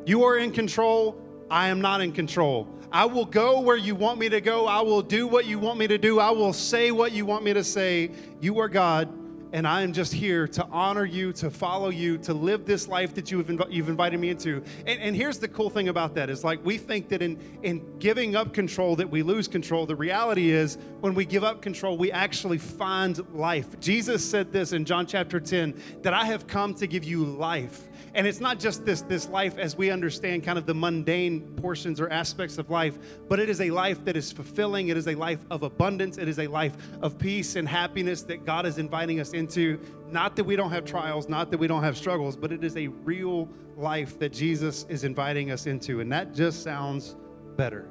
You 0.04 0.24
are 0.24 0.36
in 0.36 0.52
control, 0.52 1.16
I 1.50 1.68
am 1.68 1.80
not 1.80 2.02
in 2.02 2.12
control. 2.12 2.68
I 2.92 3.06
will 3.06 3.24
go 3.24 3.60
where 3.60 3.78
you 3.78 3.94
want 3.94 4.18
me 4.18 4.28
to 4.28 4.42
go. 4.42 4.66
I 4.66 4.82
will 4.82 5.00
do 5.00 5.26
what 5.26 5.46
you 5.46 5.58
want 5.58 5.78
me 5.78 5.86
to 5.86 5.96
do. 5.96 6.20
I 6.20 6.30
will 6.30 6.52
say 6.52 6.90
what 6.90 7.12
you 7.12 7.24
want 7.24 7.44
me 7.44 7.54
to 7.54 7.64
say. 7.64 8.10
You 8.42 8.58
are 8.58 8.68
God 8.68 9.08
and 9.52 9.66
I 9.66 9.82
am 9.82 9.92
just 9.92 10.12
here 10.12 10.48
to 10.48 10.66
honor 10.70 11.04
you, 11.04 11.32
to 11.34 11.50
follow 11.50 11.90
you, 11.90 12.16
to 12.18 12.32
live 12.32 12.64
this 12.64 12.88
life 12.88 13.14
that 13.14 13.30
you've, 13.30 13.46
inv- 13.46 13.70
you've 13.70 13.90
invited 13.90 14.18
me 14.18 14.30
into. 14.30 14.62
And, 14.86 15.00
and 15.00 15.14
here's 15.14 15.38
the 15.38 15.48
cool 15.48 15.68
thing 15.68 15.88
about 15.88 16.14
that 16.14 16.30
is 16.30 16.42
like 16.42 16.64
we 16.64 16.78
think 16.78 17.08
that 17.10 17.20
in, 17.20 17.38
in 17.62 17.98
giving 17.98 18.34
up 18.34 18.54
control 18.54 18.96
that 18.96 19.10
we 19.10 19.22
lose 19.22 19.48
control. 19.48 19.84
The 19.84 19.96
reality 19.96 20.50
is 20.50 20.78
when 21.00 21.14
we 21.14 21.24
give 21.26 21.44
up 21.44 21.60
control, 21.60 21.98
we 21.98 22.10
actually 22.10 22.58
find 22.58 23.20
life. 23.34 23.78
Jesus 23.78 24.28
said 24.28 24.52
this 24.52 24.72
in 24.72 24.84
John 24.84 25.06
chapter 25.06 25.38
10 25.38 25.74
that 26.02 26.14
I 26.14 26.24
have 26.24 26.46
come 26.46 26.74
to 26.74 26.86
give 26.86 27.04
you 27.04 27.24
life 27.24 27.88
and 28.14 28.26
it's 28.26 28.40
not 28.40 28.58
just 28.58 28.84
this, 28.84 29.02
this 29.02 29.28
life 29.28 29.58
as 29.58 29.76
we 29.76 29.90
understand 29.90 30.44
kind 30.44 30.58
of 30.58 30.66
the 30.66 30.74
mundane 30.74 31.40
portions 31.56 32.00
or 32.00 32.08
aspects 32.10 32.58
of 32.58 32.70
life, 32.70 32.98
but 33.28 33.38
it 33.40 33.48
is 33.48 33.60
a 33.60 33.70
life 33.70 34.04
that 34.04 34.16
is 34.16 34.30
fulfilling. 34.30 34.88
It 34.88 34.96
is 34.96 35.08
a 35.08 35.14
life 35.14 35.44
of 35.50 35.62
abundance. 35.62 36.18
It 36.18 36.28
is 36.28 36.38
a 36.38 36.46
life 36.46 36.76
of 37.00 37.18
peace 37.18 37.56
and 37.56 37.68
happiness 37.68 38.22
that 38.22 38.44
God 38.44 38.66
is 38.66 38.78
inviting 38.78 39.20
us 39.20 39.32
into. 39.32 39.80
Not 40.10 40.36
that 40.36 40.44
we 40.44 40.56
don't 40.56 40.70
have 40.70 40.84
trials, 40.84 41.28
not 41.28 41.50
that 41.50 41.58
we 41.58 41.66
don't 41.66 41.82
have 41.82 41.96
struggles, 41.96 42.36
but 42.36 42.52
it 42.52 42.64
is 42.64 42.76
a 42.76 42.88
real 42.88 43.48
life 43.76 44.18
that 44.18 44.32
Jesus 44.32 44.84
is 44.88 45.04
inviting 45.04 45.50
us 45.50 45.66
into. 45.66 46.00
And 46.00 46.12
that 46.12 46.34
just 46.34 46.62
sounds 46.62 47.16
better. 47.56 47.88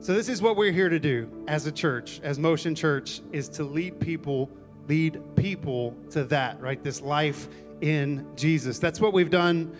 So 0.00 0.12
this 0.12 0.28
is 0.28 0.42
what 0.42 0.56
we're 0.56 0.70
here 0.70 0.90
to 0.90 1.00
do 1.00 1.30
as 1.48 1.66
a 1.66 1.72
church, 1.72 2.20
as 2.22 2.38
Motion 2.38 2.74
Church, 2.74 3.22
is 3.32 3.48
to 3.48 3.64
lead 3.64 3.98
people, 4.00 4.50
lead 4.86 5.18
people 5.34 5.96
to 6.10 6.24
that, 6.24 6.60
right? 6.60 6.82
This 6.82 7.00
life 7.00 7.48
in 7.84 8.26
Jesus. 8.34 8.78
That's 8.78 8.98
what 8.98 9.12
we've 9.12 9.28
done 9.28 9.76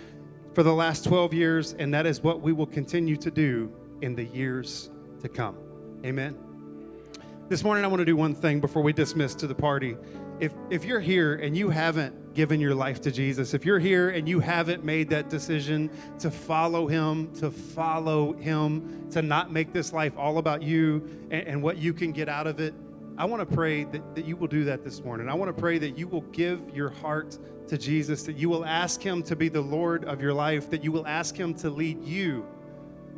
for 0.52 0.62
the 0.62 0.74
last 0.74 1.04
12 1.04 1.32
years, 1.32 1.72
and 1.72 1.92
that 1.94 2.04
is 2.04 2.22
what 2.22 2.42
we 2.42 2.52
will 2.52 2.66
continue 2.66 3.16
to 3.16 3.30
do 3.30 3.72
in 4.02 4.14
the 4.14 4.24
years 4.24 4.90
to 5.22 5.28
come. 5.28 5.56
Amen. 6.04 6.36
This 7.48 7.64
morning, 7.64 7.82
I 7.82 7.88
want 7.88 8.00
to 8.00 8.04
do 8.04 8.14
one 8.14 8.34
thing 8.34 8.60
before 8.60 8.82
we 8.82 8.92
dismiss 8.92 9.34
to 9.36 9.46
the 9.46 9.54
party. 9.54 9.96
If, 10.38 10.52
if 10.68 10.84
you're 10.84 11.00
here 11.00 11.36
and 11.36 11.56
you 11.56 11.70
haven't 11.70 12.34
given 12.34 12.60
your 12.60 12.74
life 12.74 13.00
to 13.02 13.10
Jesus, 13.10 13.54
if 13.54 13.64
you're 13.64 13.78
here 13.78 14.10
and 14.10 14.28
you 14.28 14.38
haven't 14.38 14.84
made 14.84 15.08
that 15.08 15.30
decision 15.30 15.90
to 16.18 16.30
follow 16.30 16.86
Him, 16.86 17.32
to 17.36 17.50
follow 17.50 18.34
Him, 18.34 19.08
to 19.12 19.22
not 19.22 19.50
make 19.50 19.72
this 19.72 19.94
life 19.94 20.12
all 20.18 20.36
about 20.36 20.62
you 20.62 21.26
and, 21.30 21.46
and 21.46 21.62
what 21.62 21.78
you 21.78 21.94
can 21.94 22.12
get 22.12 22.28
out 22.28 22.46
of 22.46 22.60
it, 22.60 22.74
I 23.16 23.24
want 23.24 23.48
to 23.48 23.54
pray 23.54 23.84
that, 23.84 24.14
that 24.16 24.26
you 24.26 24.36
will 24.36 24.48
do 24.48 24.64
that 24.64 24.84
this 24.84 25.02
morning. 25.02 25.28
I 25.28 25.34
want 25.34 25.54
to 25.54 25.58
pray 25.58 25.78
that 25.78 25.96
you 25.96 26.08
will 26.08 26.22
give 26.32 26.60
your 26.74 26.90
heart 26.90 27.38
to 27.68 27.78
Jesus, 27.78 28.24
that 28.24 28.36
you 28.36 28.48
will 28.48 28.64
ask 28.64 29.02
Him 29.02 29.22
to 29.24 29.36
be 29.36 29.48
the 29.48 29.60
Lord 29.60 30.04
of 30.04 30.20
your 30.20 30.32
life, 30.32 30.70
that 30.70 30.84
you 30.84 30.92
will 30.92 31.06
ask 31.06 31.36
Him 31.36 31.54
to 31.54 31.70
lead 31.70 32.04
you 32.04 32.46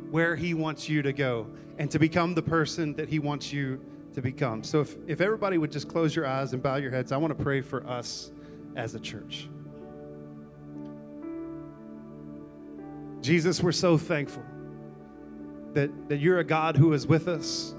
where 0.09 0.35
He 0.35 0.53
wants 0.53 0.87
you 0.87 1.01
to 1.01 1.13
go 1.13 1.47
and 1.77 1.91
to 1.91 1.99
become 1.99 2.33
the 2.33 2.41
person 2.41 2.93
that 2.95 3.09
He 3.09 3.19
wants 3.19 3.51
you 3.51 3.79
to 4.13 4.21
become. 4.21 4.63
So, 4.63 4.81
if, 4.81 4.95
if 5.07 5.21
everybody 5.21 5.57
would 5.57 5.71
just 5.71 5.87
close 5.87 6.15
your 6.15 6.25
eyes 6.25 6.53
and 6.53 6.63
bow 6.63 6.77
your 6.77 6.91
heads, 6.91 7.11
I 7.11 7.17
want 7.17 7.37
to 7.37 7.43
pray 7.43 7.61
for 7.61 7.85
us 7.87 8.31
as 8.75 8.95
a 8.95 8.99
church. 8.99 9.49
Jesus, 13.21 13.61
we're 13.61 13.71
so 13.71 13.97
thankful 13.97 14.43
that, 15.73 16.09
that 16.09 16.17
you're 16.17 16.39
a 16.39 16.43
God 16.43 16.77
who 16.77 16.93
is 16.93 17.05
with 17.05 17.27
us 17.27 17.75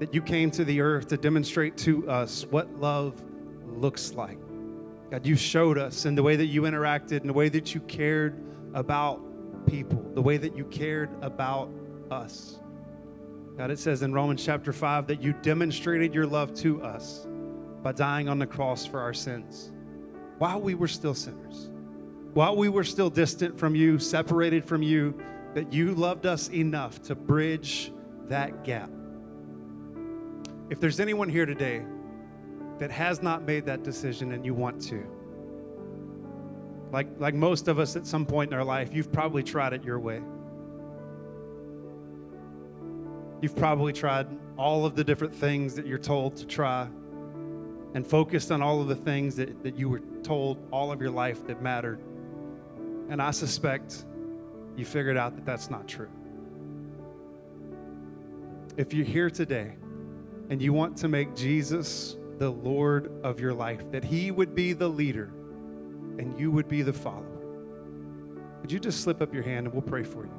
that 0.00 0.14
you 0.14 0.22
came 0.22 0.50
to 0.50 0.64
the 0.64 0.80
earth 0.80 1.08
to 1.08 1.16
demonstrate 1.16 1.76
to 1.76 2.08
us 2.08 2.46
what 2.46 2.80
love 2.80 3.22
looks 3.66 4.12
like. 4.14 4.38
God, 5.10 5.26
you 5.26 5.36
showed 5.36 5.78
us 5.78 6.06
in 6.06 6.14
the 6.14 6.22
way 6.22 6.36
that 6.36 6.46
you 6.46 6.62
interacted, 6.62 7.22
in 7.22 7.26
the 7.26 7.32
way 7.32 7.48
that 7.48 7.74
you 7.74 7.80
cared 7.82 8.42
about 8.74 9.20
people, 9.66 10.02
the 10.14 10.22
way 10.22 10.36
that 10.36 10.56
you 10.56 10.64
cared 10.66 11.10
about 11.22 11.70
us. 12.10 12.60
God, 13.56 13.70
it 13.70 13.78
says 13.78 14.02
in 14.02 14.12
Romans 14.12 14.44
chapter 14.44 14.72
5 14.72 15.08
that 15.08 15.20
you 15.20 15.32
demonstrated 15.42 16.14
your 16.14 16.26
love 16.26 16.54
to 16.56 16.82
us 16.82 17.26
by 17.82 17.92
dying 17.92 18.28
on 18.28 18.38
the 18.38 18.46
cross 18.46 18.86
for 18.86 19.00
our 19.00 19.14
sins 19.14 19.72
while 20.38 20.60
we 20.60 20.74
were 20.74 20.88
still 20.88 21.14
sinners, 21.14 21.70
while 22.32 22.56
we 22.56 22.68
were 22.68 22.84
still 22.84 23.10
distant 23.10 23.58
from 23.58 23.74
you, 23.74 23.98
separated 23.98 24.64
from 24.64 24.82
you, 24.82 25.20
that 25.54 25.72
you 25.72 25.94
loved 25.94 26.24
us 26.24 26.48
enough 26.50 27.02
to 27.02 27.14
bridge 27.14 27.92
that 28.28 28.64
gap 28.64 28.90
if 30.70 30.78
there's 30.78 31.00
anyone 31.00 31.28
here 31.28 31.46
today 31.46 31.84
that 32.80 32.90
has 32.90 33.22
not 33.22 33.44
made 33.44 33.66
that 33.66 33.84
decision 33.84 34.32
and 34.32 34.44
you 34.44 34.54
want 34.54 34.80
to, 34.80 35.06
like, 36.90 37.06
like 37.18 37.34
most 37.34 37.68
of 37.68 37.78
us 37.78 37.94
at 37.94 38.06
some 38.06 38.26
point 38.26 38.50
in 38.50 38.58
our 38.58 38.64
life, 38.64 38.88
you've 38.92 39.12
probably 39.12 39.42
tried 39.42 39.74
it 39.74 39.84
your 39.84 40.00
way. 40.00 40.20
You've 43.42 43.54
probably 43.54 43.92
tried 43.92 44.26
all 44.56 44.84
of 44.84 44.96
the 44.96 45.04
different 45.04 45.34
things 45.34 45.74
that 45.74 45.86
you're 45.86 45.98
told 45.98 46.36
to 46.36 46.46
try 46.46 46.88
and 47.94 48.06
focused 48.06 48.50
on 48.50 48.62
all 48.62 48.80
of 48.80 48.88
the 48.88 48.96
things 48.96 49.36
that, 49.36 49.62
that 49.62 49.76
you 49.76 49.88
were 49.88 50.00
told 50.22 50.58
all 50.70 50.90
of 50.90 51.00
your 51.00 51.10
life 51.10 51.46
that 51.46 51.62
mattered. 51.62 52.00
And 53.10 53.20
I 53.20 53.30
suspect 53.30 54.04
you 54.76 54.84
figured 54.84 55.16
out 55.16 55.34
that 55.36 55.44
that's 55.44 55.68
not 55.68 55.86
true. 55.86 56.08
If 58.76 58.94
you're 58.94 59.04
here 59.04 59.28
today 59.28 59.74
and 60.48 60.62
you 60.62 60.72
want 60.72 60.96
to 60.98 61.08
make 61.08 61.34
Jesus 61.34 62.16
the 62.40 62.50
Lord 62.50 63.12
of 63.22 63.38
your 63.38 63.52
life, 63.52 63.82
that 63.90 64.02
He 64.02 64.30
would 64.30 64.54
be 64.54 64.72
the 64.72 64.88
leader 64.88 65.30
and 66.18 66.40
you 66.40 66.50
would 66.50 66.68
be 66.68 66.80
the 66.80 66.92
follower, 66.92 67.26
would 68.62 68.72
you 68.72 68.80
just 68.80 69.02
slip 69.02 69.20
up 69.20 69.34
your 69.34 69.42
hand 69.42 69.66
and 69.66 69.74
we'll 69.74 69.82
pray 69.82 70.02
for 70.02 70.24
you 70.24 70.32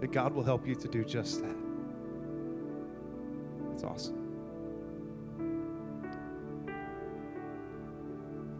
that 0.00 0.12
God 0.12 0.32
will 0.32 0.44
help 0.44 0.64
you 0.64 0.76
to 0.76 0.86
do 0.86 1.04
just 1.04 1.42
that? 1.42 1.56
That's 3.68 3.82
awesome. 3.82 4.20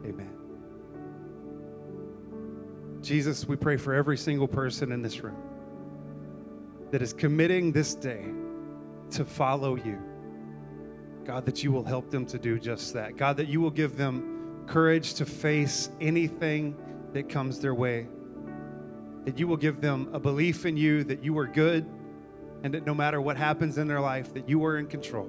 Amen. 0.05 0.33
Jesus, 3.03 3.47
we 3.47 3.55
pray 3.55 3.77
for 3.77 3.95
every 3.95 4.19
single 4.19 4.49
person 4.49 4.91
in 4.91 5.01
this 5.01 5.21
room 5.21 5.41
that 6.91 7.03
is 7.03 7.13
committing 7.13 7.71
this 7.71 7.95
day 7.95 8.25
to 9.11 9.25
follow 9.25 9.77
you. 9.77 10.14
God, 11.25 11.47
that 11.47 11.63
you 11.63 11.73
will 11.73 11.85
help 11.85 12.11
them 12.11 12.27
to 12.27 12.39
do 12.39 12.59
just 12.59 12.93
that. 12.95 13.17
God, 13.17 13.37
that 13.39 13.49
you 13.49 13.61
will 13.61 13.71
give 13.71 13.97
them 13.97 14.65
courage 14.67 15.15
to 15.15 15.27
face 15.27 15.91
anything 16.01 16.77
that 17.13 17.29
comes 17.29 17.61
their 17.61 17.75
way. 17.75 18.07
That 19.25 19.39
you 19.39 19.49
will 19.49 19.57
give 19.57 19.81
them 19.81 20.11
a 20.13 20.19
belief 20.19 20.67
in 20.67 20.77
you 20.77 21.05
that 21.05 21.25
you 21.25 21.37
are 21.39 21.47
good 21.47 21.87
and 22.63 22.73
that 22.75 22.87
no 22.87 22.95
matter 22.95 23.21
what 23.21 23.37
happens 23.37 23.79
in 23.79 23.87
their 23.89 24.01
life, 24.01 24.33
that 24.35 24.49
you 24.49 24.65
are 24.65 24.79
in 24.79 24.87
control. 24.87 25.29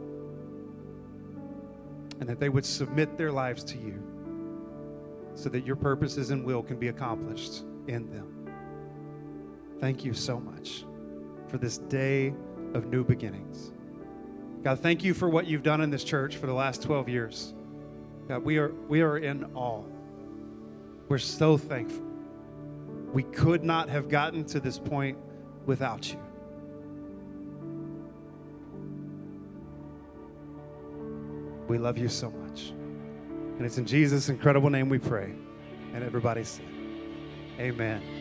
And 2.19 2.29
that 2.29 2.39
they 2.39 2.49
would 2.49 2.65
submit 2.65 3.17
their 3.17 3.31
lives 3.31 3.63
to 3.65 3.77
you 3.77 4.01
so 5.36 5.49
that 5.49 5.65
your 5.65 5.75
purposes 5.75 6.31
and 6.31 6.45
will 6.45 6.63
can 6.63 6.77
be 6.77 6.88
accomplished 6.88 7.63
in 7.88 8.10
them. 8.10 8.49
Thank 9.79 10.05
you 10.05 10.13
so 10.13 10.39
much 10.39 10.86
for 11.47 11.58
this 11.58 11.77
day 11.77 12.34
of 12.73 12.88
new 12.88 13.03
beginnings. 13.03 13.73
God, 14.65 14.80
thank 14.80 15.04
you 15.04 15.13
for 15.13 15.30
what 15.30 15.45
you've 15.45 15.62
done 15.62 15.80
in 15.80 15.91
this 15.91 16.04
church 16.04 16.38
for 16.38 16.47
the 16.47 16.54
last 16.54 16.82
12 16.82 17.08
years. 17.08 17.54
God, 18.28 18.43
we 18.43 18.58
are, 18.58 18.69
we 18.88 19.01
are 19.01 19.19
in 19.19 19.45
awe. 19.54 19.84
We're 21.08 21.19
so 21.19 21.56
thankful. 21.56 22.04
We 23.13 23.21
could 23.21 23.63
not 23.63 23.89
have 23.89 24.10
gotten 24.10 24.43
to 24.45 24.60
this 24.60 24.80
point 24.80 25.19
without 25.67 26.12
you. 26.12 26.19
We 31.67 31.78
love 31.78 31.99
you 31.99 32.10
so 32.10 32.32
much. 32.32 32.69
And 32.69 33.67
it's 33.67 33.78
in 33.78 33.86
Jesus' 33.86 34.30
incredible 34.30 34.71
name 34.71 34.89
we 34.89 34.97
pray. 34.97 35.32
And 35.93 36.04
everybody 36.04 36.43
said, 36.43 36.65
Amen. 37.60 38.14